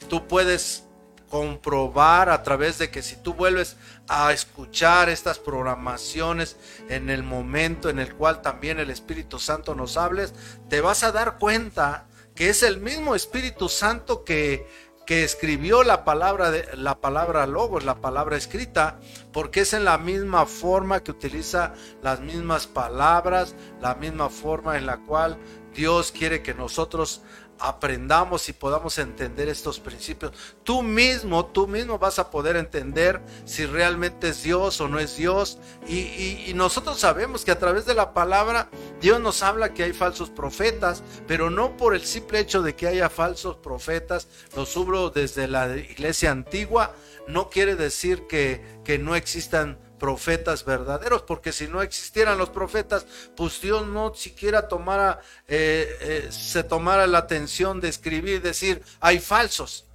tú 0.08 0.26
puedes 0.26 0.84
comprobar 1.28 2.30
a 2.30 2.42
través 2.42 2.78
de 2.78 2.90
que 2.90 3.02
si 3.02 3.16
tú 3.16 3.34
vuelves 3.34 3.76
a 4.08 4.32
escuchar 4.32 5.10
estas 5.10 5.38
programaciones 5.38 6.56
en 6.88 7.10
el 7.10 7.22
momento 7.22 7.90
en 7.90 7.98
el 7.98 8.14
cual 8.14 8.40
también 8.40 8.78
el 8.78 8.88
Espíritu 8.88 9.38
Santo 9.38 9.74
nos 9.74 9.98
hables, 9.98 10.32
te 10.70 10.80
vas 10.80 11.04
a 11.04 11.12
dar 11.12 11.36
cuenta 11.36 12.06
que 12.34 12.48
es 12.48 12.62
el 12.62 12.78
mismo 12.78 13.14
Espíritu 13.14 13.68
Santo 13.68 14.24
que, 14.24 14.66
que 15.08 15.24
escribió 15.24 15.84
la 15.84 16.04
palabra 16.04 16.50
de 16.50 16.68
la 16.76 17.00
palabra 17.00 17.46
logos, 17.46 17.82
la 17.82 18.02
palabra 18.02 18.36
escrita, 18.36 19.00
porque 19.32 19.60
es 19.60 19.72
en 19.72 19.86
la 19.86 19.96
misma 19.96 20.44
forma 20.44 21.02
que 21.02 21.12
utiliza 21.12 21.72
las 22.02 22.20
mismas 22.20 22.66
palabras, 22.66 23.56
la 23.80 23.94
misma 23.94 24.28
forma 24.28 24.76
en 24.76 24.84
la 24.84 24.98
cual 24.98 25.38
Dios 25.74 26.12
quiere 26.12 26.42
que 26.42 26.52
nosotros 26.52 27.22
aprendamos 27.58 28.48
y 28.48 28.52
podamos 28.52 28.98
entender 28.98 29.48
estos 29.48 29.80
principios. 29.80 30.32
Tú 30.64 30.82
mismo, 30.82 31.46
tú 31.46 31.66
mismo 31.66 31.98
vas 31.98 32.18
a 32.18 32.30
poder 32.30 32.56
entender 32.56 33.20
si 33.44 33.66
realmente 33.66 34.28
es 34.28 34.42
Dios 34.42 34.80
o 34.80 34.88
no 34.88 34.98
es 34.98 35.16
Dios. 35.16 35.58
Y, 35.88 36.52
nosotros 36.54 36.98
sabemos 36.98 37.44
que 37.44 37.50
a 37.50 37.58
través 37.58 37.86
de 37.86 37.94
la 37.94 38.14
palabra 38.14 38.68
Dios 39.00 39.20
nos 39.20 39.42
habla 39.42 39.74
que 39.74 39.84
hay 39.84 39.92
falsos 39.92 40.30
profetas, 40.30 41.02
pero 41.26 41.50
no 41.50 41.76
por 41.76 41.94
el 41.94 42.02
simple 42.02 42.40
hecho 42.40 42.62
de 42.62 42.74
que 42.74 42.86
haya 42.86 43.08
falsos 43.08 43.56
profetas. 43.56 44.28
Los 44.56 44.70
subro 44.70 45.10
desde 45.10 45.46
la 45.46 45.76
iglesia 45.76 46.30
antigua. 46.30 46.94
No 47.26 47.50
quiere 47.50 47.76
decir 47.76 48.26
que, 48.26 48.80
que 48.84 48.98
no 48.98 49.14
existan 49.14 49.78
profetas 49.98 50.64
verdaderos, 50.64 51.22
porque 51.22 51.52
si 51.52 51.66
no 51.66 51.82
existieran 51.82 52.38
los 52.38 52.50
profetas, 52.50 53.06
pues 53.36 53.60
Dios 53.60 53.86
no 53.86 54.14
siquiera 54.14 54.68
tomara, 54.68 55.20
eh, 55.46 55.96
eh, 56.00 56.28
se 56.30 56.62
tomara 56.62 57.06
la 57.06 57.18
atención 57.18 57.80
de 57.80 57.88
escribir, 57.88 58.40
decir, 58.42 58.82
hay 59.00 59.18
falsos. 59.18 59.87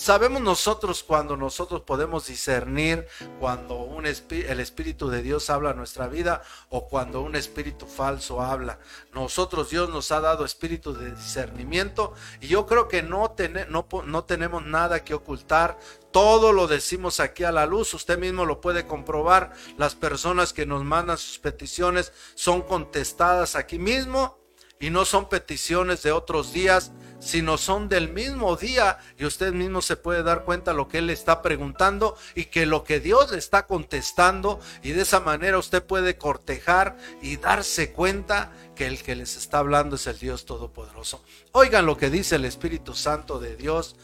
Sabemos 0.00 0.40
nosotros 0.40 1.04
cuando 1.04 1.36
nosotros 1.36 1.82
podemos 1.82 2.26
discernir 2.26 3.06
cuando 3.38 3.74
un 3.74 4.06
el 4.06 4.60
Espíritu 4.60 5.10
de 5.10 5.20
Dios 5.20 5.50
habla 5.50 5.72
a 5.72 5.74
nuestra 5.74 6.08
vida 6.08 6.42
o 6.70 6.88
cuando 6.88 7.20
un 7.20 7.36
espíritu 7.36 7.84
falso 7.84 8.40
habla. 8.40 8.78
Nosotros 9.12 9.68
Dios 9.68 9.90
nos 9.90 10.10
ha 10.10 10.22
dado 10.22 10.46
espíritu 10.46 10.94
de 10.94 11.10
discernimiento 11.14 12.14
y 12.40 12.46
yo 12.46 12.64
creo 12.64 12.88
que 12.88 13.02
no, 13.02 13.34
no, 13.68 13.86
no 14.06 14.24
tenemos 14.24 14.64
nada 14.64 15.04
que 15.04 15.12
ocultar. 15.12 15.78
Todo 16.12 16.54
lo 16.54 16.66
decimos 16.66 17.20
aquí 17.20 17.44
a 17.44 17.52
la 17.52 17.66
luz, 17.66 17.92
usted 17.92 18.18
mismo 18.18 18.46
lo 18.46 18.62
puede 18.62 18.86
comprobar. 18.86 19.52
Las 19.76 19.96
personas 19.96 20.54
que 20.54 20.64
nos 20.64 20.82
mandan 20.82 21.18
sus 21.18 21.38
peticiones 21.38 22.10
son 22.34 22.62
contestadas 22.62 23.54
aquí 23.54 23.78
mismo 23.78 24.40
y 24.80 24.88
no 24.88 25.04
son 25.04 25.28
peticiones 25.28 26.02
de 26.02 26.10
otros 26.10 26.54
días, 26.54 26.90
sino 27.20 27.58
son 27.58 27.88
del 27.88 28.12
mismo 28.12 28.56
día 28.56 28.98
y 29.18 29.26
usted 29.26 29.52
mismo 29.52 29.82
se 29.82 29.96
puede 29.96 30.22
dar 30.22 30.44
cuenta 30.44 30.72
lo 30.72 30.88
que 30.88 30.98
él 30.98 31.10
está 31.10 31.42
preguntando 31.42 32.16
y 32.34 32.46
que 32.46 32.66
lo 32.66 32.82
que 32.82 32.98
Dios 32.98 33.30
le 33.30 33.38
está 33.38 33.66
contestando 33.66 34.58
y 34.82 34.90
de 34.90 35.02
esa 35.02 35.20
manera 35.20 35.58
usted 35.58 35.84
puede 35.84 36.16
cortejar 36.16 36.96
y 37.22 37.36
darse 37.36 37.92
cuenta 37.92 38.52
que 38.74 38.86
el 38.86 39.02
que 39.02 39.14
les 39.14 39.36
está 39.36 39.58
hablando 39.58 39.96
es 39.96 40.06
el 40.06 40.18
Dios 40.18 40.46
Todopoderoso. 40.46 41.22
Oigan 41.52 41.86
lo 41.86 41.96
que 41.96 42.10
dice 42.10 42.36
el 42.36 42.46
Espíritu 42.46 42.94
Santo 42.94 43.38
de 43.38 43.56
Dios 43.56 43.96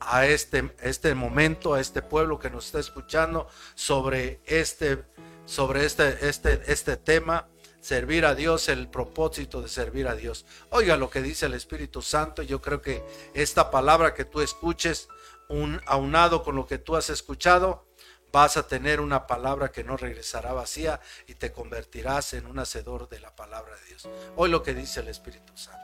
a 0.00 0.26
este, 0.26 0.74
este 0.80 1.14
momento, 1.14 1.74
a 1.74 1.80
este 1.80 2.02
pueblo 2.02 2.38
que 2.38 2.50
nos 2.50 2.66
está 2.66 2.80
escuchando 2.80 3.48
sobre 3.74 4.40
este, 4.46 5.04
sobre 5.44 5.84
este, 5.84 6.28
este, 6.28 6.62
este 6.66 6.96
tema 6.96 7.48
servir 7.82 8.24
a 8.24 8.34
Dios, 8.34 8.68
el 8.68 8.88
propósito 8.88 9.60
de 9.60 9.68
servir 9.68 10.08
a 10.08 10.14
Dios. 10.14 10.46
Oiga 10.70 10.96
lo 10.96 11.10
que 11.10 11.20
dice 11.20 11.46
el 11.46 11.54
Espíritu 11.54 12.00
Santo. 12.00 12.42
Yo 12.42 12.62
creo 12.62 12.80
que 12.80 13.04
esta 13.34 13.70
palabra 13.70 14.14
que 14.14 14.24
tú 14.24 14.40
escuches, 14.40 15.08
un, 15.48 15.82
aunado 15.86 16.42
con 16.42 16.54
lo 16.56 16.66
que 16.66 16.78
tú 16.78 16.96
has 16.96 17.10
escuchado, 17.10 17.86
vas 18.32 18.56
a 18.56 18.66
tener 18.66 19.00
una 19.00 19.26
palabra 19.26 19.70
que 19.70 19.84
no 19.84 19.96
regresará 19.96 20.52
vacía 20.54 21.00
y 21.26 21.34
te 21.34 21.52
convertirás 21.52 22.32
en 22.32 22.46
un 22.46 22.60
hacedor 22.60 23.08
de 23.08 23.20
la 23.20 23.34
palabra 23.36 23.76
de 23.76 23.84
Dios. 23.86 24.08
Hoy 24.36 24.48
lo 24.48 24.62
que 24.62 24.74
dice 24.74 25.00
el 25.00 25.08
Espíritu 25.08 25.52
Santo. 25.56 25.80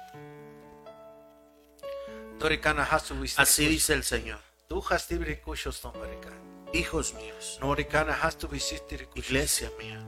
Así 3.43 3.67
dice 3.67 3.93
el 3.93 4.05
Señor. 4.05 4.39
Hijos 6.73 7.15
míos. 7.15 7.59
Iglesia 9.15 9.71
mía. 9.79 10.07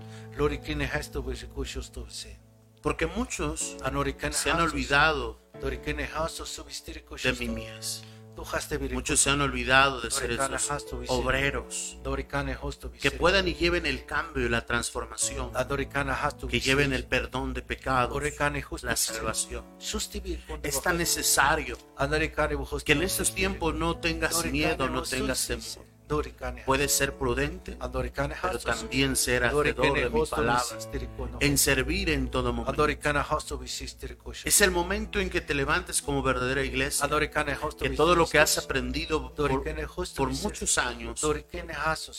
Porque 2.83 3.07
muchos 3.07 3.77
se 4.33 4.51
han 4.51 4.61
olvidado 4.61 5.41
de 5.63 7.33
mí 7.39 7.49
mías. 7.49 8.05
Muchos 8.93 9.21
se 9.21 9.31
han 9.31 9.41
olvidado 9.41 10.01
de 10.01 10.11
ser 10.11 10.31
esos 10.33 10.87
obreros 11.09 11.99
que 13.01 13.11
puedan 13.11 13.49
y 13.49 13.55
lleven 13.55 13.85
el 13.85 14.07
cambio 14.07 14.47
y 14.47 14.49
la 14.49 14.65
transformación, 14.65 15.53
que 16.49 16.61
lleven 16.61 16.93
el 16.93 17.05
perdón 17.07 17.53
de 17.53 17.63
pecados, 17.63 18.23
la 18.83 18.97
salvación. 18.97 19.65
Es 20.63 20.81
tan 20.81 20.97
necesario 20.97 21.77
que 22.85 22.93
en 22.93 23.03
estos 23.03 23.35
tiempos 23.35 23.75
no 23.75 23.99
tengas 23.99 24.45
miedo, 24.47 24.89
no 24.89 25.03
tengas 25.03 25.47
temor 25.47 25.90
Puedes 26.67 26.93
ser 26.93 27.15
prudente, 27.15 27.79
pero 27.81 28.59
también 28.59 29.15
ser 29.15 29.45
hacedor 29.45 29.75
de 29.75 30.11
mi 30.11 30.19
hosto 30.21 30.37
palabra, 30.37 30.63
visistirikono. 30.75 31.39
en 31.41 31.57
servir 31.57 32.11
en 32.11 32.29
todo 32.31 32.53
momento. 32.53 32.87
Es 34.45 34.61
el 34.61 34.71
momento 34.71 35.21
en 35.21 35.31
que 35.31 35.41
te 35.41 35.55
levantes 35.55 36.03
como 36.03 36.23
verdadera 36.23 36.65
iglesia, 36.65 37.09
que 37.79 37.91
todo 37.91 38.17
lo 38.17 38.27
que 38.27 38.39
has 38.41 38.59
aprendido 38.59 39.33
por, 39.35 40.31
muchos 40.31 40.79
años 40.79 41.23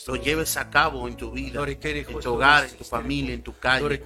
lo 0.06 0.16
lleves 0.16 0.56
a 0.56 0.70
cabo 0.70 1.06
en 1.06 1.16
tu 1.16 1.30
vida, 1.30 1.62
en 1.66 2.20
tu 2.20 2.32
hogar, 2.32 2.64
en 2.64 2.76
tu 2.76 2.84
familia, 2.84 3.34
en 3.34 3.42
tu 3.42 3.58
calle, 3.58 4.02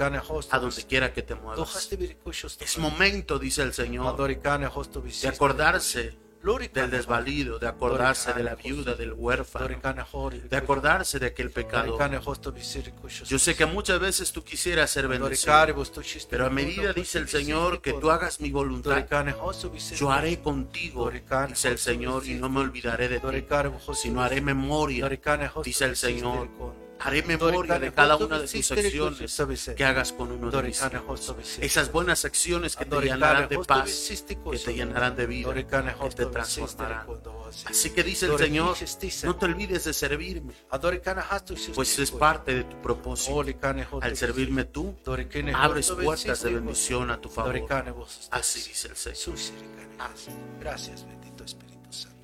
a 0.51 0.59
donde 0.59 0.85
quiera 0.85 1.13
que 1.13 1.23
te 1.23 1.35
muevas. 1.35 1.89
Es 2.61 2.79
momento, 2.79 3.39
dice 3.39 3.63
el 3.63 3.73
Señor, 3.73 4.17
de 4.17 5.29
acordarse 5.29 6.26
del 6.73 6.91
desvalido, 6.91 7.59
de 7.59 7.67
acordarse 7.67 8.33
de 8.33 8.45
la 8.45 8.55
viuda, 8.55 8.95
del 8.95 9.13
huérfano, 9.13 9.69
de 9.69 10.57
acordarse 10.57 11.19
de 11.19 11.27
aquel 11.27 11.51
pecado. 11.51 11.99
Yo 13.27 13.39
sé 13.39 13.57
que 13.57 13.67
muchas 13.67 13.99
veces 13.99 14.33
tú 14.33 14.45
quisieras 14.45 14.91
ser 14.91 15.09
bendecido, 15.09 15.55
pero 16.31 16.47
a 16.47 16.51
medida, 16.51 16.93
dice 16.93 17.19
el 17.19 17.29
Señor, 17.29 17.81
que 17.81 17.95
tú 17.95 18.11
hagas 18.11 18.41
mi 18.41 18.51
voluntad, 18.51 19.05
yo 19.97 20.13
haré 20.13 20.41
contigo, 20.41 21.11
dice 21.11 21.69
el 21.69 21.79
Señor, 21.79 22.27
y 22.27 22.35
no 22.35 22.49
me 22.49 22.61
olvidaré 22.61 23.09
de 23.09 23.19
ti, 23.19 23.47
sino 23.95 24.23
haré 24.23 24.41
memoria, 24.41 25.09
dice 25.65 25.85
el 25.85 25.97
Señor. 25.97 26.49
Haré 27.01 27.23
memoria 27.23 27.79
de 27.79 27.93
cada 27.93 28.17
una 28.17 28.39
de 28.39 28.49
tus 28.49 28.73
acciones 28.73 29.75
que 29.77 29.85
hagas 29.85 30.13
con 30.13 30.33
uno 30.33 30.51
de 30.51 30.63
mis 30.63 30.83
hijos. 30.83 31.35
Esas 31.61 31.93
buenas 31.93 32.25
acciones 32.25 32.77
que 32.77 32.85
te 32.85 33.01
llenarán 33.01 33.49
de 33.49 33.59
paz, 33.59 34.11
que 34.51 34.59
te 34.59 34.75
llenarán 34.75 35.17
de 35.17 35.27
vida, 35.27 35.55
que 35.55 35.65
te 35.65 36.27
transformarán. 36.27 37.07
Así 37.67 37.91
que 37.91 38.03
dice 38.03 38.27
el 38.27 38.39
Señor, 38.39 38.77
no 39.25 39.37
te 39.37 39.47
olvides 39.47 39.85
de 39.85 39.93
servirme, 39.93 40.53
pues 41.75 41.99
es 41.99 42.11
parte 42.11 42.55
de 42.55 42.65
tu 42.65 42.83
propósito. 42.83 43.45
Al 44.01 44.17
servirme 44.17 44.65
tú, 44.65 44.97
abres 45.55 45.91
puertas 45.91 46.43
de 46.43 46.55
bendición 46.55 47.11
a 47.11 47.21
tu 47.21 47.29
favor. 47.29 47.57
Así 48.31 48.69
dice 48.69 48.89
el 48.89 48.97
Señor. 48.97 49.39
Gracias, 50.61 51.07
bendito 51.07 51.45
Espíritu 51.45 51.93
Santo. 51.93 52.17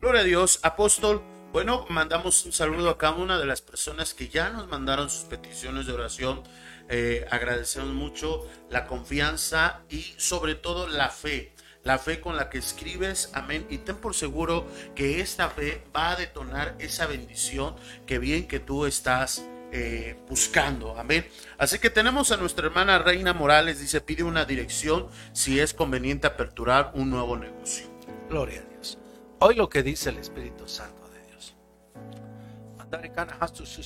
Gloria 0.00 0.20
a 0.22 0.24
Dios, 0.24 0.60
apóstol. 0.62 1.22
Bueno, 1.52 1.84
mandamos 1.88 2.44
un 2.46 2.52
saludo 2.52 2.90
a 2.90 2.96
cada 2.96 3.16
una 3.16 3.36
de 3.36 3.44
las 3.44 3.60
personas 3.60 4.14
que 4.14 4.28
ya 4.28 4.50
nos 4.50 4.68
mandaron 4.68 5.10
sus 5.10 5.24
peticiones 5.24 5.84
de 5.86 5.92
oración. 5.92 6.44
Eh, 6.88 7.26
agradecemos 7.28 7.88
mucho 7.88 8.46
la 8.70 8.86
confianza 8.86 9.80
y 9.88 10.14
sobre 10.16 10.54
todo 10.54 10.86
la 10.86 11.08
fe. 11.08 11.52
La 11.82 11.98
fe 11.98 12.20
con 12.20 12.36
la 12.36 12.50
que 12.50 12.58
escribes, 12.58 13.32
amén. 13.34 13.66
Y 13.68 13.78
ten 13.78 13.96
por 13.96 14.14
seguro 14.14 14.64
que 14.94 15.20
esta 15.20 15.50
fe 15.50 15.82
va 15.94 16.10
a 16.10 16.16
detonar 16.16 16.76
esa 16.78 17.08
bendición 17.08 17.74
que 18.06 18.20
bien 18.20 18.46
que 18.46 18.60
tú 18.60 18.86
estás 18.86 19.44
eh, 19.72 20.16
buscando, 20.28 20.96
amén. 21.00 21.26
Así 21.58 21.80
que 21.80 21.90
tenemos 21.90 22.30
a 22.30 22.36
nuestra 22.36 22.66
hermana 22.66 23.00
Reina 23.00 23.32
Morales, 23.32 23.80
dice, 23.80 24.00
pide 24.00 24.22
una 24.22 24.44
dirección 24.44 25.08
si 25.32 25.58
es 25.58 25.74
conveniente 25.74 26.28
aperturar 26.28 26.92
un 26.94 27.10
nuevo 27.10 27.36
negocio. 27.36 27.86
Gloria 28.28 28.60
a 28.60 28.72
Dios. 28.72 28.98
Hoy 29.40 29.56
lo 29.56 29.68
que 29.68 29.82
dice 29.82 30.10
el 30.10 30.18
Espíritu 30.18 30.68
Santo 30.68 30.99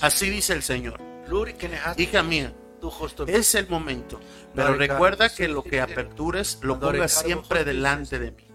Así 0.02 0.30
dice 0.30 0.52
el 0.52 0.62
Señor. 0.62 1.00
Hija 1.96 2.22
mía, 2.22 2.54
es 3.26 3.54
el 3.54 3.68
momento. 3.68 4.20
Pero 4.54 4.74
recuerda 4.74 5.28
que 5.28 5.48
lo 5.48 5.62
que 5.62 5.80
apertures 5.80 6.58
lo 6.62 6.78
pongas 6.78 7.12
siempre 7.12 7.64
delante 7.64 8.18
de 8.18 8.30
mí. 8.32 8.53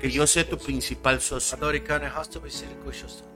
Que 0.00 0.10
yo 0.10 0.26
sé 0.26 0.44
tu 0.44 0.58
principal 0.58 1.20
socio. 1.20 1.56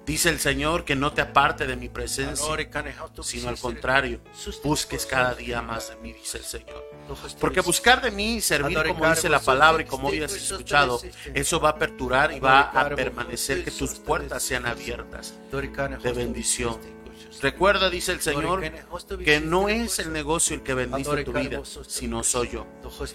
Dice 0.04 0.30
el 0.30 0.40
Señor 0.40 0.84
que 0.84 0.96
no 0.96 1.12
te 1.12 1.20
aparte 1.20 1.66
de 1.66 1.76
mi 1.76 1.88
presencia, 1.88 2.46
sino 3.22 3.48
al 3.50 3.58
contrario, 3.58 4.20
busques 4.64 5.04
cada 5.06 5.34
día 5.34 5.60
más 5.62 5.90
de 5.90 5.96
mí, 5.96 6.12
dice 6.14 6.38
el 6.38 6.44
Señor. 6.44 6.84
Porque 7.40 7.60
buscar 7.60 8.02
de 8.02 8.10
mí 8.10 8.36
y 8.36 8.40
servir 8.40 8.76
como 8.88 9.08
dice 9.10 9.28
la 9.28 9.40
palabra 9.40 9.82
y 9.82 9.86
como 9.86 10.08
hoy 10.08 10.22
has 10.22 10.32
escuchado, 10.34 11.00
eso 11.34 11.60
va 11.60 11.70
a 11.70 11.72
aperturar 11.72 12.32
y 12.32 12.40
va 12.40 12.62
a 12.62 12.88
permanecer 12.90 13.64
que 13.64 13.70
tus 13.70 13.94
puertas 13.94 14.42
sean 14.42 14.66
abiertas. 14.66 15.34
de 16.02 16.12
bendición. 16.12 16.78
Recuerda, 17.40 17.90
dice 17.90 18.12
el 18.12 18.20
Señor, 18.20 18.62
que 19.24 19.40
no 19.40 19.68
es 19.68 19.98
el 19.98 20.12
negocio 20.12 20.56
el 20.56 20.62
que 20.62 20.74
bendice 20.74 21.24
tu 21.24 21.32
vida, 21.32 21.62
sino 21.86 22.22
soy 22.24 22.50
yo. 22.50 22.66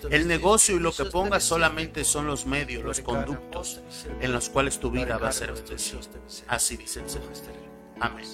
El 0.09 0.27
negocio 0.27 0.75
y 0.75 0.79
lo 0.79 0.91
que 0.91 1.05
pongas 1.05 1.43
solamente 1.43 2.03
son 2.03 2.27
los 2.27 2.45
medios, 2.45 2.83
los 2.83 3.01
conductos 3.01 3.81
en 4.21 4.31
los 4.31 4.49
cuales 4.49 4.79
tu 4.79 4.91
vida 4.91 5.17
va 5.17 5.29
a 5.29 5.33
ser 5.33 5.53
bendecida. 5.53 5.99
Así 6.47 6.77
dice 6.77 7.01
el 7.01 7.09
Señor. 7.09 7.29
Amén. 7.99 8.25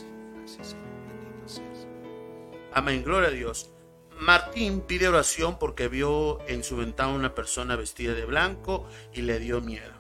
Amén. 2.74 3.04
Gloria 3.04 3.30
a 3.30 3.32
Dios. 3.32 3.72
Martín 4.20 4.82
pide 4.82 5.08
oración 5.08 5.58
porque 5.60 5.88
vio 5.88 6.46
en 6.48 6.64
su 6.64 6.76
ventana 6.76 7.14
una 7.14 7.34
persona 7.34 7.78
vestida 7.78 8.14
de 8.14 8.26
blanco 8.26 8.88
y 9.14 9.22
le 9.22 9.40
dio 9.40 9.62
miedo. 9.62 9.94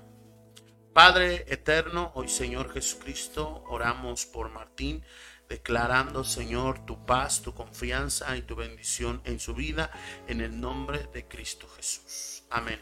Padre 0.93 1.45
eterno, 1.47 2.11
hoy 2.15 2.27
Señor 2.27 2.73
Jesucristo, 2.73 3.63
oramos 3.69 4.25
por 4.25 4.49
Martín, 4.49 5.05
declarando, 5.49 6.23
Señor, 6.23 6.85
tu 6.85 7.05
paz, 7.05 7.41
tu 7.41 7.53
confianza 7.53 8.37
y 8.37 8.43
tu 8.43 8.55
bendición 8.55 9.21
en 9.25 9.39
su 9.39 9.55
vida, 9.55 9.91
en 10.27 10.41
el 10.41 10.61
nombre 10.61 11.09
de 11.11 11.27
Cristo 11.27 11.67
Jesús. 11.75 12.43
Amén. 12.51 12.79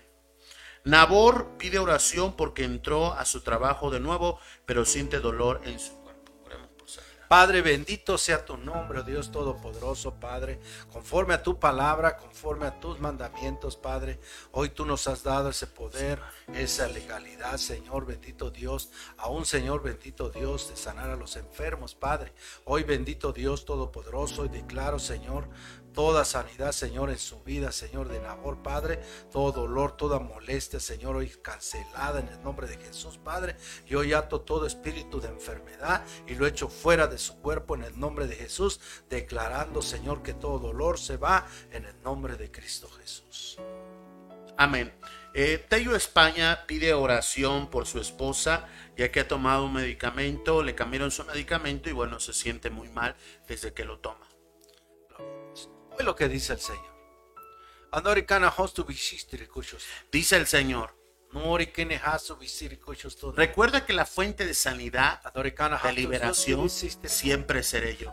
Nabor 0.84 1.57
pide 1.57 1.80
oración 1.80 2.36
porque 2.36 2.63
entró 2.63 3.13
a 3.13 3.26
su 3.26 3.41
trabajo 3.41 3.89
de 3.89 3.99
nuevo, 3.99 4.39
pero 4.65 4.86
siente 4.86 5.20
dolor 5.20 5.61
en 5.65 5.80
su 5.80 5.96
Padre, 7.28 7.61
bendito 7.61 8.17
sea 8.17 8.45
tu 8.45 8.55
nombre, 8.55 8.99
oh 8.99 9.03
Dios 9.03 9.32
Todopoderoso, 9.32 10.13
Padre, 10.13 10.61
conforme 10.91 11.34
a 11.34 11.43
tu 11.43 11.59
palabra, 11.59 12.15
conforme 12.15 12.67
a 12.67 12.80
tus 12.80 13.01
mandamientos, 13.01 13.75
Padre. 13.75 14.19
Hoy 14.51 14.69
tú 14.69 14.86
nos 14.86 15.07
has 15.07 15.23
dado 15.23 15.49
ese 15.49 15.67
poder, 15.67 16.21
esa 16.53 16.88
legalidad, 16.88 17.57
Señor, 17.57 18.05
bendito 18.05 18.49
Dios, 18.49 18.91
aún 19.17 19.45
Señor, 19.45 19.84
bendito 19.84 20.30
Dios, 20.30 20.69
de 20.69 20.78
sanar 20.78 21.09
a 21.09 21.17
los 21.17 21.36
enfermos, 21.36 21.95
Padre. 21.95 22.34
Hoy, 22.63 22.84
bendito 22.84 23.34
Dios 23.34 23.65
Todopoderoso, 23.65 24.45
y 24.45 24.49
declaro, 24.49 24.97
Señor, 24.97 25.49
toda 25.97 26.25
sanidad, 26.25 26.73
Señor, 26.73 27.09
en 27.09 27.17
su 27.17 27.41
vida, 27.41 27.71
Señor, 27.71 28.07
de 28.07 28.19
Nabor, 28.19 28.61
Padre, 28.61 28.99
todo 29.31 29.51
dolor, 29.51 29.97
toda 29.97 30.19
molestia, 30.19 30.79
Señor, 30.79 31.15
hoy 31.15 31.27
cancelada 31.41 32.19
en 32.19 32.27
el 32.27 32.39
nombre 32.43 32.67
de 32.67 32.77
Jesús, 32.77 33.17
Padre. 33.17 33.55
Y 33.87 33.95
hoy 33.95 34.13
ato 34.13 34.41
todo 34.41 34.67
espíritu 34.67 35.19
de 35.19 35.29
enfermedad 35.29 36.05
y 36.27 36.35
lo 36.35 36.45
echo 36.45 36.69
fuera 36.69 37.07
de 37.07 37.17
su 37.17 37.41
cuerpo 37.41 37.73
en 37.73 37.81
el 37.81 37.99
nombre 37.99 38.27
de 38.27 38.35
Jesús, 38.35 38.79
declarando, 39.09 39.81
Señor, 39.81 40.21
que 40.21 40.35
todo 40.35 40.59
dolor 40.59 40.99
se 40.99 41.17
va 41.17 41.47
en 41.71 41.85
el 41.85 41.99
nombre 42.03 42.35
de 42.35 42.51
Cristo 42.51 42.87
Jesús. 42.91 43.57
Amén. 44.55 44.93
Eh, 45.33 45.65
Tello 45.67 45.95
España 45.95 46.67
pide 46.67 46.93
oración 46.93 47.71
por 47.71 47.87
su 47.87 47.99
esposa, 47.99 48.67
ya 48.95 49.11
que 49.11 49.21
ha 49.21 49.27
tomado 49.27 49.65
un 49.65 49.73
medicamento, 49.73 50.61
le 50.61 50.75
cambiaron 50.75 51.09
su 51.09 51.25
medicamento 51.25 51.89
y 51.89 51.93
bueno, 51.93 52.19
se 52.19 52.33
siente 52.33 52.69
muy 52.69 52.89
mal 52.89 53.15
desde 53.47 53.73
que 53.73 53.83
lo 53.83 53.97
toma. 53.97 54.26
Lo 55.99 56.15
que 56.15 56.27
dice 56.29 56.53
el 56.53 56.59
Señor. 56.59 56.97
Dice 60.11 60.35
el 60.37 60.47
Señor, 60.47 60.95
recuerda 63.35 63.85
que 63.85 63.91
la 63.93 64.05
fuente 64.05 64.45
de 64.45 64.53
sanidad, 64.53 65.21
de 65.83 65.93
liberación, 66.01 66.59
siempre 67.09 67.63
seré 67.63 67.97
yo. 67.97 68.11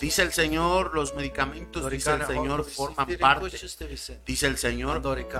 Dice 0.00 0.22
el 0.22 0.32
Señor, 0.32 0.94
los 0.94 1.14
medicamentos, 1.14 1.82
dice 1.90 2.10
el 2.10 2.16
Señor, 2.26 2.64
forman 2.76 3.06
parte, 3.20 3.50
dice 4.26 4.46
el 4.46 4.58
Señor, 4.58 4.96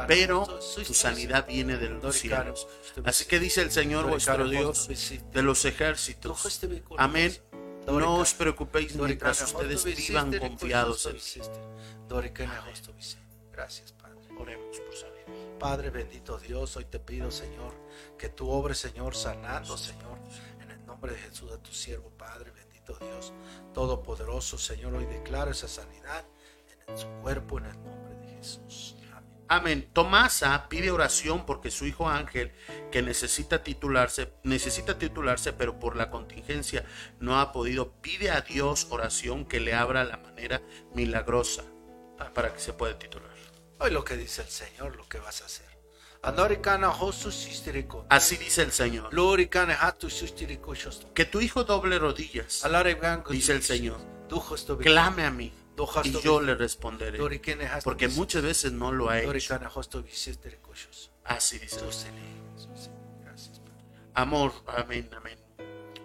pero 0.07 0.45
tu 0.87 0.95
sanidad 0.95 1.47
viene 1.49 1.77
de 1.77 1.89
los 1.89 2.03
cielos. 2.45 2.69
Así 3.09 3.25
que 3.25 3.41
dice 3.41 3.63
el 3.63 3.73
Señor 3.73 4.05
vuestro 4.11 4.35
Dios 4.51 4.89
de 5.33 5.43
los 5.43 5.65
ejércitos. 5.65 6.43
Visistir- 7.01 7.01
Amén. 7.01 7.37
No 7.87 8.17
os 8.17 8.35
preocupéis 8.35 8.95
mientras 8.97 9.43
ustedes 9.43 9.85
vivan 9.85 10.33
confiados 10.39 11.07
en. 11.07 11.17
Gracias, 13.53 13.93
Padre. 13.93 14.19
Oremos 14.39 14.81
por 14.81 14.95
saber. 14.95 15.25
Padre 15.59 15.91
bendito 15.91 16.39
Dios, 16.39 16.77
hoy 16.77 16.85
te 16.85 16.99
pido, 16.99 17.31
Señor, 17.31 17.73
que 18.19 18.29
tú 18.29 18.51
obres, 18.51 18.79
Señor, 18.79 19.15
sanando, 19.15 19.79
Señor, 19.79 20.19
en 20.61 20.71
el 20.71 20.85
nombre 20.85 21.13
de 21.13 21.19
Jesús 21.19 21.53
a 21.53 21.59
tu 21.59 21.73
siervo, 21.73 22.11
Padre 22.11 22.51
bendito 22.51 22.97
Dios, 22.99 23.33
todopoderoso, 23.73 24.59
Señor, 24.59 24.95
hoy 24.95 25.07
declaro 25.07 25.53
esa 25.53 25.69
sanidad 25.69 26.25
en 26.87 26.99
su 26.99 27.07
cuerpo, 27.23 27.59
en 27.59 27.67
el 27.67 27.83
nombre 27.83 28.15
de 28.17 28.37
Jesús. 28.37 28.97
Amén. 29.49 29.91
Tomasa 29.93 30.69
pide 30.69 30.91
oración 30.91 31.45
porque 31.45 31.71
su 31.71 31.87
hijo 31.87 32.09
Ángel, 32.09 32.53
que 32.91 33.03
necesita 33.03 33.63
titularse, 33.63 34.33
necesita 34.43 34.99
titularse, 34.99 35.53
pero 35.53 35.79
por 35.79 35.97
la 35.97 36.11
contingencia 36.11 36.85
no 37.21 37.39
ha 37.39 37.53
podido, 37.53 37.93
pide 38.01 38.31
a 38.31 38.41
Dios 38.41 38.87
oración 38.91 39.45
que 39.45 39.61
le 39.61 39.75
abra 39.75 40.05
la 40.05 40.17
manera 40.17 40.63
milagrosa 40.95 41.65
para 42.35 42.55
que 42.55 42.61
se 42.61 42.73
pueda 42.73 42.99
titular. 42.99 43.31
Hoy 43.79 43.91
lo 43.91 44.05
que 44.05 44.17
dice 44.17 44.43
el 44.43 44.49
Señor, 44.49 44.97
lo 44.97 45.07
que 45.09 45.19
vas 45.19 45.43
a 45.43 45.47
hacer. 45.47 45.67
Así 48.09 48.37
dice 48.37 48.63
el 48.63 48.73
Señor. 48.73 49.11
Que 51.15 51.25
tu 51.27 51.41
hijo 51.43 51.65
doble 51.65 51.99
rodillas, 51.99 52.65
dice 53.29 53.53
el 53.53 53.63
Señor. 53.63 53.99
Clame 54.81 55.25
a 55.25 55.31
mí 55.31 55.53
y 56.05 56.21
yo 56.23 56.41
le 56.41 56.55
responderé. 56.55 57.19
Porque 57.85 58.09
muchas 58.09 58.43
veces 58.43 58.73
no 58.73 58.93
lo 58.93 59.09
ha 59.09 59.21
hecho. 59.21 59.29
Así 61.25 61.59
dice. 61.59 61.81
Amor, 64.15 64.53
amén, 64.67 65.11
amén. 65.17 65.39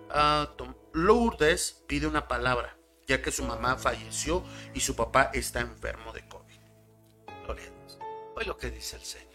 Ah, 0.09 0.49
Lourdes 0.93 1.83
pide 1.87 2.07
una 2.07 2.27
palabra, 2.27 2.75
ya 3.07 3.21
que 3.21 3.31
su 3.31 3.43
mamá 3.43 3.77
falleció 3.77 4.43
y 4.73 4.79
su 4.79 4.95
papá 4.95 5.29
está 5.33 5.59
enfermo 5.59 6.11
de 6.13 6.27
COVID. 6.27 6.55
Hoy 8.35 8.45
lo 8.45 8.57
que 8.57 8.71
dice 8.71 8.95
el 8.95 9.03
Señor. 9.03 9.29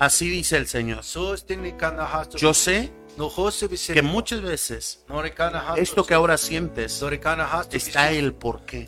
Así 0.00 0.28
dice 0.28 0.56
el 0.56 0.66
Señor. 0.66 1.02
Yo 2.36 2.54
sé 2.54 2.92
que 3.92 4.02
muchas 4.02 4.40
veces 4.40 5.04
esto 5.76 6.04
que 6.06 6.14
ahora 6.14 6.38
sientes 6.38 7.02
está 7.70 8.10
el 8.10 8.34
porqué. 8.34 8.86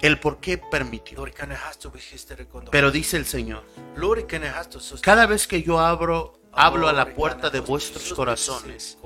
El 0.00 0.18
por 0.18 0.40
qué 0.40 0.58
permitió. 0.58 1.24
Pero 2.70 2.90
dice 2.90 3.16
el 3.16 3.26
Señor, 3.26 3.64
cada 5.00 5.26
vez 5.26 5.46
que 5.46 5.62
yo 5.62 5.78
abro, 5.78 6.40
hablo 6.52 6.88
a 6.88 6.92
la 6.92 7.14
puerta 7.14 7.50
de 7.50 7.60
vuestros 7.60 8.12
corazones, 8.12 8.98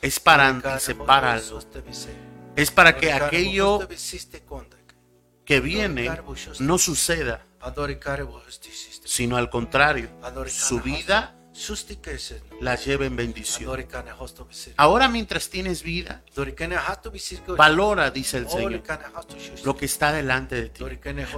es 0.00 0.20
para 0.20 0.48
anticipar 0.48 1.24
algo. 1.24 1.60
Es 2.54 2.70
para 2.70 2.96
que 2.96 3.12
aquello 3.12 3.80
que 5.44 5.60
viene 5.60 6.10
no 6.60 6.78
suceda, 6.78 7.46
sino 9.04 9.36
al 9.36 9.50
contrario, 9.50 10.10
su 10.48 10.80
vida 10.80 11.37
la 12.60 12.76
lleve 12.76 13.06
en 13.06 13.16
bendición. 13.16 13.84
Ahora 14.76 15.08
mientras 15.08 15.50
tienes 15.50 15.82
vida, 15.82 16.22
valora, 17.56 18.10
dice 18.10 18.38
el 18.38 18.48
Señor, 18.48 18.82
lo 19.64 19.76
que 19.76 19.84
está 19.86 20.12
delante 20.12 20.54
de 20.56 20.68
ti. 20.68 20.84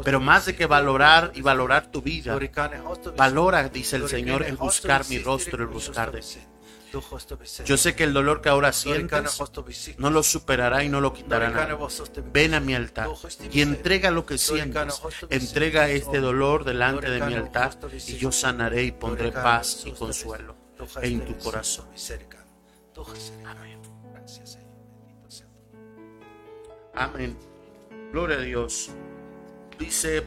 Pero 0.04 0.20
más 0.20 0.46
de 0.46 0.54
que 0.54 0.66
valorar 0.66 1.32
y 1.34 1.42
valorar 1.42 1.90
tu 1.90 2.02
vida, 2.02 2.38
valora, 3.16 3.68
dice 3.68 3.96
el 3.96 4.08
Señor, 4.08 4.42
el 4.42 4.56
buscar 4.56 5.08
mi 5.08 5.18
rostro, 5.18 5.62
el 5.62 5.68
buscar 5.68 6.12
de 6.12 6.20
ti. 6.20 6.40
Yo 7.64 7.76
sé 7.76 7.95
que 7.95 8.05
el 8.05 8.12
dolor 8.12 8.41
que 8.41 8.49
ahora 8.49 8.72
sientes 8.72 9.41
no 9.99 10.11
lo 10.11 10.22
superará 10.22 10.82
y 10.82 10.88
no 10.88 11.01
lo 11.01 11.12
quitará 11.12 11.51
nada. 11.51 11.78
Ven 12.32 12.55
a 12.55 12.61
mi 12.61 12.74
altar 12.74 13.09
y 13.53 13.61
entrega 13.61 14.11
lo 14.11 14.26
que 14.26 14.38
sientes. 14.38 15.01
Entrega 15.28 15.88
este 15.88 16.18
dolor 16.18 16.64
delante 16.64 17.11
de 17.11 17.20
mi 17.22 17.34
altar 17.34 17.78
y 17.93 18.16
yo 18.16 18.32
sanaré 18.32 18.84
y 18.84 18.93
pondré 18.93 19.32
paz 19.32 19.84
y 19.86 19.93
consuelo 19.93 20.57
en 21.03 21.24
tu 21.24 21.38
corazón. 21.38 21.86
Amén. 23.45 23.80
Amén. 26.95 27.36
Gloria 28.12 28.36
a 28.38 28.41
Dios. 28.41 28.91
Dice, 29.78 30.26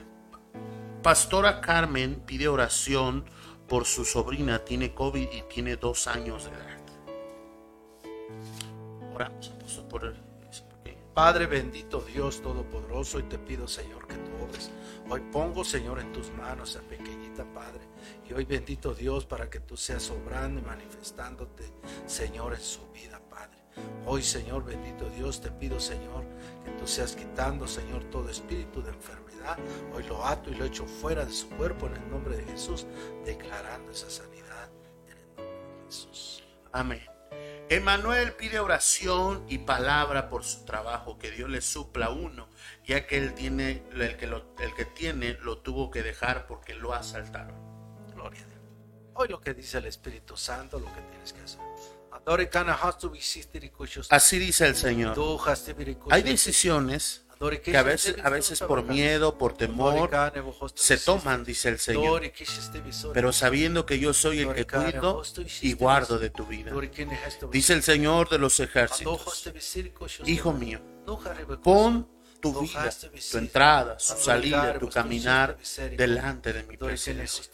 Pastora 1.02 1.60
Carmen 1.60 2.24
pide 2.26 2.48
oración 2.48 3.26
por 3.74 3.86
su 3.86 4.06
sobrina, 4.06 4.64
tiene 4.64 4.94
COVID 4.94 5.30
y 5.32 5.42
tiene 5.52 5.78
dos 5.78 6.06
años 6.06 6.44
de 6.44 6.52
edad. 6.52 6.80
Oramos, 9.16 9.50
apóstol, 9.50 9.88
por 9.88 10.06
él. 10.06 10.16
Padre 11.12 11.48
bendito 11.48 12.00
Dios 12.02 12.40
Todopoderoso, 12.44 13.18
y 13.18 13.24
te 13.24 13.40
pido, 13.40 13.68
Señor, 13.68 14.06
que 14.06 14.14
tú 14.14 14.30
obres. 14.44 14.70
Hoy 15.10 15.22
pongo, 15.32 15.64
Señor, 15.64 16.00
en 16.00 16.14
tus 16.14 16.32
manos 16.34 16.76
a 16.76 16.82
pequeñita, 16.82 17.52
Padre. 17.52 17.88
Y 18.30 18.34
hoy, 18.34 18.46
bendito 18.46 18.94
Dios, 18.94 19.26
para 19.26 19.50
que 19.50 19.60
tú 19.60 19.76
seas 19.76 20.08
obrando 20.12 20.60
y 20.60 20.64
manifestándote, 20.64 21.64
Señor, 22.06 22.54
en 22.54 22.62
su 22.62 22.92
vida, 22.92 23.20
Padre. 23.28 23.63
Hoy, 24.06 24.22
Señor, 24.22 24.66
bendito 24.66 25.10
Dios, 25.10 25.42
te 25.42 25.50
pido, 25.50 25.80
Señor, 25.80 26.26
que 26.66 26.72
tú 26.72 26.86
seas 26.86 27.16
quitando, 27.16 27.68
Señor, 27.68 28.04
todo 28.06 28.30
espíritu 28.30 28.82
de 28.82 28.92
enfermedad. 28.92 29.58
Hoy 29.94 30.04
lo 30.04 30.26
ato 30.26 30.50
y 30.50 30.56
lo 30.56 30.66
echo 30.66 30.86
fuera 30.86 31.26
de 31.26 31.32
su 31.32 31.50
cuerpo 31.50 31.88
en 31.88 31.96
el 31.96 32.10
nombre 32.10 32.38
de 32.38 32.44
Jesús, 32.44 32.86
declarando 33.26 33.92
esa 33.92 34.10
sanidad 34.10 34.70
en 35.08 35.18
el 35.18 35.28
nombre 35.28 35.46
de 35.46 35.86
Jesús. 35.86 36.44
Amén. 36.72 37.14
Emanuel 37.70 38.34
pide 38.34 38.60
oración 38.60 39.46
y 39.48 39.60
palabra 39.60 40.30
por 40.30 40.44
su 40.44 40.66
trabajo, 40.66 41.18
que 41.18 41.32
Dios 41.32 41.50
le 41.50 41.62
supla 41.62 42.10
uno, 42.10 42.50
ya 42.86 43.08
que 43.08 43.18
él 43.18 43.34
tiene, 43.34 43.84
el 43.94 44.18
que, 44.18 44.28
lo, 44.28 44.54
el 44.60 44.74
que 44.76 44.86
tiene 44.86 45.34
lo 45.42 45.60
tuvo 45.60 45.90
que 45.90 46.04
dejar 46.04 46.46
porque 46.46 46.74
lo 46.74 46.94
asaltaron. 46.94 47.56
Gloria 48.14 48.44
a 48.44 48.48
Dios. 48.48 48.62
Hoy 49.14 49.28
lo 49.30 49.40
que 49.40 49.54
dice 49.54 49.78
el 49.78 49.86
Espíritu 49.86 50.36
Santo, 50.36 50.80
lo 50.80 50.94
que 50.94 51.02
tienes 51.10 51.32
que 51.32 51.42
hacer. 51.42 51.62
Así 54.10 54.40
dice 54.40 54.68
el 54.68 54.76
Señor. 54.76 55.16
Hay 56.10 56.24
decisiones 56.24 57.26
que 57.64 57.76
a 57.76 57.84
veces, 57.84 58.16
a 58.24 58.30
veces 58.30 58.60
por 58.62 58.84
miedo, 58.84 59.38
por 59.38 59.54
temor, 59.54 60.10
se 60.76 60.98
toman, 60.98 61.44
dice 61.44 61.70
el 61.70 61.80
Señor. 61.80 62.22
Pero 63.14 63.34
sabiendo 63.34 63.86
que 63.86 64.00
yo 64.00 64.14
soy 64.14 64.40
el 64.40 64.54
que 64.54 64.66
cuido 64.66 65.22
y 65.62 65.74
guardo 65.74 66.18
de 66.20 66.30
tu 66.30 66.46
vida. 66.46 66.72
Dice 67.52 67.74
el 67.74 67.84
Señor 67.84 68.30
de 68.30 68.38
los 68.38 68.60
ejércitos. 68.60 69.52
Hijo 70.26 70.54
mío, 70.54 70.82
pon 71.62 72.13
tu 72.44 72.60
vida, 72.60 72.90
tu 73.32 73.38
entrada, 73.38 73.98
su 73.98 74.18
salida, 74.18 74.78
tu 74.78 74.90
caminar 74.90 75.58
delante 75.96 76.52
de 76.52 76.64
mi 76.64 76.76
presencia. 76.76 77.46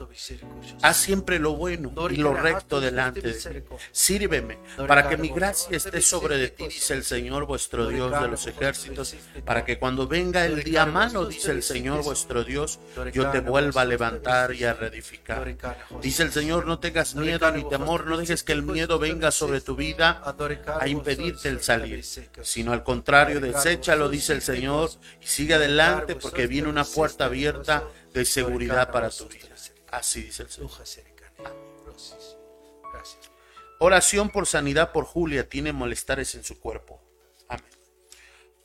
Haz 0.81 0.97
siempre 0.97 1.37
lo 1.37 1.53
bueno 1.53 1.93
y 2.09 2.15
lo 2.15 2.33
recto 2.33 2.81
delante 2.81 3.21
de 3.21 3.33
ti. 3.33 3.75
Sírveme 3.91 4.57
para 4.87 5.07
que 5.07 5.15
mi 5.15 5.29
gracia 5.29 5.77
esté 5.77 6.01
sobre 6.01 6.37
de 6.37 6.49
ti, 6.49 6.67
dice 6.67 6.95
el 6.95 7.03
Señor 7.03 7.45
vuestro 7.45 7.87
Dios 7.87 8.19
de 8.19 8.27
los 8.27 8.47
ejércitos, 8.47 9.15
para 9.45 9.63
que 9.63 9.77
cuando 9.77 10.07
venga 10.07 10.43
el 10.43 10.63
día 10.63 10.87
malo, 10.87 11.27
dice 11.27 11.51
el 11.51 11.61
Señor 11.61 12.03
vuestro 12.03 12.43
Dios, 12.43 12.79
yo 13.13 13.29
te 13.29 13.41
vuelva 13.41 13.81
a 13.83 13.85
levantar 13.85 14.55
y 14.55 14.63
a 14.63 14.73
reedificar. 14.73 15.55
Dice 16.01 16.23
el 16.23 16.31
Señor, 16.31 16.65
no 16.65 16.79
tengas 16.79 17.13
miedo 17.13 17.51
ni 17.51 17.63
temor, 17.69 18.07
no 18.07 18.17
dejes 18.17 18.41
que 18.43 18.53
el 18.53 18.63
miedo 18.63 18.97
venga 18.97 19.29
sobre 19.29 19.61
tu 19.61 19.75
vida 19.75 20.23
a 20.79 20.87
impedirte 20.87 21.47
el 21.49 21.61
salir, 21.61 22.03
sino 22.41 22.73
al 22.73 22.83
contrario, 22.83 23.39
deséchalo, 23.39 24.09
dice 24.09 24.33
el 24.33 24.41
Señor, 24.41 24.78
y 25.21 25.27
sigue 25.27 25.55
adelante 25.55 26.15
porque 26.15 26.47
viene 26.47 26.67
una 26.67 26.84
puerta 26.84 27.25
abierta 27.25 27.88
de 28.13 28.25
seguridad 28.25 28.91
para 28.91 29.09
tu 29.09 29.27
vida. 29.27 29.55
Así 29.91 30.23
dice 30.23 30.43
el 30.43 30.49
Señor. 30.49 30.69
Oración 33.82 34.30
por 34.30 34.45
sanidad 34.45 34.91
por 34.91 35.05
Julia, 35.05 35.47
tiene 35.47 35.71
malestares 35.71 36.36
en 36.36 36.43
su 36.43 36.59
cuerpo. 36.59 37.01
Amén. 37.47 37.71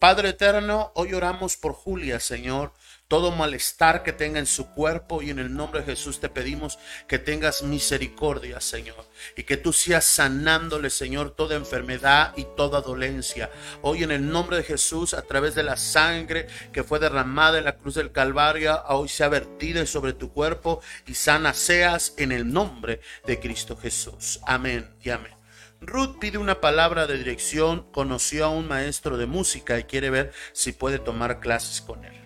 Padre 0.00 0.30
eterno, 0.30 0.90
hoy 0.96 1.14
oramos 1.14 1.56
por 1.56 1.72
Julia, 1.72 2.18
Señor. 2.18 2.72
Todo 3.07 3.30
malestar 3.30 4.02
que 4.02 4.14
tenga 4.14 4.38
en 4.38 4.46
su 4.46 4.70
cuerpo 4.70 5.20
y 5.20 5.28
en 5.28 5.38
el 5.38 5.55
nombre 5.55 5.80
de 5.80 5.86
Jesús 5.86 6.20
te 6.20 6.30
pedimos 6.30 6.78
que 7.07 7.18
tengas 7.18 7.62
misericordia, 7.62 8.62
Señor, 8.62 9.07
y 9.36 9.42
que 9.42 9.59
tú 9.59 9.74
seas 9.74 10.07
sanándole, 10.07 10.88
Señor, 10.88 11.32
toda 11.32 11.55
enfermedad 11.55 12.32
y 12.36 12.46
toda 12.57 12.80
dolencia. 12.80 13.50
Hoy 13.82 14.05
en 14.05 14.11
el 14.11 14.26
nombre 14.26 14.57
de 14.57 14.62
Jesús, 14.62 15.12
a 15.12 15.20
través 15.22 15.55
de 15.55 15.62
la 15.62 15.76
sangre 15.76 16.46
que 16.72 16.82
fue 16.82 16.98
derramada 16.98 17.59
en 17.59 17.64
la 17.64 17.76
cruz 17.76 17.94
del 17.94 18.11
Calvario, 18.11 18.82
hoy 18.88 19.11
sea 19.11 19.28
vertida 19.28 19.84
sobre 19.84 20.14
tu 20.14 20.32
cuerpo 20.32 20.80
y 21.07 21.14
sana 21.14 21.52
seas 21.52 22.14
en 22.16 22.32
el 22.32 22.50
nombre 22.50 23.00
de 23.26 23.38
Cristo 23.38 23.76
Jesús. 23.76 24.40
Amén 24.46 24.94
y 25.02 25.11
amén. 25.11 25.34
Ruth 25.82 26.18
pide 26.18 26.38
una 26.38 26.62
palabra 26.62 27.07
de 27.07 27.18
dirección, 27.18 27.86
conoció 27.92 28.46
a 28.46 28.48
un 28.48 28.66
maestro 28.66 29.18
de 29.18 29.26
música 29.26 29.78
y 29.78 29.84
quiere 29.84 30.09
ver 30.09 30.32
si 30.52 30.72
puede 30.72 30.98
tomar 30.98 31.40
clases 31.40 31.82
con 31.82 32.05
él. 32.07 32.23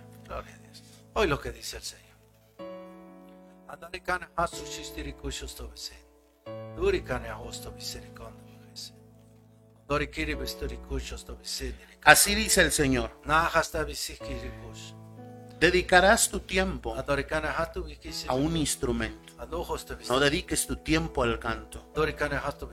Hoy 1.18 1.26
lo 1.26 1.40
que 1.40 1.50
dice 1.50 1.78
el 1.78 1.82
Señor. 1.82 2.16
Andare 3.66 4.00
kana 4.04 4.30
hasu 4.36 4.64
shistiri 4.64 5.14
kushos 5.14 5.56
to 5.56 5.68
bese. 5.68 5.96
Duri 6.76 7.02
kana 7.02 7.36
hosto 7.40 7.72
bese. 7.72 8.00
Así 12.04 12.34
dice 12.36 12.62
el 12.62 12.70
Señor, 12.70 13.20
dedicarás 15.58 16.28
tu 16.28 16.38
tiempo 16.38 16.94
a 16.94 18.34
un 18.34 18.56
instrumento. 18.56 19.32
No 20.08 20.20
dediques 20.20 20.66
tu 20.68 20.76
tiempo 20.76 21.24
al 21.24 21.40
canto, 21.40 21.92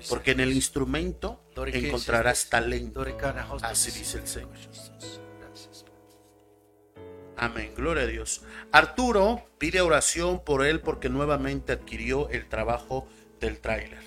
porque 0.08 0.32
en 0.32 0.40
el 0.42 0.54
instrumento 0.54 1.42
encontrarás 1.56 2.48
talento. 2.48 3.04
Así 3.64 3.90
dice 3.90 4.20
el 4.20 4.28
Señor. 4.28 5.25
Amén, 7.38 7.74
gloria 7.76 8.04
a 8.04 8.08
Dios. 8.08 8.44
Arturo 8.72 9.48
pide 9.58 9.82
oración 9.82 10.44
por 10.44 10.66
él 10.66 10.82
porque 10.82 11.10
nuevamente 11.10 11.74
adquirió 11.74 12.30
el 12.30 12.48
trabajo 12.48 13.08
del 13.40 13.60
tráiler. 13.60 14.04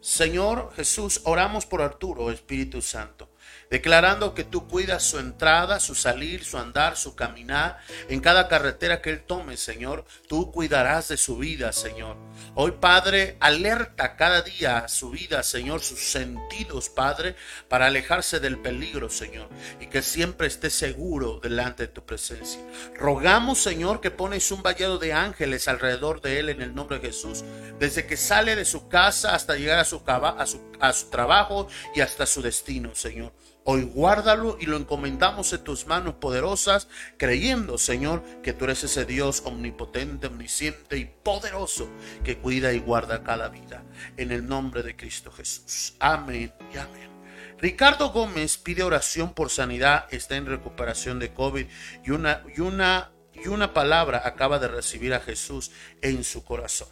Señor 0.00 0.72
Jesús, 0.74 1.20
oramos 1.24 1.66
por 1.66 1.82
Arturo, 1.82 2.30
Espíritu 2.30 2.82
Santo. 2.82 3.29
Declarando 3.70 4.34
que 4.34 4.42
tú 4.44 4.66
cuidas 4.66 5.04
su 5.04 5.18
entrada, 5.18 5.78
su 5.78 5.94
salir, 5.94 6.44
su 6.44 6.58
andar, 6.58 6.96
su 6.96 7.14
caminar, 7.14 7.78
en 8.08 8.20
cada 8.20 8.48
carretera 8.48 9.00
que 9.00 9.10
él 9.10 9.22
tome, 9.22 9.56
Señor, 9.56 10.04
tú 10.28 10.50
cuidarás 10.50 11.08
de 11.08 11.16
su 11.16 11.38
vida, 11.38 11.72
Señor. 11.72 12.16
Hoy, 12.56 12.72
Padre, 12.72 13.36
alerta 13.38 14.16
cada 14.16 14.42
día 14.42 14.88
su 14.88 15.10
vida, 15.10 15.44
Señor, 15.44 15.80
sus 15.80 16.10
sentidos, 16.10 16.88
Padre, 16.88 17.36
para 17.68 17.86
alejarse 17.86 18.40
del 18.40 18.58
peligro, 18.58 19.08
Señor, 19.08 19.48
y 19.80 19.86
que 19.86 20.02
siempre 20.02 20.48
esté 20.48 20.68
seguro 20.68 21.38
delante 21.40 21.84
de 21.84 21.92
tu 21.92 22.04
presencia. 22.04 22.60
Rogamos, 22.96 23.60
Señor, 23.60 24.00
que 24.00 24.10
pones 24.10 24.50
un 24.50 24.62
vallado 24.62 24.98
de 24.98 25.12
ángeles 25.12 25.68
alrededor 25.68 26.20
de 26.20 26.40
él 26.40 26.48
en 26.48 26.60
el 26.60 26.74
nombre 26.74 26.98
de 26.98 27.06
Jesús, 27.06 27.44
desde 27.78 28.06
que 28.06 28.16
sale 28.16 28.56
de 28.56 28.64
su 28.64 28.88
casa 28.88 29.34
hasta 29.34 29.54
llegar 29.54 29.78
a 29.78 29.84
su, 29.84 30.02
a 30.06 30.92
su, 30.92 31.10
trabajo 31.10 31.68
y 31.94 32.00
hasta 32.00 32.26
su 32.26 32.42
destino, 32.42 32.94
Señor. 32.96 33.32
Hoy 33.64 33.82
guárdalo 33.82 34.56
y 34.58 34.66
lo 34.66 34.76
encomendamos 34.76 35.52
en 35.52 35.62
tus 35.62 35.86
manos 35.86 36.14
poderosas, 36.14 36.88
creyendo, 37.18 37.76
Señor, 37.76 38.22
que 38.42 38.52
tú 38.52 38.64
eres 38.64 38.84
ese 38.84 39.04
Dios 39.04 39.42
omnipotente, 39.44 40.28
omnisciente 40.28 40.96
y 40.96 41.04
poderoso 41.04 41.88
que 42.24 42.38
cuida 42.38 42.72
y 42.72 42.78
guarda 42.78 43.22
cada 43.22 43.48
vida. 43.48 43.84
En 44.16 44.32
el 44.32 44.48
nombre 44.48 44.82
de 44.82 44.96
Cristo 44.96 45.30
Jesús. 45.30 45.94
Amén 45.98 46.52
y 46.72 46.78
amén. 46.78 47.10
Ricardo 47.58 48.10
Gómez 48.10 48.56
pide 48.56 48.82
oración 48.82 49.34
por 49.34 49.50
sanidad, 49.50 50.06
está 50.10 50.36
en 50.36 50.46
recuperación 50.46 51.18
de 51.18 51.34
COVID 51.34 51.66
y 52.02 52.10
una, 52.10 52.42
y 52.56 52.60
una, 52.62 53.12
y 53.34 53.48
una 53.48 53.74
palabra 53.74 54.22
acaba 54.24 54.58
de 54.58 54.68
recibir 54.68 55.12
a 55.12 55.20
Jesús 55.20 55.70
en 56.00 56.24
su 56.24 56.42
corazón. 56.42 56.88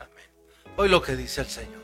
Amén. 0.00 0.26
Hoy 0.76 0.88
lo 0.88 1.00
que 1.00 1.14
dice 1.14 1.42
el 1.42 1.46
Señor. 1.46 1.81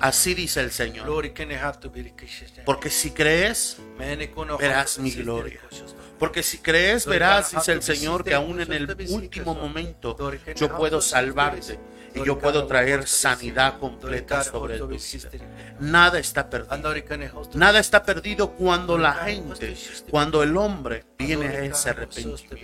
Así 0.00 0.34
dice 0.34 0.60
el 0.60 0.70
Señor. 0.70 1.06
Porque 2.64 2.88
si 2.88 3.10
crees, 3.10 3.76
verás 4.58 4.98
mi 4.98 5.10
gloria. 5.10 5.60
Porque 6.18 6.42
si 6.42 6.58
crees, 6.58 7.06
verás, 7.06 7.52
dice 7.52 7.72
el 7.72 7.82
Señor, 7.82 8.24
que 8.24 8.34
aún 8.34 8.60
en 8.60 8.72
el 8.72 9.08
último 9.10 9.54
momento 9.54 10.16
yo 10.54 10.76
puedo 10.76 11.00
salvarte 11.00 11.78
y 12.14 12.24
yo 12.24 12.38
puedo 12.38 12.66
traer 12.66 13.06
sanidad 13.06 13.78
completa 13.78 14.42
sobre 14.42 14.78
tu 14.78 14.86
vida. 14.86 15.00
Nada 15.78 16.18
está 16.18 16.48
perdido. 16.48 16.94
Nada 17.54 17.78
está 17.78 18.02
perdido 18.02 18.52
cuando 18.52 18.98
la 18.98 19.14
gente, 19.14 19.76
cuando 20.10 20.42
el 20.42 20.56
hombre 20.56 21.04
viene 21.18 21.46
a 21.46 21.64
ese 21.64 21.90
arrepentimiento. 21.90 22.56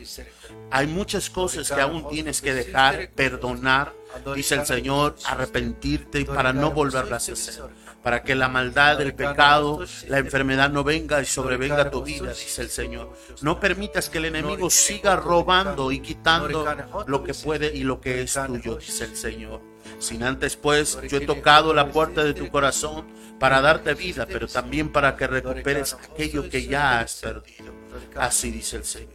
Hay 0.71 0.87
muchas 0.87 1.31
cosas 1.31 1.71
que 1.71 1.81
aún 1.81 2.09
tienes 2.09 2.41
que 2.41 2.53
dejar, 2.53 3.11
perdonar, 3.11 3.93
dice 4.35 4.57
el 4.57 4.67
Señor, 4.67 5.17
arrepentirte 5.25 6.25
para 6.25 6.53
no 6.53 6.73
volverlas 6.73 7.29
a 7.29 7.33
hacer. 7.33 7.86
Para 8.07 8.23
que 8.23 8.37
la 8.37 8.49
maldad, 8.49 9.01
el 9.01 9.17
pecado, 9.17 9.85
la 10.07 10.19
enfermedad 10.19 10.71
no 10.71 10.85
venga 10.85 11.21
y 11.21 11.25
sobrevenga 11.25 11.91
tu 11.91 12.05
vida, 12.05 12.29
dice 12.29 12.63
el 12.63 12.71
Señor. 12.71 13.13
No 13.43 13.59
permitas 13.59 14.09
que 14.09 14.19
el 14.19 14.27
enemigo 14.27 14.71
siga 14.71 15.17
robando 15.17 15.91
y 15.91 15.99
quitando 15.99 16.65
lo 17.09 17.25
que 17.25 17.35
puede 17.35 17.75
y 17.75 17.83
lo 17.83 18.01
que 18.01 18.23
es 18.23 18.39
tuyo, 18.47 18.77
dice 18.77 19.07
el 19.07 19.17
Señor. 19.17 19.61
Sin 19.99 20.23
antes, 20.23 20.55
pues, 20.55 20.97
yo 21.09 21.17
he 21.17 21.27
tocado 21.27 21.75
la 21.75 21.91
puerta 21.91 22.23
de 22.23 22.33
tu 22.33 22.49
corazón 22.49 23.09
para 23.41 23.61
darte 23.61 23.95
vida, 23.95 24.25
pero 24.25 24.47
también 24.47 24.93
para 24.93 25.17
que 25.17 25.27
recuperes 25.27 25.95
aquello 25.95 26.49
que 26.49 26.65
ya 26.65 27.01
has 27.01 27.17
perdido. 27.17 27.75
Así 28.15 28.53
dice 28.53 28.77
el 28.77 28.85
Señor. 28.85 29.15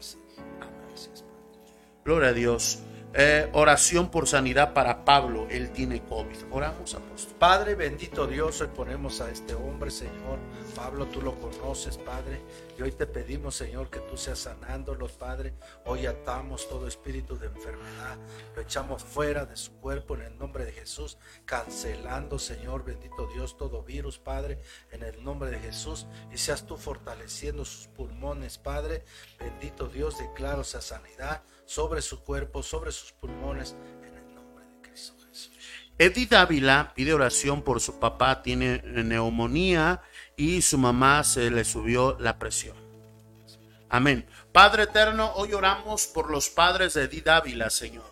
Gloria 2.04 2.28
a 2.28 2.34
Dios. 2.34 2.80
Eh, 3.14 3.50
oración 3.52 4.10
por 4.10 4.26
sanidad 4.26 4.74
para 4.74 5.04
Pablo. 5.04 5.46
Él 5.50 5.72
tiene 5.72 6.02
COVID. 6.02 6.46
Oramos, 6.50 6.94
apóstol. 6.94 7.36
Padre, 7.38 7.76
bendito 7.76 8.26
Dios, 8.26 8.62
hoy 8.62 8.70
ponemos 8.74 9.20
a 9.20 9.30
este 9.30 9.54
hombre, 9.54 9.92
Señor. 9.92 10.40
Pablo, 10.78 11.08
tú 11.08 11.22
lo 11.22 11.38
conoces, 11.38 11.98
Padre. 11.98 12.42
Y 12.80 12.82
hoy 12.82 12.94
te 12.94 13.06
pedimos, 13.06 13.56
Señor, 13.56 13.90
que 13.90 14.00
tú 14.00 14.16
seas 14.16 14.40
sanándolos, 14.40 15.12
Padre. 15.12 15.54
Hoy 15.84 16.06
atamos 16.06 16.70
todo 16.70 16.88
espíritu 16.88 17.38
de 17.38 17.48
enfermedad. 17.48 18.18
Lo 18.56 18.62
echamos 18.62 19.04
fuera 19.04 19.46
de 19.46 19.58
su 19.58 19.74
cuerpo 19.74 20.16
en 20.16 20.22
el 20.22 20.38
nombre 20.38 20.64
de 20.64 20.72
Jesús. 20.72 21.18
Cancelando, 21.44 22.40
Señor, 22.40 22.86
bendito 22.86 23.28
Dios, 23.34 23.58
todo 23.58 23.84
virus, 23.84 24.20
Padre, 24.20 24.62
en 24.90 25.04
el 25.04 25.22
nombre 25.22 25.52
de 25.52 25.60
Jesús. 25.60 26.08
Y 26.32 26.38
seas 26.38 26.66
tú 26.66 26.78
fortaleciendo 26.78 27.66
sus 27.66 27.88
pulmones, 27.88 28.58
Padre. 28.58 29.04
Bendito 29.38 29.90
Dios, 29.90 30.18
declaro 30.18 30.62
esa 30.62 30.80
sanidad 30.80 31.44
sobre 31.72 32.02
su 32.02 32.22
cuerpo, 32.22 32.64
sobre 32.64 32.92
sus 32.92 33.14
pulmones, 33.14 33.78
en 34.06 34.18
el 34.18 34.36
nombre 34.36 34.66
de 34.66 34.82
Cristo 34.82 35.14
Jesús. 35.30 35.54
Edith 35.98 36.34
Ávila 36.34 36.92
pide 36.94 37.14
oración 37.14 37.62
por 37.62 37.80
su 37.80 37.98
papá, 37.98 38.44
tiene 38.44 38.82
neumonía 38.84 40.02
y 40.36 40.62
su 40.64 40.78
mamá 40.78 41.24
se 41.24 41.50
le 41.50 41.64
subió 41.64 42.18
la 42.20 42.38
presión. 42.38 42.76
Amén. 43.88 44.28
Padre 44.52 44.84
eterno, 44.84 45.32
hoy 45.36 45.54
oramos 45.54 46.08
por 46.08 46.30
los 46.30 46.50
padres 46.50 46.94
de 46.94 47.04
Edith 47.04 47.30
Ávila, 47.30 47.70
Señor. 47.70 48.11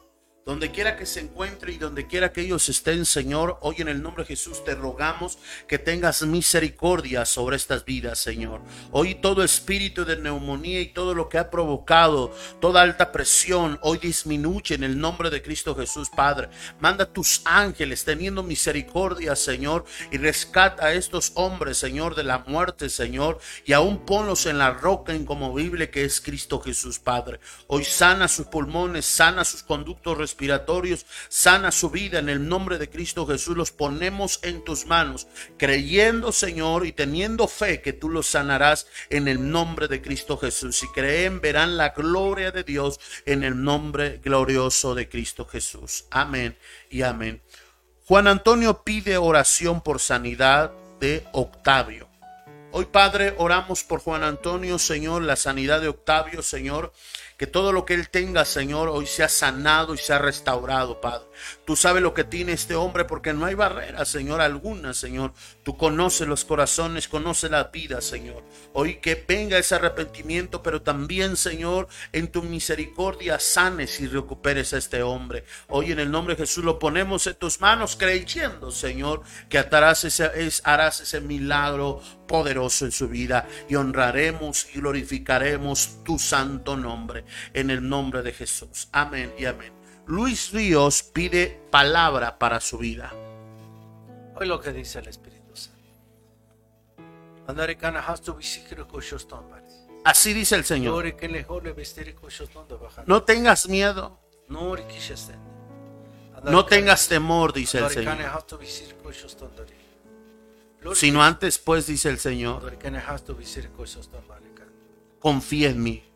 Donde 0.50 0.72
quiera 0.72 0.98
que 0.98 1.06
se 1.06 1.20
encuentre 1.20 1.74
y 1.74 1.78
donde 1.78 2.08
quiera 2.08 2.34
que 2.34 2.42
ellos 2.42 2.70
estén, 2.70 3.06
Señor, 3.06 3.60
hoy 3.62 3.76
en 3.78 3.88
el 3.88 4.02
nombre 4.02 4.24
de 4.24 4.30
Jesús 4.30 4.66
te 4.66 4.74
rogamos 4.74 5.38
que 5.68 5.78
tengas 5.78 6.24
misericordia 6.24 7.24
sobre 7.26 7.56
estas 7.56 7.86
vidas, 7.86 8.18
Señor. 8.18 8.60
Hoy 8.90 9.14
todo 9.14 9.44
espíritu 9.44 10.06
de 10.06 10.18
neumonía 10.18 10.82
y 10.82 10.88
todo 10.88 11.14
lo 11.14 11.30
que 11.30 11.38
ha 11.38 11.52
provocado, 11.52 12.34
toda 12.60 12.82
alta 12.82 13.12
presión, 13.12 13.78
hoy 13.84 14.00
disminuye 14.00 14.74
en 14.74 14.84
el 14.84 15.00
nombre 15.00 15.30
de 15.30 15.44
Cristo 15.44 15.76
Jesús, 15.76 16.10
Padre. 16.10 16.50
Manda 16.80 17.06
tus 17.06 17.44
ángeles 17.46 18.04
teniendo 18.04 18.42
misericordia, 18.42 19.36
Señor, 19.36 19.86
y 20.10 20.18
rescata 20.18 20.88
a 20.88 20.94
estos 20.94 21.32
hombres, 21.36 21.78
Señor, 21.78 22.16
de 22.16 22.24
la 22.24 22.40
muerte, 22.40 22.90
Señor, 22.90 23.38
y 23.66 23.74
aún 23.74 24.04
ponlos 24.04 24.48
en 24.48 24.58
la 24.58 24.72
roca 24.72 25.14
incomovible 25.14 25.92
que 25.92 26.06
es 26.06 26.20
Cristo 26.20 26.60
Jesús, 26.60 26.98
Padre. 26.98 27.40
Hoy 27.68 27.84
sana 27.84 28.28
sus 28.28 28.48
pulmones, 28.48 29.06
sana 29.06 29.46
sus 29.46 29.62
conductos 29.62 30.18
respiratorios 30.18 30.39
respiratorios, 30.40 31.06
sana 31.28 31.70
su 31.70 31.90
vida 31.90 32.20
en 32.20 32.30
el 32.30 32.48
nombre 32.48 32.78
de 32.78 32.90
Cristo 32.90 33.28
Jesús. 33.28 33.58
Los 33.58 33.72
ponemos 33.72 34.40
en 34.42 34.64
tus 34.64 34.86
manos, 34.86 35.28
creyendo, 35.58 36.32
Señor, 36.32 36.86
y 36.86 36.94
teniendo 36.94 37.48
fe 37.48 37.82
que 37.82 37.92
tú 37.92 38.10
los 38.10 38.28
sanarás 38.28 38.88
en 39.10 39.28
el 39.28 39.52
nombre 39.52 39.90
de 39.90 40.02
Cristo 40.02 40.38
Jesús. 40.38 40.78
Si 40.78 40.88
creen, 40.88 41.42
verán 41.42 41.76
la 41.76 41.90
gloria 41.90 42.52
de 42.52 42.64
Dios 42.64 43.02
en 43.26 43.44
el 43.44 43.62
nombre 43.62 44.22
glorioso 44.24 44.96
de 44.96 45.10
Cristo 45.10 45.46
Jesús. 45.46 46.06
Amén 46.10 46.58
y 46.90 47.02
amén. 47.02 47.42
Juan 48.06 48.28
Antonio 48.28 48.84
pide 48.84 49.18
oración 49.18 49.82
por 49.82 50.00
sanidad 50.00 50.72
de 51.02 51.26
Octavio. 51.34 52.08
Hoy, 52.72 52.86
Padre, 52.86 53.34
oramos 53.38 53.84
por 53.84 54.00
Juan 54.00 54.24
Antonio, 54.24 54.78
Señor, 54.78 55.24
la 55.24 55.36
sanidad 55.36 55.82
de 55.82 55.88
Octavio, 55.88 56.44
Señor. 56.44 56.94
Que 57.40 57.48
todo 57.48 57.72
lo 57.72 57.86
que 57.86 57.94
él 57.94 58.10
tenga, 58.10 58.44
Señor, 58.44 58.90
hoy 58.90 59.08
sea 59.08 59.30
sanado 59.30 59.94
y 59.94 59.98
sea 59.98 60.20
restaurado, 60.20 61.00
Padre. 61.00 61.26
Tú 61.70 61.76
sabes 61.76 62.02
lo 62.02 62.16
que 62.16 62.24
tiene 62.24 62.54
este 62.54 62.74
hombre 62.74 63.06
porque 63.06 63.32
no 63.32 63.46
hay 63.46 63.54
barrera, 63.54 64.04
Señor, 64.04 64.42
alguna, 64.42 64.96
Señor. 64.96 65.34
Tú 65.62 65.78
conoces 65.78 66.28
los 66.28 66.44
corazones, 66.44 67.08
conoces 67.08 67.52
la 67.52 67.66
vida, 67.66 68.02
Señor. 68.02 68.44
Hoy 68.74 68.96
que 68.96 69.24
venga 69.28 69.56
ese 69.56 69.76
arrepentimiento, 69.76 70.64
pero 70.64 70.82
también, 70.82 71.38
Señor, 71.38 71.88
en 72.12 72.30
tu 72.30 72.42
misericordia 72.42 73.38
sanes 73.38 74.00
y 74.00 74.08
recuperes 74.08 74.74
a 74.74 74.80
este 74.80 75.04
hombre. 75.04 75.44
Hoy 75.68 75.92
en 75.92 76.00
el 76.00 76.10
nombre 76.10 76.34
de 76.34 76.42
Jesús 76.42 76.64
lo 76.64 76.80
ponemos 76.80 77.28
en 77.28 77.36
tus 77.36 77.62
manos, 77.62 77.96
creyendo, 77.96 78.72
Señor, 78.72 79.22
que 79.48 79.60
harás 79.60 80.06
ese, 80.06 80.28
harás 80.64 81.02
ese 81.02 81.22
milagro 81.22 82.02
poderoso 82.28 82.86
en 82.86 82.92
su 82.92 83.08
vida 83.10 83.48
y 83.70 83.76
honraremos 83.76 84.66
y 84.74 84.80
glorificaremos 84.80 86.04
tu 86.04 86.18
santo 86.18 86.76
nombre 86.76 87.26
en 87.54 87.70
el 87.70 87.88
nombre 87.88 88.24
de 88.24 88.34
Jesús. 88.34 88.90
Amén 88.92 89.32
y 89.38 89.46
amén. 89.46 89.79
Luis 90.10 90.52
Ríos 90.52 91.04
pide 91.04 91.62
palabra 91.70 92.40
para 92.40 92.60
su 92.60 92.80
vida. 92.80 93.14
Hoy 94.36 94.48
lo 94.48 94.60
que 94.60 94.74
dice 94.74 94.98
el 94.98 95.08
Espíritu 95.08 95.56
Santo. 95.56 95.78
Así 100.04 100.34
dice 100.34 100.56
el 100.56 100.66
Señor. 100.66 101.06
No 103.06 103.22
tengas 103.22 103.70
miedo. 103.70 104.18
No 106.44 106.66
tengas 106.66 107.08
temor, 107.08 107.54
dice 107.54 107.78
el 107.78 107.90
Señor. 107.92 108.18
Sino 110.96 111.22
antes, 111.22 111.60
pues, 111.60 111.86
dice 111.86 112.10
el 112.10 112.18
Señor. 112.18 112.80
Confía 115.20 115.70
en 115.70 115.84
mí. 115.84 116.09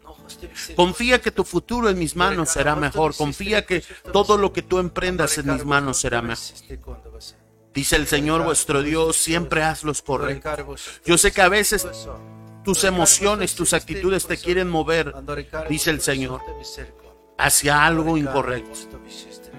Confía 0.75 1.21
que 1.21 1.31
tu 1.31 1.43
futuro 1.43 1.89
en 1.89 1.97
mis 1.97 2.15
manos 2.15 2.49
será 2.49 2.75
mejor. 2.75 3.15
Confía 3.15 3.65
que 3.65 3.83
todo 4.11 4.37
lo 4.37 4.53
que 4.53 4.61
tú 4.61 4.79
emprendas 4.79 5.37
en 5.37 5.53
mis 5.53 5.65
manos 5.65 5.97
será 5.97 6.21
mejor. 6.21 6.43
Dice 7.73 7.95
el 7.95 8.07
Señor 8.07 8.43
vuestro 8.43 8.83
Dios, 8.83 9.15
siempre 9.15 9.63
haz 9.63 9.83
los 9.83 10.01
correctos. 10.01 11.01
Yo 11.05 11.17
sé 11.17 11.31
que 11.31 11.41
a 11.41 11.49
veces 11.49 11.87
tus 12.63 12.83
emociones, 12.83 13.55
tus 13.55 13.73
actitudes 13.73 14.27
te 14.27 14.37
quieren 14.37 14.69
mover, 14.69 15.13
dice 15.69 15.89
el 15.89 16.01
Señor. 16.01 16.41
hacia 17.37 17.85
algo 17.85 18.17
incorrecto. 18.17 18.99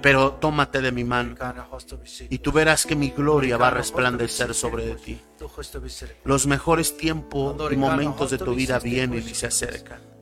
Pero 0.00 0.32
tómate 0.32 0.80
de 0.80 0.92
mi 0.92 1.02
mano 1.02 1.34
y 2.28 2.38
tú 2.38 2.52
verás 2.52 2.84
que 2.84 2.94
mi 2.94 3.10
gloria 3.10 3.56
va 3.56 3.68
a 3.68 3.70
resplandecer 3.70 4.54
sobre 4.54 4.94
ti. 4.96 5.20
Los 6.24 6.46
mejores 6.46 6.96
tiempos 6.96 7.72
y 7.72 7.76
momentos 7.76 8.30
de 8.30 8.38
tu 8.38 8.54
vida 8.54 8.78
vienen 8.78 9.26
y 9.26 9.34
se 9.34 9.46
acercan. 9.46 10.13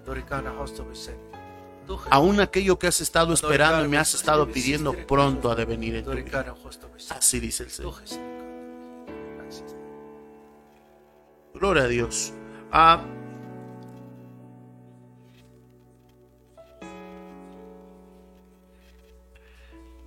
Aún 2.11 2.40
aquello 2.40 2.78
que 2.78 2.86
has 2.86 3.00
estado 3.00 3.34
esperando 3.34 3.84
y 3.84 3.88
me 3.88 3.98
has 3.98 4.14
estado 4.14 4.48
pidiendo 4.48 4.94
pronto 5.07 5.50
ha 5.50 5.55
de 5.55 5.64
venir 5.64 5.96
en 5.96 6.05
tu 6.05 6.12
vida. 6.12 6.55
Así 7.11 7.40
dice 7.40 7.64
el 7.64 7.70
Señor. 7.70 7.94
Gloria 11.55 11.82
a 11.84 11.88
Dios. 11.88 12.32
Ah, 12.70 13.05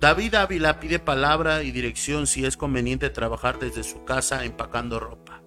David 0.00 0.34
Ávila 0.34 0.78
pide 0.78 0.98
palabra 0.98 1.62
y 1.62 1.70
dirección 1.70 2.26
si 2.26 2.44
es 2.44 2.56
conveniente 2.56 3.08
trabajar 3.08 3.58
desde 3.58 3.82
su 3.82 4.04
casa 4.04 4.44
empacando 4.44 5.00
ropa. 5.00 5.45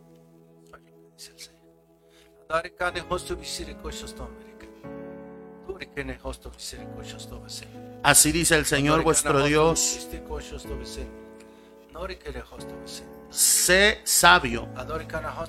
Así 8.02 8.32
dice 8.32 8.56
el 8.56 8.66
Señor 8.66 9.04
vuestro 9.04 9.44
Dios. 9.44 10.08
Sé 13.30 14.00
sabio, 14.04 14.68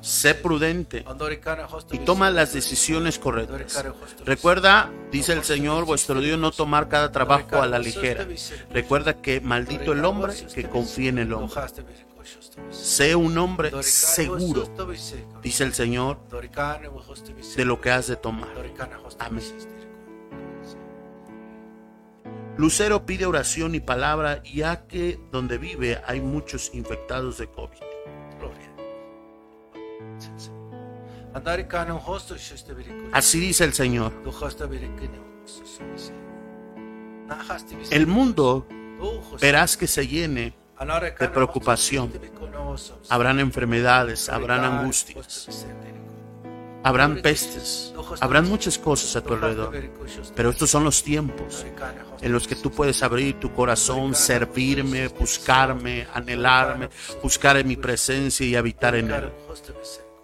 sé 0.02 0.34
prudente. 0.34 1.02
Y 1.90 1.98
toma 2.00 2.30
las 2.30 2.52
decisiones 2.52 3.18
correctas. 3.18 3.82
Recuerda, 4.26 4.90
dice 5.10 5.32
el 5.32 5.42
Señor 5.42 5.86
vuestro 5.86 6.20
Dios, 6.20 6.38
no 6.38 6.50
tomar 6.50 6.90
cada 6.90 7.10
trabajo 7.10 7.62
a 7.62 7.66
la 7.66 7.78
ligera. 7.78 8.26
Recuerda 8.70 9.14
que 9.22 9.40
maldito 9.40 9.92
el 9.92 10.04
hombre 10.04 10.34
que 10.54 10.68
confía 10.68 11.08
en 11.08 11.18
el 11.20 11.32
hombre. 11.32 11.62
Sé 12.70 13.14
un 13.14 13.36
hombre 13.38 13.70
seguro, 13.82 14.64
dice 15.42 15.64
el 15.64 15.74
Señor, 15.74 16.18
de 17.56 17.64
lo 17.64 17.80
que 17.80 17.90
has 17.90 18.06
de 18.08 18.16
tomar. 18.16 18.48
Amén. 19.18 19.44
Lucero 22.56 23.06
pide 23.06 23.24
oración 23.24 23.74
y 23.74 23.80
palabra, 23.80 24.42
ya 24.42 24.86
que 24.86 25.18
donde 25.32 25.56
vive 25.56 26.02
hay 26.06 26.20
muchos 26.20 26.70
infectados 26.74 27.38
de 27.38 27.50
COVID. 27.50 27.78
Así 33.12 33.40
dice 33.40 33.64
el 33.64 33.72
Señor. 33.72 34.12
El 37.90 38.06
mundo 38.06 38.66
verás 39.40 39.76
que 39.76 39.86
se 39.86 40.06
llene 40.06 40.54
de 40.80 41.28
preocupación. 41.28 42.12
Habrán 43.08 43.38
enfermedades, 43.38 44.28
habrán 44.28 44.64
angustias. 44.64 45.66
Habrán 46.82 47.20
pestes, 47.20 47.92
habrán 48.20 48.48
muchas 48.48 48.78
cosas 48.78 49.14
a 49.14 49.20
tu 49.20 49.34
alrededor, 49.34 49.70
pero 50.34 50.48
estos 50.48 50.70
son 50.70 50.82
los 50.82 51.02
tiempos 51.02 51.66
en 52.22 52.32
los 52.32 52.48
que 52.48 52.56
tú 52.56 52.70
puedes 52.70 53.02
abrir 53.02 53.38
tu 53.38 53.52
corazón, 53.52 54.14
servirme, 54.14 55.08
buscarme, 55.08 56.06
anhelarme, 56.14 56.88
buscar 57.22 57.58
en 57.58 57.68
mi 57.68 57.76
presencia 57.76 58.46
y 58.46 58.56
habitar 58.56 58.94
en 58.94 59.10
él, 59.10 59.30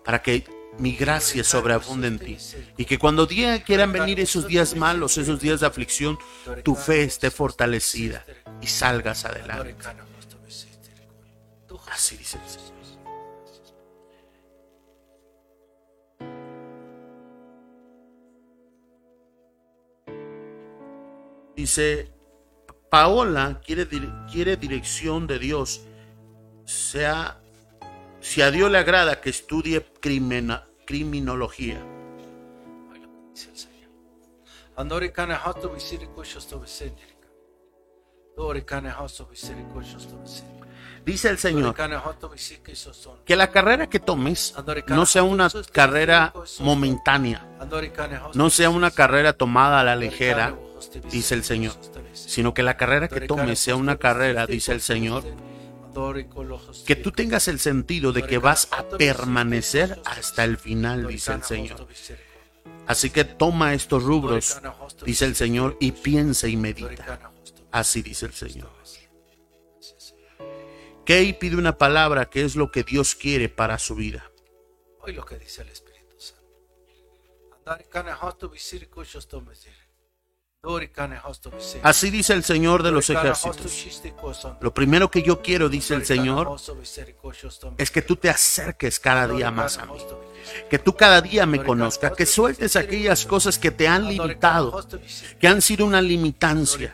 para 0.03 0.23
que 0.23 0.45
mi 0.79 0.97
gracia 0.97 1.45
sobreabunde 1.45 2.09
en 2.09 2.19
ti 2.19 2.39
y 2.79 2.87
que 2.87 2.99
cuando 2.99 3.29
quieran 3.29 3.93
venir 3.93 4.19
esos 4.21 4.47
días 4.47 4.75
malos, 4.77 5.19
esos 5.19 5.39
días 5.39 5.61
de 5.61 5.67
aflicción, 5.67 6.19
tu 6.65 6.75
fe 6.75 7.03
esté 7.03 7.31
fortalecida 7.31 8.25
y 8.63 8.67
salgas 8.67 9.27
adelante. 9.27 9.77
Así 11.97 12.15
dice 12.19 12.37
el 12.37 12.47
Señor. 12.47 12.77
Dice, 21.57 22.13
Paola 22.91 23.63
quiere, 23.65 23.89
quiere 24.31 24.59
dirección 24.59 25.27
de 25.27 25.39
Dios. 25.39 25.87
Sea, 26.67 27.41
si 28.21 28.43
a 28.43 28.51
Dios 28.51 28.71
le 28.71 28.77
agrada 28.77 29.23
que 29.23 29.31
estudie 29.31 29.83
crimina, 29.99 30.69
criminología. 30.85 31.83
Que 43.25 43.37
la 43.37 43.51
carrera 43.53 43.89
que 43.89 44.01
tomes 44.01 44.55
no 44.89 45.07
sea 45.07 45.23
una 45.23 45.49
carrera 45.73 46.35
momentánea, 46.59 47.47
no 48.35 48.51
sea 48.51 48.71
una 48.71 48.91
carrera 48.91 49.33
tomada 49.33 49.81
a 49.81 49.85
la 49.85 49.95
ligera, 49.95 50.57
dice 51.11 51.35
el 51.35 51.45
Señor, 51.45 51.75
sino 52.13 52.53
que 52.53 52.65
la 52.65 52.77
carrera 52.77 53.07
que 53.07 53.21
tomes 53.21 53.61
sea 53.61 53.77
una 53.77 53.99
carrera, 53.99 54.47
dice 54.47 54.73
el 54.73 54.81
Señor, 54.81 55.23
que 56.85 56.97
tú 56.97 57.13
tengas 57.13 57.47
el 57.47 57.61
sentido 57.61 58.13
de 58.13 58.25
que 58.25 58.39
vas 58.39 58.69
a 58.73 58.83
permanecer 58.83 60.03
hasta 60.05 60.43
el 60.43 60.59
final, 60.59 61.07
dice 61.07 61.33
el 61.33 61.45
Señor. 61.45 61.87
Así 62.89 63.11
que 63.11 63.25
toma 63.25 63.75
estos 63.75 64.03
rubros, 64.03 64.61
dice 65.05 65.25
el 65.25 65.37
Señor, 65.37 65.77
y 65.79 65.93
piensa 65.93 66.49
y 66.49 66.57
medita. 66.57 67.33
Así 67.71 68.03
dice 68.03 68.27
el 68.27 68.33
Señor. 68.33 68.71
Kay 71.07 71.35
pide 71.35 71.57
una 71.57 71.79
palabra 71.79 72.25
que 72.29 72.45
es 72.45 72.57
lo 72.57 72.73
que 72.73 72.83
Dios 72.83 73.15
quiere 73.15 73.49
para 73.49 73.79
su 73.79 73.95
vida. 73.95 74.29
Hoy 75.01 75.13
lo 75.13 75.25
que 75.25 75.39
dice 75.39 75.63
el 75.63 75.69
Espíritu 75.69 76.17
Santo. 76.19 76.43
Así 81.85 82.11
dice 82.11 82.33
el 82.33 82.43
Señor 82.43 82.83
de 82.83 82.91
los 82.91 83.09
ejércitos. 83.09 83.87
Lo 84.61 84.75
primero 84.75 85.09
que 85.09 85.23
yo 85.23 85.41
quiero, 85.41 85.69
dice 85.69 85.95
el 85.95 86.05
Señor, 86.05 86.57
es 87.79 87.91
que 87.93 88.03
tú 88.03 88.17
te 88.17 88.29
acerques 88.29 88.99
cada 88.99 89.29
día 89.29 89.53
más 89.53 89.79
a 89.79 89.87
mí. 89.87 89.99
Que 90.69 90.81
tú 90.81 90.97
cada 90.97 91.21
día 91.21 91.47
me 91.47 91.63
conozcas, 91.63 92.13
que 92.17 92.27
sueltes 92.27 92.75
aquellas 92.75 93.25
cosas 93.27 93.61
que 93.61 93.71
te 93.71 93.87
han 93.87 94.09
limitado, 94.09 94.85
que 95.39 95.47
han 95.47 95.63
sido 95.63 95.87
una 95.87 96.03
limitancia 96.03 96.93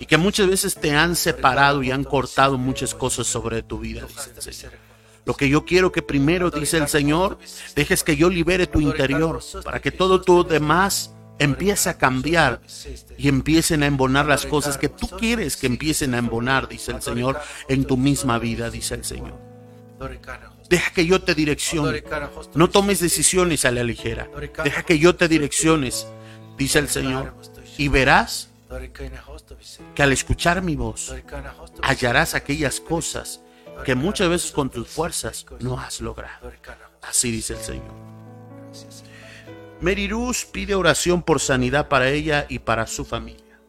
y 0.00 0.06
que 0.06 0.16
muchas 0.16 0.48
veces 0.48 0.74
te 0.74 0.94
han 0.94 1.16
separado 1.16 1.82
y 1.82 1.90
han 1.90 2.04
cortado 2.04 2.58
muchas 2.58 2.94
cosas 2.94 3.26
sobre 3.26 3.62
tu 3.62 3.78
vida, 3.78 4.02
dice 4.06 4.32
el 4.34 4.54
Señor. 4.54 4.72
Lo 5.24 5.34
que 5.34 5.48
yo 5.48 5.64
quiero 5.66 5.92
que 5.92 6.00
primero, 6.00 6.50
dice 6.50 6.78
el 6.78 6.88
Señor, 6.88 7.38
dejes 7.76 8.02
que 8.02 8.16
yo 8.16 8.30
libere 8.30 8.66
tu 8.66 8.80
interior 8.80 9.40
para 9.62 9.80
que 9.80 9.90
todo 9.90 10.22
tu 10.22 10.42
demás 10.42 11.12
empiece 11.38 11.90
a 11.90 11.98
cambiar 11.98 12.60
y 13.16 13.28
empiecen 13.28 13.82
a 13.82 13.86
embonar 13.86 14.26
las 14.26 14.46
cosas 14.46 14.78
que 14.78 14.88
tú 14.88 15.06
quieres 15.18 15.56
que 15.56 15.66
empiecen 15.66 16.14
a 16.14 16.18
embonar, 16.18 16.68
dice 16.68 16.92
el 16.92 17.02
Señor, 17.02 17.38
en 17.68 17.84
tu 17.84 17.96
misma 17.96 18.38
vida, 18.38 18.70
dice 18.70 18.94
el 18.94 19.04
Señor. 19.04 19.38
Deja 20.68 20.92
que 20.92 21.06
yo 21.06 21.22
te 21.22 21.34
direccione. 21.34 22.02
No 22.54 22.70
tomes 22.70 23.00
decisiones 23.00 23.64
a 23.64 23.70
la 23.70 23.82
ligera. 23.82 24.28
Deja 24.64 24.82
que 24.82 24.98
yo 24.98 25.16
te 25.16 25.28
direcciones, 25.28 26.06
dice 26.56 26.78
el 26.78 26.88
Señor. 26.88 27.34
Y 27.76 27.88
verás 27.88 28.48
que 29.94 30.02
al 30.02 30.12
escuchar 30.12 30.62
mi 30.62 30.76
voz 30.76 31.14
hallarás 31.82 32.34
aquellas 32.34 32.80
cosas 32.80 33.40
que 33.84 33.94
muchas 33.94 34.28
veces 34.28 34.52
con 34.52 34.70
tus 34.70 34.88
fuerzas 34.88 35.46
no 35.60 35.78
has 35.78 36.00
logrado. 36.00 36.52
Así 37.02 37.30
dice 37.30 37.54
el 37.54 37.60
Señor. 37.60 37.94
Mary 39.80 40.10
pide 40.52 40.74
oración 40.74 41.22
por 41.22 41.40
sanidad 41.40 41.88
para 41.88 42.08
ella 42.10 42.46
y 42.48 42.58
para 42.58 42.86
su 42.86 43.04
familia. 43.04 43.60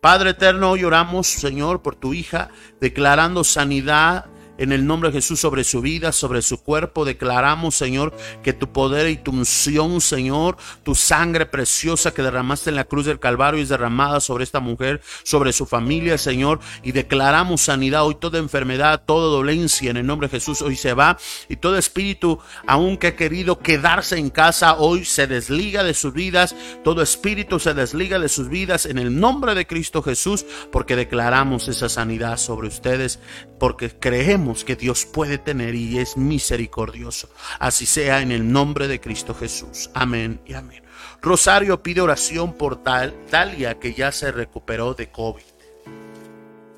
Padre 0.00 0.30
eterno, 0.30 0.70
hoy 0.70 0.84
oramos, 0.84 1.26
Señor, 1.26 1.82
por 1.82 1.96
tu 1.96 2.14
hija, 2.14 2.50
declarando 2.80 3.44
sanidad 3.44 4.26
en 4.58 4.72
el 4.72 4.86
nombre 4.86 5.10
de 5.10 5.18
Jesús 5.18 5.40
sobre 5.40 5.64
su 5.64 5.80
vida, 5.80 6.12
sobre 6.12 6.42
su 6.42 6.62
cuerpo. 6.62 7.04
Declaramos, 7.04 7.76
Señor, 7.76 8.12
que 8.42 8.52
tu 8.52 8.72
poder 8.72 9.08
y 9.08 9.16
tu 9.16 9.30
unción, 9.30 10.00
Señor, 10.00 10.56
tu 10.82 10.94
sangre 10.94 11.46
preciosa 11.46 12.12
que 12.12 12.22
derramaste 12.22 12.70
en 12.70 12.76
la 12.76 12.84
cruz 12.84 13.06
del 13.06 13.20
Calvario 13.20 13.62
es 13.62 13.68
derramada 13.68 14.20
sobre 14.20 14.44
esta 14.44 14.60
mujer, 14.60 15.00
sobre 15.22 15.52
su 15.52 15.64
familia, 15.64 16.18
Señor. 16.18 16.60
Y 16.82 16.92
declaramos 16.92 17.62
sanidad 17.62 18.04
hoy, 18.04 18.16
toda 18.16 18.38
enfermedad, 18.38 19.02
toda 19.06 19.28
dolencia 19.28 19.90
en 19.90 19.96
el 19.96 20.06
nombre 20.06 20.28
de 20.28 20.32
Jesús 20.32 20.62
hoy 20.62 20.76
se 20.76 20.92
va. 20.92 21.16
Y 21.48 21.56
todo 21.56 21.78
espíritu, 21.78 22.38
aunque 22.66 23.08
ha 23.08 23.16
querido 23.16 23.60
quedarse 23.60 24.18
en 24.18 24.30
casa, 24.30 24.76
hoy 24.76 25.04
se 25.04 25.26
desliga 25.26 25.84
de 25.84 25.94
sus 25.94 26.12
vidas. 26.12 26.54
Todo 26.82 27.02
espíritu 27.02 27.58
se 27.58 27.74
desliga 27.74 28.18
de 28.18 28.28
sus 28.28 28.48
vidas 28.48 28.86
en 28.86 28.98
el 28.98 29.18
nombre 29.18 29.54
de 29.54 29.66
Cristo 29.66 30.02
Jesús, 30.02 30.44
porque 30.72 30.96
declaramos 30.96 31.68
esa 31.68 31.88
sanidad 31.88 32.36
sobre 32.36 32.68
ustedes, 32.68 33.20
porque 33.58 33.90
creemos 33.90 34.47
que 34.64 34.76
Dios 34.76 35.04
puede 35.04 35.38
tener 35.38 35.74
y 35.74 35.98
es 35.98 36.16
misericordioso. 36.16 37.28
Así 37.58 37.86
sea 37.86 38.20
en 38.20 38.32
el 38.32 38.50
nombre 38.50 38.88
de 38.88 39.00
Cristo 39.00 39.34
Jesús. 39.34 39.90
Amén 39.94 40.40
y 40.46 40.54
amén. 40.54 40.82
Rosario 41.20 41.82
pide 41.82 42.00
oración 42.00 42.54
por 42.54 42.82
Dalia, 42.82 43.78
que 43.78 43.94
ya 43.94 44.12
se 44.12 44.32
recuperó 44.32 44.94
de 44.94 45.10
COVID. 45.10 45.42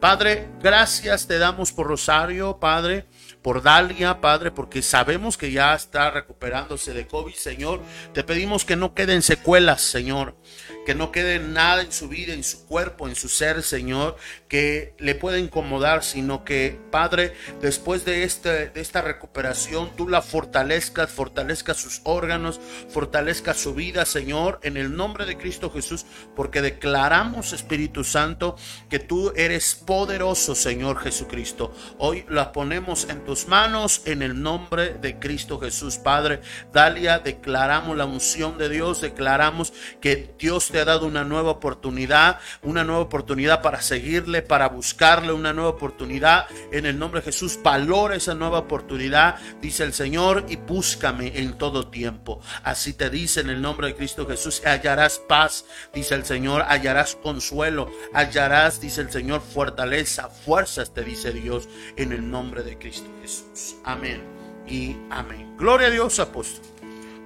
Padre, 0.01 0.49
gracias 0.63 1.27
te 1.27 1.39
damos 1.39 1.73
por 1.73 1.87
Rosario, 1.87 2.59
Padre 2.59 3.07
por 3.43 3.63
Dalia, 3.63 4.21
Padre, 4.21 4.51
porque 4.51 4.83
sabemos 4.83 5.39
que 5.39 5.51
ya 5.51 5.75
está 5.75 6.11
recuperándose 6.11 6.93
de 6.93 7.07
COVID, 7.07 7.35
Señor. 7.35 7.81
Te 8.13 8.23
pedimos 8.23 8.65
que 8.65 8.77
no 8.77 8.95
queden 8.95 9.23
secuelas, 9.23 9.81
Señor 9.81 10.35
que 10.85 10.95
no 10.95 11.13
quede 11.13 11.39
nada 11.39 11.83
en 11.83 11.93
su 11.93 12.09
vida, 12.09 12.33
en 12.33 12.45
su 12.45 12.67
cuerpo, 12.67 13.09
en 13.09 13.15
su 13.15 13.29
ser, 13.29 13.63
Señor, 13.63 14.17
que 14.51 14.95
le 14.99 15.15
pueda 15.15 15.39
incomodar, 15.39 16.03
sino 16.03 16.45
que, 16.45 16.77
Padre, 16.91 17.35
después 17.63 18.05
de, 18.05 18.25
este, 18.25 18.69
de 18.69 18.81
esta 18.81 19.01
recuperación, 19.01 19.91
tú 19.97 20.09
la 20.09 20.23
fortalezcas, 20.23 21.09
fortalezcas 21.09 21.77
sus 21.77 22.01
órganos, 22.03 22.61
fortalezcas 22.89 23.59
su 23.59 23.75
vida, 23.75 24.05
Señor, 24.05 24.59
en 24.65 24.77
el 24.77 24.97
nombre 24.97 25.25
de 25.25 25.39
Cristo 25.39 25.71
Jesús, 25.71 26.05
porque 26.35 26.63
declaramos, 26.63 27.53
Espíritu 27.53 28.03
Santo, 28.03 28.57
que 28.89 28.99
tú 28.99 29.33
eres 29.37 29.77
poderoso, 29.77 30.57
Señor 30.57 30.99
Jesucristo. 30.99 31.73
Hoy 31.99 32.27
la 32.29 32.51
ponemos 32.51 33.09
en 33.09 33.25
tus 33.25 33.47
manos, 33.47 34.03
en 34.05 34.21
el 34.21 34.43
nombre 34.43 34.95
de 34.95 35.21
Cristo 35.21 35.61
Jesús, 35.61 35.97
Padre. 35.97 36.41
Dalia, 36.73 37.21
declaramos 37.21 37.97
la 37.97 38.05
unción 38.05 38.59
de 38.59 38.69
Dios, 38.69 39.01
declaramos 39.01 39.73
que 40.01 40.35
Dios 40.41 40.71
te 40.71 40.81
ha 40.81 40.85
dado 40.85 41.07
una 41.07 41.23
nueva 41.23 41.53
oportunidad, 41.53 42.41
una 42.63 42.83
nueva 42.83 43.03
oportunidad 43.03 43.63
para 43.63 43.81
seguirle, 43.81 44.40
para 44.43 44.69
buscarle, 44.69 45.33
una 45.33 45.53
nueva 45.53 45.71
oportunidad. 45.71 46.47
En 46.73 46.87
el 46.87 46.99
nombre 46.99 47.21
de 47.21 47.27
Jesús, 47.27 47.59
valora 47.63 48.17
esa 48.17 48.35
nueva 48.35 48.59
oportunidad, 48.59 49.37
dice 49.61 49.85
el 49.85 49.93
Señor, 49.93 50.47
y 50.49 50.57
búscame 50.57 51.39
en 51.39 51.59
todo 51.59 51.89
tiempo. 51.89 52.41
Así 52.63 52.93
te 52.93 53.11
dice 53.11 53.41
en 53.41 53.51
el 53.51 53.61
nombre 53.61 53.89
de 53.89 53.95
Cristo 53.95 54.27
Jesús, 54.27 54.63
hallarás 54.65 55.19
paz, 55.19 55.65
dice 55.93 56.15
el 56.15 56.25
Señor, 56.25 56.65
hallarás 56.69 57.17
consuelo, 57.17 57.91
hallarás, 58.13 58.81
dice 58.81 59.01
el 59.01 59.11
Señor, 59.11 59.41
fortaleza, 59.41 60.29
fuerzas, 60.29 60.93
te 60.95 61.03
dice 61.03 61.33
Dios, 61.33 61.69
en 61.97 62.13
el 62.13 62.31
nombre 62.31 62.63
de 62.63 62.79
Cristo 62.79 63.11
Jesús. 63.23 63.77
Amén 63.85 64.23
y 64.67 64.97
amén. 65.11 65.57
Gloria 65.57 65.89
a 65.89 65.91
Dios, 65.91 66.19
apóstol. 66.19 66.80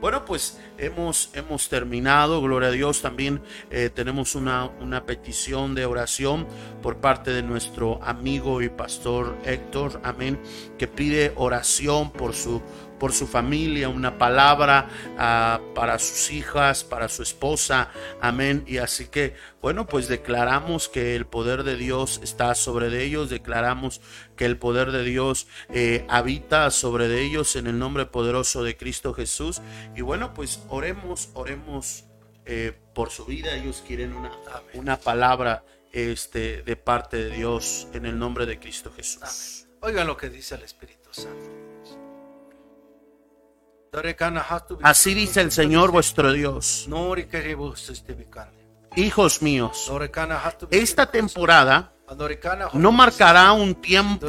Bueno, 0.05 0.27
pues 0.27 0.61
hemos, 0.77 1.31
hemos 1.33 1.71
terminado, 1.71 2.43
gloria 2.43 2.69
a 2.69 2.73
Dios. 2.73 3.01
También 3.01 3.41
eh, 3.71 3.89
tenemos 3.89 4.35
una, 4.35 4.67
una 4.67 5.07
petición 5.07 5.75
de 5.75 5.87
oración 5.87 6.47
por 6.83 6.99
parte 6.99 7.31
de 7.31 7.43
nuestro 7.43 8.03
amigo 8.03 8.61
y 8.61 8.69
pastor 8.69 9.35
Héctor, 9.47 10.03
amén, 10.05 10.39
que 10.77 10.89
pide 10.89 11.33
oración 11.37 12.11
por 12.11 12.35
su 12.35 12.61
por 13.05 13.13
su 13.13 13.27
familia, 13.27 13.91
una 13.91 14.17
palabra 14.17 14.89
ah, 15.19 15.61
para 15.75 15.99
sus 15.99 16.31
hijas, 16.31 16.85
para 16.85 17.11
su 17.11 17.23
esposa. 17.23 17.91
Amén. 18.23 18.65
Y 18.67 18.79
así 18.79 19.09
que, 19.09 19.35
bueno, 19.61 19.87
pues 19.87 20.09
declaramos 20.09 20.89
que 20.89 21.15
el 21.15 21.27
poder 21.27 21.65
de 21.65 21.77
Dios 21.77 22.19
está 22.23 22.55
sobre 22.55 23.05
ellos, 23.05 23.29
declaramos 23.29 24.01
que 24.37 24.47
el 24.47 24.57
poder 24.57 24.91
de 24.91 25.05
Dios 25.05 25.49
eh, 25.69 26.07
habita 26.09 26.71
sobre 26.71 27.09
de 27.09 27.21
ellos 27.21 27.57
en 27.57 27.67
el 27.67 27.79
nombre 27.79 28.07
poderoso 28.07 28.65
de 28.65 28.75
Cristo 28.79 29.13
Jesús. 29.13 29.61
Y 29.95 30.01
bueno, 30.01 30.33
pues 30.33 30.63
oremos, 30.71 31.29
oremos 31.35 32.05
eh, 32.47 32.73
por 32.95 33.11
su 33.11 33.27
vida. 33.27 33.55
Ellos 33.55 33.85
quieren 33.87 34.15
una, 34.15 34.33
una 34.73 34.99
palabra 34.99 35.63
este, 35.93 36.63
de 36.63 36.77
parte 36.77 37.19
de 37.19 37.37
Dios 37.37 37.87
en 37.93 38.07
el 38.07 38.19
nombre 38.19 38.47
de 38.47 38.59
Cristo 38.59 38.91
Jesús. 38.97 39.67
Oigan 39.83 40.07
lo 40.07 40.17
que 40.17 40.31
dice 40.31 40.55
el 40.55 40.63
Espíritu 40.63 41.11
Santo. 41.13 41.64
Así 44.83 45.15
dice 45.15 45.41
el 45.41 45.51
Señor 45.53 45.91
vuestro 45.91 46.33
Dios. 46.33 46.87
Hijos 48.97 49.43
míos, 49.43 49.91
esta 50.71 51.07
temporada 51.11 51.95
no 52.75 52.93
marcará 52.93 53.53
un 53.53 53.75
tiempo 53.75 54.29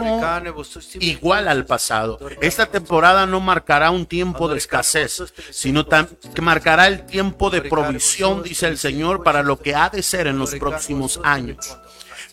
igual 0.99 1.47
al 1.47 1.66
pasado. 1.66 2.18
Esta 2.41 2.66
temporada 2.66 3.26
no 3.26 3.39
marcará 3.41 3.91
un 3.91 4.05
tiempo 4.05 4.47
de 4.47 4.57
escasez, 4.57 5.22
sino 5.51 5.86
que 5.86 6.41
marcará 6.41 6.88
el 6.88 7.05
tiempo 7.05 7.49
de 7.49 7.61
provisión, 7.63 8.43
dice 8.43 8.68
el 8.68 8.78
Señor, 8.78 9.24
para 9.24 9.43
lo 9.43 9.59
que 9.59 9.76
ha 9.76 9.89
de 9.89 10.01
ser 10.01 10.28
en 10.28 10.39
los 10.39 10.55
próximos 10.55 11.20
años. 11.24 11.78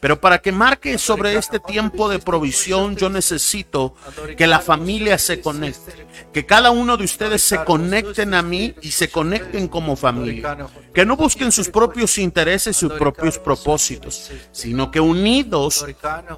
Pero 0.03 0.21
para 0.21 0.43
que 0.43 0.51
marque 0.51 0.99
sobre 0.99 1.37
este 1.37 1.61
tiempo 1.61 2.09
de 2.09 2.19
provisión, 2.19 2.97
yo 2.97 3.09
necesito 3.09 3.95
que 4.37 4.49
la 4.49 4.59
familia 4.59 5.17
se 5.17 5.41
conecte, 5.41 6.09
que 6.33 6.45
cada 6.45 6.73
uno 6.73 6.97
de 6.97 7.05
ustedes 7.05 7.41
se 7.41 7.63
conecten 7.63 8.35
a 8.35 8.43
mí 8.43 8.75
y 8.83 8.91
se 8.91 9.11
conecten 9.11 9.69
como 9.69 9.95
familia, 9.95 10.69
que 10.93 11.07
no 11.07 11.17
busquen 11.17 11.53
sus 11.53 11.69
propios 11.69 12.19
intereses, 12.19 12.77
sus 12.77 12.95
propios 12.95 13.39
propósitos, 13.39 14.33
sino 14.51 14.91
que 14.91 14.99
unidos 14.99 15.87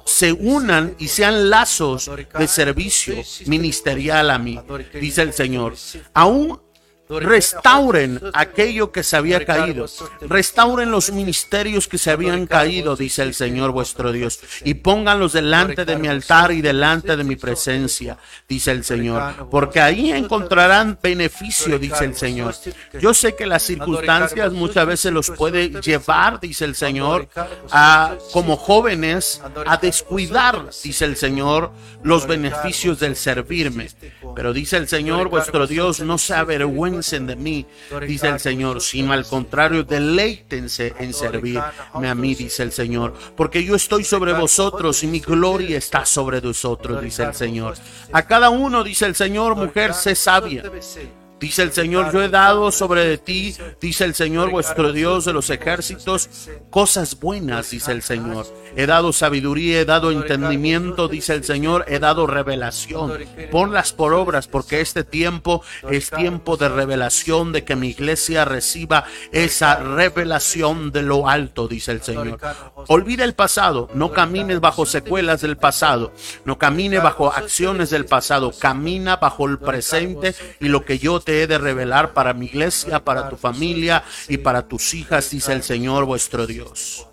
se 0.05 0.31
unan 0.31 0.95
y 0.99 1.07
sean 1.07 1.49
lazos 1.49 2.11
de 2.37 2.47
servicio 2.47 3.15
ministerial 3.47 4.29
a 4.29 4.37
mí, 4.37 4.59
dice 4.93 5.23
el 5.23 5.33
Señor. 5.33 5.73
Aún 6.13 6.61
Restauren 7.07 8.19
aquello 8.33 8.91
que 8.91 9.03
se 9.03 9.15
había 9.15 9.45
caído. 9.45 9.85
Restauren 10.21 10.89
los 10.89 11.11
ministerios 11.11 11.87
que 11.87 11.99
se 11.99 12.09
habían 12.09 12.47
caído, 12.47 12.95
dice 12.95 13.21
el 13.21 13.35
Señor 13.35 13.71
vuestro 13.71 14.11
Dios. 14.11 14.39
Y 14.63 14.75
pónganlos 14.75 15.33
delante 15.33 15.85
de 15.85 15.97
mi 15.97 16.07
altar 16.07 16.51
y 16.51 16.61
delante 16.61 17.15
de 17.15 17.23
mi 17.23 17.35
presencia, 17.35 18.17
dice 18.47 18.71
el 18.71 18.83
Señor. 18.83 19.47
Porque 19.51 19.81
ahí 19.81 20.11
encontrarán 20.11 20.97
beneficio, 21.01 21.77
dice 21.77 22.05
el 22.05 22.15
Señor. 22.15 22.55
Yo 22.99 23.13
sé 23.13 23.35
que 23.35 23.45
las 23.45 23.61
circunstancias 23.61 24.51
muchas 24.51 24.87
veces 24.87 25.13
los 25.13 25.29
puede 25.29 25.69
llevar, 25.81 26.39
dice 26.39 26.65
el 26.65 26.75
Señor, 26.75 27.29
a 27.71 28.15
como 28.33 28.57
jóvenes 28.57 29.41
a 29.67 29.77
descuidar, 29.77 30.69
dice 30.83 31.05
el 31.05 31.17
Señor, 31.17 31.71
los 32.01 32.25
beneficios 32.25 32.99
del 32.99 33.15
servirme. 33.15 33.89
Pero 34.35 34.53
dice 34.53 34.77
el 34.77 34.87
Señor 34.87 35.29
vuestro 35.29 35.67
Dios, 35.67 35.99
no 35.99 36.17
se 36.17 36.33
avergüenza 36.33 36.94
de 37.01 37.35
mí, 37.35 37.65
dice 38.07 38.27
el 38.27 38.39
Señor, 38.39 38.81
sino 38.81 39.13
al 39.13 39.25
contrario, 39.25 39.83
deleítense 39.83 40.93
en 40.99 41.13
servirme 41.13 42.09
a 42.09 42.15
mí, 42.15 42.35
dice 42.35 42.63
el 42.63 42.71
Señor, 42.71 43.13
porque 43.35 43.63
yo 43.63 43.75
estoy 43.75 44.03
sobre 44.03 44.33
vosotros 44.33 45.03
y 45.03 45.07
mi 45.07 45.19
gloria 45.19 45.77
está 45.77 46.05
sobre 46.05 46.39
vosotros, 46.39 47.01
dice 47.01 47.23
el 47.23 47.33
Señor. 47.33 47.75
A 48.11 48.21
cada 48.23 48.49
uno, 48.49 48.83
dice 48.83 49.05
el 49.05 49.15
Señor, 49.15 49.55
mujer, 49.55 49.93
sé 49.93 50.15
sabia. 50.15 50.63
Dice 51.39 51.63
el 51.63 51.73
Señor, 51.73 52.13
yo 52.13 52.23
he 52.23 52.29
dado 52.29 52.71
sobre 52.71 53.05
de 53.05 53.17
ti, 53.17 53.55
dice 53.81 54.05
el 54.05 54.15
Señor 54.15 54.51
vuestro 54.51 54.93
Dios 54.93 55.25
de 55.25 55.33
los 55.33 55.49
ejércitos, 55.49 56.29
cosas 56.69 57.19
buenas, 57.19 57.71
dice 57.71 57.91
el 57.91 58.01
Señor. 58.01 58.47
He 58.77 58.85
dado 58.85 59.11
sabiduría, 59.11 59.81
he 59.81 59.85
dado 59.85 60.11
entendimiento, 60.11 61.07
dice 61.09 61.33
el 61.33 61.43
Señor, 61.43 61.85
he 61.87 61.99
dado 61.99 62.25
revelación. 62.25 63.19
Ponlas 63.51 63.91
por 63.91 64.13
obras, 64.13 64.47
porque 64.47 64.79
este 64.79 65.03
tiempo 65.03 65.61
es 65.89 66.09
tiempo 66.09 66.55
de 66.55 66.69
revelación, 66.69 67.51
de 67.51 67.65
que 67.65 67.75
mi 67.75 67.89
iglesia 67.89 68.45
reciba 68.45 69.03
esa 69.31 69.75
revelación 69.75 70.91
de 70.91 71.01
lo 71.01 71.27
alto, 71.27 71.67
dice 71.67 71.91
el 71.91 72.01
Señor. 72.01 72.39
Olvida 72.87 73.25
el 73.25 73.33
pasado, 73.33 73.89
no 73.93 74.11
camines 74.11 74.61
bajo 74.61 74.85
secuelas 74.85 75.41
del 75.41 75.57
pasado, 75.57 76.13
no 76.45 76.57
camine 76.57 76.99
bajo 76.99 77.31
acciones 77.31 77.89
del 77.89 78.05
pasado, 78.05 78.53
camina 78.57 79.17
bajo 79.17 79.47
el 79.47 79.59
presente 79.59 80.33
y 80.59 80.69
lo 80.69 80.85
que 80.85 80.97
yo 80.97 81.19
te 81.25 81.43
he 81.43 81.47
de 81.47 81.57
revelar 81.57 82.13
para 82.13 82.33
mi 82.33 82.45
iglesia, 82.45 83.03
para 83.03 83.27
tu 83.29 83.35
familia 83.35 84.03
y 84.29 84.37
para 84.37 84.67
tus 84.67 84.93
hijas, 84.93 85.29
dice 85.31 85.51
el 85.51 85.63
Señor 85.63 86.05
vuestro 86.05 86.47
Dios. 86.47 87.07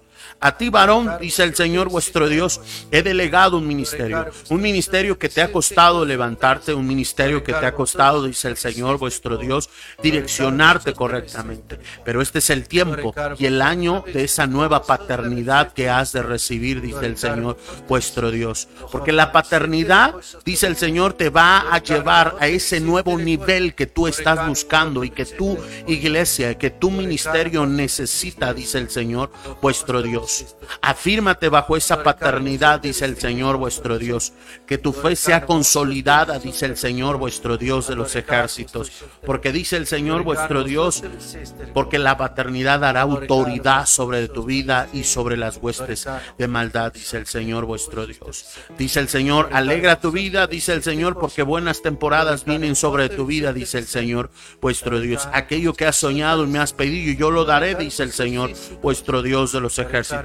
A 0.45 0.57
ti, 0.59 0.71
varón, 0.71 1.09
dice 1.21 1.45
el 1.45 1.55
Señor 1.55 1.89
vuestro 1.89 2.29
Dios, 2.29 2.61
he 2.91 3.05
delegado 3.05 3.59
un 3.59 3.67
ministerio. 3.69 4.27
Un 4.51 4.61
ministerio 4.61 5.17
que 5.17 5.29
te 5.29 5.41
ha 5.41 5.53
costado 5.53 6.05
levantarte, 6.05 6.75
un 6.75 6.85
ministerio 6.85 7.45
que 7.45 7.53
te 7.53 7.65
ha 7.65 7.73
costado, 7.73 8.25
dice 8.25 8.49
el 8.49 8.57
Señor 8.57 8.99
vuestro 8.99 9.37
Dios, 9.37 9.71
direccionarte 10.03 10.95
correctamente. 10.95 11.79
Pero 12.05 12.21
este 12.21 12.41
es 12.41 12.51
el 12.51 12.67
tiempo 12.67 13.15
y 13.39 13.47
el 13.47 13.63
año 13.63 14.05
de 14.13 14.25
esa 14.25 14.49
nueva 14.49 14.83
paternidad 14.83 15.73
que 15.73 15.89
has 15.89 16.13
de 16.13 16.25
recibir, 16.25 16.81
dice 16.81 17.07
el 17.07 17.17
Señor 17.17 17.57
vuestro 17.87 18.33
Dios. 18.33 18.67
Porque 18.91 19.13
la 19.13 19.31
paternidad, 19.31 20.17
dice 20.45 20.67
el 20.67 20.75
Señor, 20.75 21.13
te 21.13 21.31
va 21.31 21.73
a 21.73 21.81
llevar 21.81 22.35
a 22.41 22.49
ese 22.49 22.81
nuevo 22.81 23.17
nivel 23.17 23.77
que 23.77 23.87
tú 23.87 24.09
estás 24.09 24.45
buscando 24.49 25.05
y 25.05 25.11
que 25.11 25.25
tu 25.25 25.57
iglesia, 25.87 26.59
que 26.59 26.71
tu 26.71 26.91
ministerio 26.91 27.65
necesita, 27.65 28.53
dice 28.53 28.79
el 28.79 28.91
Señor 28.91 29.31
vuestro 29.61 30.03
Dios. 30.03 30.32
Afírmate 30.81 31.49
bajo 31.49 31.77
esa 31.77 32.03
paternidad, 32.03 32.81
dice 32.81 33.05
el 33.05 33.17
Señor 33.19 33.57
vuestro 33.57 33.99
Dios. 33.99 34.33
Que 34.67 34.79
tu 34.79 34.93
fe 34.93 35.17
sea 35.17 35.47
consolidada, 35.47 36.39
dice 36.39 36.67
el 36.67 36.77
Señor 36.77 37.19
vuestro 37.19 37.57
Dios 37.57 37.89
de 37.89 37.97
los 37.97 38.15
ejércitos. 38.17 38.91
Porque 39.25 39.53
dice 39.53 39.77
el 39.77 39.87
Señor 39.87 40.23
vuestro 40.23 40.65
Dios, 40.65 41.03
porque 41.75 41.99
la 41.99 42.17
paternidad 42.17 42.81
dará 42.81 43.03
autoridad 43.03 43.87
sobre 43.87 44.29
tu 44.29 44.45
vida 44.45 44.89
y 44.93 45.05
sobre 45.05 45.37
las 45.37 45.59
huestes 45.59 46.07
de 46.39 46.49
maldad, 46.49 46.93
dice 46.93 47.19
el 47.19 47.27
Señor 47.27 47.65
vuestro 47.65 48.07
Dios. 48.07 48.47
Dice 48.79 49.01
el 49.01 49.09
Señor, 49.09 49.51
alegra 49.53 50.01
tu 50.01 50.11
vida, 50.11 50.47
dice 50.47 50.73
el 50.73 50.83
Señor, 50.83 51.19
porque 51.19 51.43
buenas 51.43 51.83
temporadas 51.83 52.45
vienen 52.45 52.77
sobre 52.77 53.09
tu 53.09 53.27
vida, 53.27 53.53
dice 53.53 53.79
el 53.79 53.87
Señor 53.87 54.31
vuestro 54.61 55.01
Dios. 55.01 55.29
Aquello 55.33 55.75
que 55.75 55.87
has 55.87 55.97
soñado 55.97 56.45
y 56.45 56.49
me 56.49 56.59
has 56.59 56.73
pedido, 56.73 57.19
yo 57.19 57.31
lo 57.31 57.45
daré, 57.45 57.75
dice 57.75 58.03
el 58.03 58.13
Señor 58.13 58.53
vuestro 58.83 59.23
Dios 59.23 59.53
de 59.53 59.61
los 59.61 59.79
ejércitos. 59.79 60.22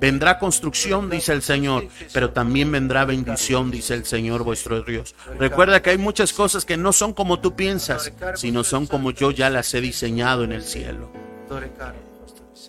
Vendrá 0.00 0.38
construcción, 0.38 1.10
dice 1.10 1.32
el 1.32 1.42
Señor, 1.42 1.88
pero 2.12 2.30
también 2.30 2.70
vendrá 2.70 3.04
bendición, 3.04 3.70
dice 3.70 3.94
el 3.94 4.04
Señor 4.04 4.42
vuestro 4.44 4.82
Dios. 4.82 5.14
Recuerda 5.38 5.82
que 5.82 5.90
hay 5.90 5.98
muchas 5.98 6.32
cosas 6.32 6.64
que 6.64 6.76
no 6.76 6.92
son 6.92 7.12
como 7.12 7.40
tú 7.40 7.54
piensas, 7.54 8.12
sino 8.36 8.64
son 8.64 8.86
como 8.86 9.10
yo 9.10 9.30
ya 9.30 9.50
las 9.50 9.72
he 9.74 9.80
diseñado 9.80 10.44
en 10.44 10.52
el 10.52 10.62
cielo. 10.62 11.10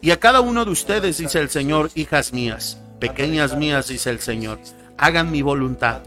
Y 0.02 0.12
a 0.12 0.20
cada 0.20 0.42
uno 0.42 0.66
de 0.66 0.72
ustedes, 0.72 1.18
dice 1.18 1.40
el 1.40 1.50
Señor, 1.50 1.90
hijas 1.96 2.34
mías, 2.34 2.80
pequeñas 3.00 3.56
mías, 3.58 3.88
dice 3.88 4.10
el 4.10 4.20
Señor, 4.20 4.60
hagan 4.98 5.32
mi 5.32 5.42
voluntad. 5.42 6.02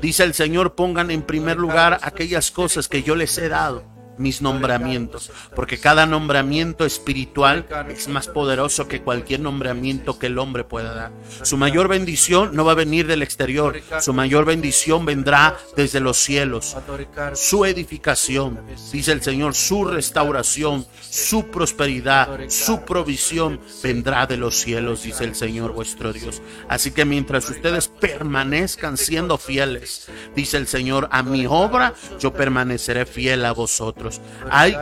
Dice 0.00 0.24
el 0.24 0.34
Señor, 0.34 0.74
pongan 0.74 1.10
en 1.10 1.22
primer 1.22 1.56
lugar 1.56 1.98
aquellas 2.02 2.50
cosas 2.50 2.88
que 2.88 3.02
yo 3.02 3.14
les 3.14 3.36
he 3.38 3.48
dado 3.48 3.97
mis 4.18 4.42
nombramientos, 4.42 5.30
porque 5.54 5.78
cada 5.78 6.06
nombramiento 6.06 6.84
espiritual 6.84 7.66
es 7.88 8.08
más 8.08 8.28
poderoso 8.28 8.88
que 8.88 9.02
cualquier 9.02 9.40
nombramiento 9.40 10.18
que 10.18 10.26
el 10.26 10.38
hombre 10.38 10.64
pueda 10.64 10.94
dar. 10.94 11.12
Su 11.42 11.56
mayor 11.56 11.88
bendición 11.88 12.54
no 12.54 12.64
va 12.64 12.72
a 12.72 12.76
venir 12.76 13.06
del 13.06 13.22
exterior, 13.22 13.80
su 14.00 14.12
mayor 14.12 14.44
bendición 14.44 15.04
vendrá 15.06 15.56
desde 15.76 16.00
los 16.00 16.18
cielos. 16.18 16.76
Su 17.34 17.64
edificación, 17.64 18.60
dice 18.92 19.12
el 19.12 19.22
Señor, 19.22 19.54
su 19.54 19.84
restauración, 19.84 20.86
su 21.00 21.46
prosperidad, 21.48 22.48
su 22.48 22.82
provisión 22.84 23.60
vendrá 23.82 24.26
de 24.26 24.36
los 24.36 24.56
cielos, 24.56 25.02
dice 25.02 25.24
el 25.24 25.34
Señor 25.34 25.72
vuestro 25.72 26.12
Dios. 26.12 26.42
Así 26.68 26.90
que 26.90 27.04
mientras 27.04 27.48
ustedes 27.48 27.88
permanezcan 27.88 28.96
siendo 28.96 29.38
fieles, 29.38 30.08
dice 30.34 30.56
el 30.56 30.66
Señor, 30.66 31.08
a 31.10 31.22
mi 31.22 31.46
obra 31.46 31.94
yo 32.18 32.32
permaneceré 32.32 33.06
fiel 33.06 33.44
a 33.44 33.52
vosotros. 33.52 34.07
Hay, 34.50 34.76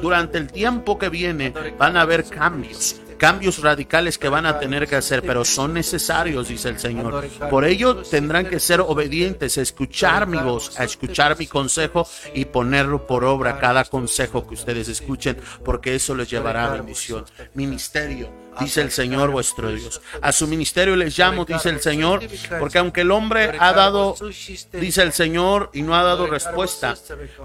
durante 0.00 0.38
el 0.38 0.50
tiempo 0.50 0.98
que 0.98 1.08
viene, 1.08 1.52
van 1.78 1.96
a 1.96 2.02
haber 2.02 2.24
cambios 2.24 3.00
cambios 3.22 3.60
radicales 3.60 4.18
que 4.18 4.28
van 4.28 4.46
a 4.46 4.58
tener 4.58 4.88
que 4.88 4.96
hacer, 4.96 5.22
pero 5.22 5.44
son 5.44 5.74
necesarios, 5.74 6.48
dice 6.48 6.70
el 6.70 6.80
Señor. 6.80 7.24
Por 7.48 7.64
ello 7.64 7.98
tendrán 7.98 8.46
que 8.46 8.58
ser 8.58 8.80
obedientes, 8.80 9.58
a 9.58 9.62
escuchar 9.62 10.26
mi 10.26 10.38
voz, 10.38 10.80
a 10.80 10.82
escuchar 10.82 11.38
mi 11.38 11.46
consejo 11.46 12.04
y 12.34 12.46
ponerlo 12.46 13.06
por 13.06 13.22
obra 13.22 13.60
cada 13.60 13.84
consejo 13.84 14.44
que 14.44 14.54
ustedes 14.54 14.88
escuchen, 14.88 15.36
porque 15.64 15.94
eso 15.94 16.16
les 16.16 16.28
llevará 16.30 16.64
a 16.64 16.74
bendición. 16.74 17.24
Ministerio, 17.54 18.28
dice 18.58 18.80
el 18.80 18.90
Señor 18.90 19.30
vuestro 19.30 19.70
Dios. 19.70 20.02
A 20.20 20.32
su 20.32 20.48
ministerio 20.48 20.96
les 20.96 21.16
llamo, 21.16 21.44
dice 21.44 21.68
el 21.68 21.80
Señor, 21.80 22.22
porque 22.58 22.78
aunque 22.78 23.02
el 23.02 23.12
hombre 23.12 23.56
ha 23.56 23.72
dado, 23.72 24.16
dice 24.72 25.02
el 25.02 25.12
Señor, 25.12 25.70
y 25.72 25.82
no 25.82 25.94
ha 25.94 26.02
dado 26.02 26.26
respuesta, 26.26 26.96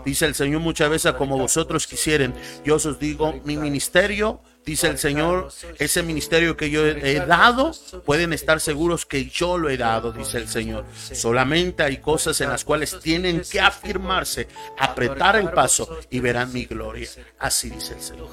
dice 0.04 0.26
el 0.26 0.34
Señor 0.34 0.60
muchas 0.60 0.90
veces 0.90 1.14
como 1.14 1.38
vosotros 1.38 1.86
quisieren, 1.86 2.34
yo 2.66 2.78
os 2.78 2.98
digo, 2.98 3.40
mi 3.44 3.58
ministerio 3.58 4.42
Dice 4.68 4.88
el 4.88 4.98
Señor, 4.98 5.48
ese 5.80 6.04
ministerio 6.04 6.58
que 6.58 6.70
yo 6.70 6.86
he 6.86 7.26
dado, 7.26 7.72
pueden 8.06 8.34
estar 8.34 8.60
seguros 8.60 9.06
que 9.06 9.24
yo 9.30 9.58
lo 9.58 9.70
he 9.70 9.78
dado, 9.78 10.12
dice 10.12 10.40
el 10.40 10.50
Señor. 10.50 10.84
Solamente 10.94 11.84
hay 11.84 12.00
cosas 12.00 12.42
en 12.42 12.50
las 12.50 12.66
cuales 12.66 13.00
tienen 13.00 13.44
que 13.50 13.62
afirmarse, 13.62 14.50
apretar 14.78 15.38
el 15.38 15.52
paso 15.52 15.98
y 16.10 16.20
verán 16.20 16.52
mi 16.52 16.66
gloria. 16.66 17.08
Así 17.40 17.70
dice 17.70 17.94
el 17.94 18.02
Señor. 18.02 18.28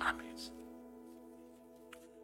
Amén. 0.00 0.34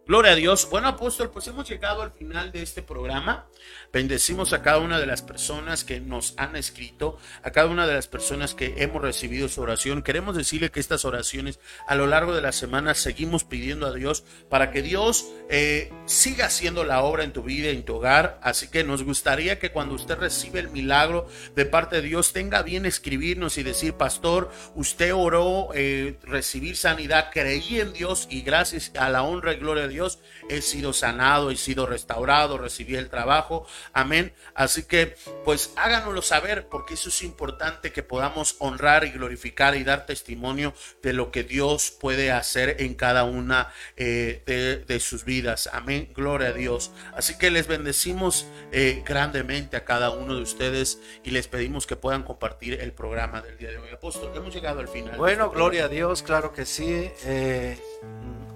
Gloria 0.06 0.32
a 0.32 0.36
Dios. 0.36 0.66
Bueno, 0.70 0.88
apóstol, 0.88 1.30
pues 1.30 1.46
hemos 1.46 1.68
llegado 1.68 2.00
al 2.00 2.12
final 2.12 2.52
de 2.52 2.62
este 2.62 2.80
programa. 2.80 3.48
Bendecimos 3.92 4.54
a 4.54 4.62
cada 4.62 4.78
una 4.78 4.98
de 4.98 5.04
las 5.04 5.20
personas 5.20 5.84
que 5.84 6.00
nos 6.00 6.32
han 6.38 6.56
escrito, 6.56 7.18
a 7.42 7.50
cada 7.50 7.68
una 7.68 7.86
de 7.86 7.92
las 7.92 8.08
personas 8.08 8.54
que 8.54 8.74
hemos 8.78 9.02
recibido 9.02 9.48
su 9.48 9.60
oración. 9.60 10.02
Queremos 10.02 10.34
decirle 10.34 10.70
que 10.70 10.80
estas 10.80 11.04
oraciones 11.04 11.60
a 11.86 11.94
lo 11.94 12.06
largo 12.06 12.34
de 12.34 12.40
la 12.40 12.52
semana 12.52 12.94
seguimos 12.94 13.44
pidiendo 13.44 13.86
a 13.86 13.92
Dios 13.92 14.24
para 14.48 14.70
que 14.70 14.80
Dios 14.80 15.26
eh, 15.50 15.92
siga 16.06 16.46
haciendo 16.46 16.84
la 16.84 17.02
obra 17.02 17.22
en 17.24 17.34
tu 17.34 17.42
vida, 17.42 17.68
en 17.68 17.84
tu 17.84 17.96
hogar. 17.96 18.40
Así 18.42 18.68
que 18.68 18.82
nos 18.82 19.02
gustaría 19.02 19.58
que 19.58 19.72
cuando 19.72 19.94
usted 19.94 20.16
recibe 20.16 20.60
el 20.60 20.70
milagro 20.70 21.28
de 21.54 21.66
parte 21.66 21.96
de 21.96 22.08
Dios, 22.08 22.32
tenga 22.32 22.62
bien 22.62 22.86
escribirnos 22.86 23.58
y 23.58 23.62
decir, 23.62 23.92
pastor, 23.92 24.50
usted 24.74 25.14
oró, 25.14 25.68
eh, 25.74 26.18
recibir 26.22 26.78
sanidad, 26.78 27.28
creí 27.30 27.80
en 27.80 27.92
Dios 27.92 28.26
y 28.30 28.40
gracias 28.40 28.90
a 28.98 29.10
la 29.10 29.22
honra 29.22 29.52
y 29.52 29.56
gloria 29.56 29.82
de 29.82 29.90
Dios 29.90 30.18
he 30.48 30.62
sido 30.62 30.94
sanado, 30.94 31.50
he 31.50 31.56
sido 31.56 31.84
restaurado, 31.84 32.56
recibí 32.56 32.96
el 32.96 33.10
trabajo. 33.10 33.66
Amén. 33.92 34.32
Así 34.54 34.84
que 34.84 35.16
pues 35.44 35.72
háganoslo 35.76 36.22
saber 36.22 36.68
porque 36.68 36.94
eso 36.94 37.08
es 37.08 37.22
importante 37.22 37.92
que 37.92 38.02
podamos 38.02 38.56
honrar 38.58 39.04
y 39.04 39.10
glorificar 39.10 39.76
y 39.76 39.84
dar 39.84 40.06
testimonio 40.06 40.74
de 41.02 41.12
lo 41.12 41.30
que 41.30 41.44
Dios 41.44 41.90
puede 41.90 42.30
hacer 42.30 42.76
en 42.80 42.94
cada 42.94 43.24
una 43.24 43.72
eh, 43.96 44.82
de, 44.86 45.00
sus 45.00 45.24
vidas. 45.24 45.68
Amén. 45.72 46.10
Gloria 46.14 46.48
a 46.48 46.52
Dios. 46.52 46.92
Así 47.14 47.38
que 47.38 47.50
les 47.50 47.66
bendecimos 47.66 48.46
eh, 48.70 49.02
grandemente 49.04 49.76
a 49.76 49.84
cada 49.84 50.10
uno 50.10 50.34
de 50.36 50.42
ustedes 50.42 51.00
y 51.24 51.30
les 51.30 51.48
pedimos 51.48 51.86
que 51.86 51.96
puedan 51.96 52.22
compartir 52.22 52.80
el 52.80 52.92
programa 52.92 53.40
del 53.40 53.56
día 53.56 53.70
de 53.70 53.78
hoy. 53.78 53.88
Apóstol, 53.90 54.30
hemos 54.34 54.54
llegado 54.54 54.80
al 54.80 54.88
final. 54.88 55.16
Bueno, 55.16 55.50
gloria 55.50 55.84
a 55.84 55.88
Dios, 55.88 56.22
claro 56.22 56.52
que 56.52 56.66
sí. 56.66 57.10
Eh, 57.24 57.78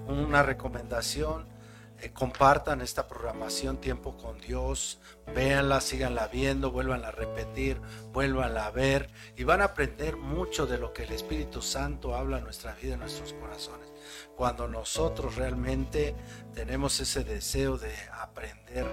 una 0.07 0.43
recomendación 0.43 1.56
eh, 1.99 2.11
compartan 2.13 2.81
esta 2.81 3.07
programación 3.07 3.77
Tiempo 3.77 4.17
con 4.17 4.39
Dios, 4.39 4.99
véanla, 5.33 5.81
síganla 5.81 6.27
viendo, 6.27 6.71
vuelvan 6.71 7.05
a 7.05 7.11
repetir, 7.11 7.79
vuelvan 8.11 8.57
a 8.57 8.69
ver 8.69 9.09
y 9.35 9.43
van 9.43 9.61
a 9.61 9.65
aprender 9.65 10.17
mucho 10.17 10.67
de 10.67 10.77
lo 10.77 10.93
que 10.93 11.03
el 11.03 11.11
Espíritu 11.11 11.61
Santo 11.61 12.15
habla 12.15 12.37
en 12.37 12.43
nuestra 12.43 12.73
vida, 12.75 12.93
en 12.93 12.99
nuestros 12.99 13.33
corazones. 13.33 13.87
Cuando 14.35 14.67
nosotros 14.67 15.35
realmente 15.35 16.15
tenemos 16.53 16.99
ese 16.99 17.23
deseo 17.23 17.77
de 17.77 17.93
aprender 18.11 18.85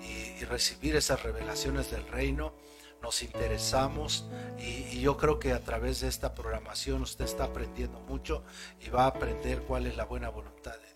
y, 0.00 0.40
y 0.40 0.44
recibir 0.44 0.96
esas 0.96 1.22
revelaciones 1.22 1.90
del 1.90 2.06
reino, 2.08 2.54
nos 3.02 3.22
interesamos 3.22 4.24
y, 4.58 5.00
yo 5.00 5.16
creo 5.16 5.40
que 5.40 5.52
a 5.52 5.60
través 5.60 6.00
de 6.00 6.08
esta 6.08 6.34
programación 6.34 7.02
usted 7.02 7.24
está 7.24 7.44
aprendiendo 7.44 7.98
mucho 8.00 8.44
y 8.80 8.88
va 8.88 9.04
a 9.04 9.08
aprender 9.08 9.62
cuál 9.62 9.86
es 9.86 9.96
la 9.96 10.04
buena 10.04 10.28
voluntad 10.28 10.78
de 10.78 10.91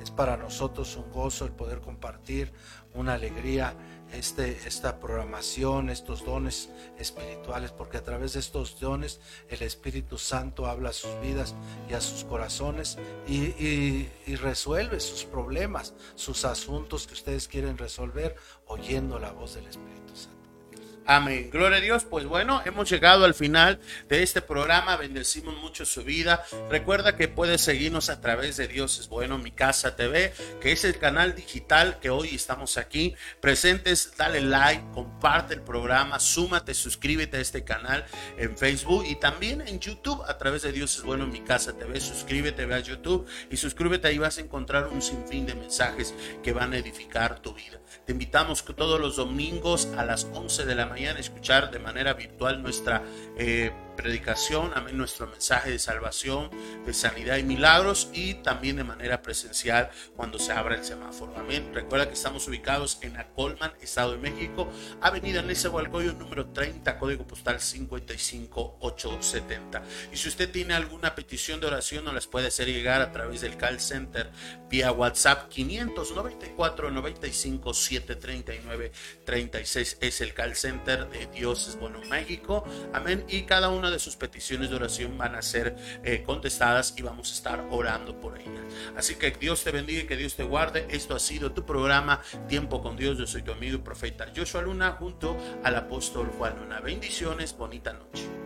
Es 0.00 0.10
para 0.10 0.36
nosotros 0.36 0.96
un 0.96 1.10
gozo 1.10 1.44
el 1.44 1.52
poder 1.52 1.80
compartir, 1.80 2.52
una 2.94 3.14
alegría 3.14 3.76
este, 4.12 4.56
esta 4.66 5.00
programación, 5.00 5.90
estos 5.90 6.24
dones 6.24 6.70
espirituales, 6.98 7.72
porque 7.72 7.96
a 7.96 8.02
través 8.02 8.34
de 8.34 8.40
estos 8.40 8.78
dones 8.78 9.20
el 9.48 9.62
Espíritu 9.62 10.16
Santo 10.18 10.66
habla 10.66 10.90
a 10.90 10.92
sus 10.92 11.20
vidas 11.20 11.54
y 11.90 11.94
a 11.94 12.00
sus 12.00 12.24
corazones 12.24 12.98
y, 13.26 14.08
y 14.26 14.36
resuelve 14.36 15.00
sus 15.00 15.24
problemas, 15.24 15.94
sus 16.14 16.44
asuntos 16.44 17.06
que 17.06 17.14
ustedes 17.14 17.48
quieren 17.48 17.78
resolver 17.78 18.36
oyendo 18.66 19.18
la 19.18 19.32
voz 19.32 19.54
del 19.54 19.66
Espíritu 19.66 20.14
Santo. 20.14 20.35
Amén. 21.08 21.50
Gloria 21.52 21.78
a 21.78 21.80
Dios. 21.80 22.04
Pues 22.04 22.24
bueno, 22.24 22.62
hemos 22.64 22.90
llegado 22.90 23.24
al 23.24 23.34
final 23.34 23.78
de 24.08 24.24
este 24.24 24.42
programa. 24.42 24.96
Bendecimos 24.96 25.56
mucho 25.56 25.86
su 25.86 26.02
vida. 26.02 26.44
Recuerda 26.68 27.16
que 27.16 27.28
puedes 27.28 27.60
seguirnos 27.60 28.10
a 28.10 28.20
través 28.20 28.56
de 28.56 28.66
Dios 28.66 28.98
es 28.98 29.08
bueno, 29.08 29.38
mi 29.38 29.52
casa 29.52 29.94
TV, 29.94 30.32
que 30.60 30.72
es 30.72 30.84
el 30.84 30.98
canal 30.98 31.36
digital 31.36 32.00
que 32.00 32.10
hoy 32.10 32.34
estamos 32.34 32.76
aquí 32.76 33.14
presentes. 33.40 34.14
Dale 34.16 34.40
like, 34.40 34.82
comparte 34.94 35.54
el 35.54 35.62
programa, 35.62 36.18
súmate, 36.18 36.74
suscríbete 36.74 37.36
a 37.36 37.40
este 37.40 37.62
canal 37.62 38.04
en 38.36 38.58
Facebook 38.58 39.04
y 39.06 39.14
también 39.14 39.60
en 39.60 39.78
YouTube 39.78 40.24
a 40.26 40.36
través 40.38 40.62
de 40.62 40.72
Dios 40.72 40.96
es 40.96 41.02
bueno, 41.02 41.28
mi 41.28 41.40
casa 41.42 41.72
TV. 41.72 42.00
Suscríbete, 42.00 42.64
a 42.64 42.80
YouTube 42.80 43.28
y 43.48 43.56
suscríbete. 43.56 44.08
Ahí 44.08 44.18
vas 44.18 44.38
a 44.38 44.40
encontrar 44.40 44.88
un 44.88 45.00
sinfín 45.00 45.46
de 45.46 45.54
mensajes 45.54 46.14
que 46.42 46.52
van 46.52 46.72
a 46.72 46.78
edificar 46.78 47.38
tu 47.38 47.54
vida. 47.54 47.78
Te 48.04 48.12
invitamos 48.12 48.64
todos 48.64 49.00
los 49.00 49.16
domingos 49.16 49.88
a 49.96 50.04
las 50.04 50.26
11 50.32 50.64
de 50.64 50.74
la 50.74 50.86
mañana 50.86 51.18
a 51.18 51.20
escuchar 51.20 51.70
de 51.70 51.78
manera 51.78 52.14
virtual 52.14 52.62
nuestra 52.62 53.02
eh, 53.38 53.72
predicación, 53.96 54.72
amén, 54.74 54.96
nuestro 54.96 55.26
mensaje 55.26 55.70
de 55.70 55.78
salvación, 55.78 56.50
de 56.84 56.92
sanidad 56.92 57.38
y 57.38 57.42
milagros 57.42 58.10
y 58.12 58.34
también 58.34 58.76
de 58.76 58.84
manera 58.84 59.22
presencial 59.22 59.90
cuando 60.14 60.38
se 60.38 60.52
abra 60.52 60.76
el 60.76 60.84
semáforo. 60.84 61.34
Amén. 61.36 61.70
Recuerda 61.72 62.06
que 62.06 62.14
estamos 62.14 62.46
ubicados 62.46 62.98
en 63.02 63.16
Acolman, 63.16 63.72
Estado 63.80 64.12
de 64.12 64.18
México, 64.18 64.68
Avenida 65.00 65.42
Nezahualcóyotl 65.42 66.18
número 66.18 66.50
30, 66.50 66.98
código 66.98 67.26
postal 67.26 67.60
55870. 67.60 69.82
Y 70.12 70.16
si 70.16 70.28
usted 70.28 70.50
tiene 70.50 70.74
alguna 70.74 71.14
petición 71.14 71.60
de 71.60 71.66
oración, 71.66 72.04
nos 72.04 72.14
las 72.14 72.26
puede 72.26 72.48
hacer 72.48 72.68
llegar 72.68 73.00
a 73.00 73.12
través 73.12 73.40
del 73.40 73.56
call 73.56 73.80
center 73.80 74.30
vía 74.68 74.92
WhatsApp 74.92 75.48
594 75.48 76.90
95 76.90 77.74
739 77.74 78.92
36 79.24 79.98
es 80.00 80.20
el 80.20 80.34
call 80.34 80.54
center 80.54 81.08
de 81.08 81.26
Dios 81.26 81.68
es 81.68 81.78
bueno 81.78 82.00
México. 82.10 82.64
Amén. 82.92 83.24
Y 83.28 83.42
cada 83.42 83.68
de 83.90 83.98
sus 83.98 84.16
peticiones 84.16 84.70
de 84.70 84.76
oración 84.76 85.16
van 85.18 85.34
a 85.34 85.42
ser 85.42 85.76
eh, 86.04 86.22
contestadas 86.24 86.94
y 86.96 87.02
vamos 87.02 87.30
a 87.30 87.34
estar 87.34 87.66
orando 87.70 88.20
por 88.20 88.38
ellas. 88.38 88.64
Así 88.96 89.16
que 89.16 89.30
Dios 89.30 89.64
te 89.64 89.70
bendiga 89.70 90.02
y 90.02 90.06
que 90.06 90.16
Dios 90.16 90.36
te 90.36 90.44
guarde. 90.44 90.86
Esto 90.90 91.14
ha 91.14 91.18
sido 91.18 91.52
tu 91.52 91.64
programa 91.64 92.20
Tiempo 92.48 92.82
con 92.82 92.96
Dios. 92.96 93.18
Yo 93.18 93.26
soy 93.26 93.42
tu 93.42 93.52
amigo 93.52 93.76
y 93.76 93.80
profeta 93.80 94.26
Joshua 94.34 94.62
Luna 94.62 94.92
junto 94.92 95.36
al 95.64 95.76
apóstol 95.76 96.30
Juan 96.38 96.56
Luna. 96.58 96.80
Bendiciones, 96.80 97.56
bonita 97.56 97.92
noche. 97.92 98.45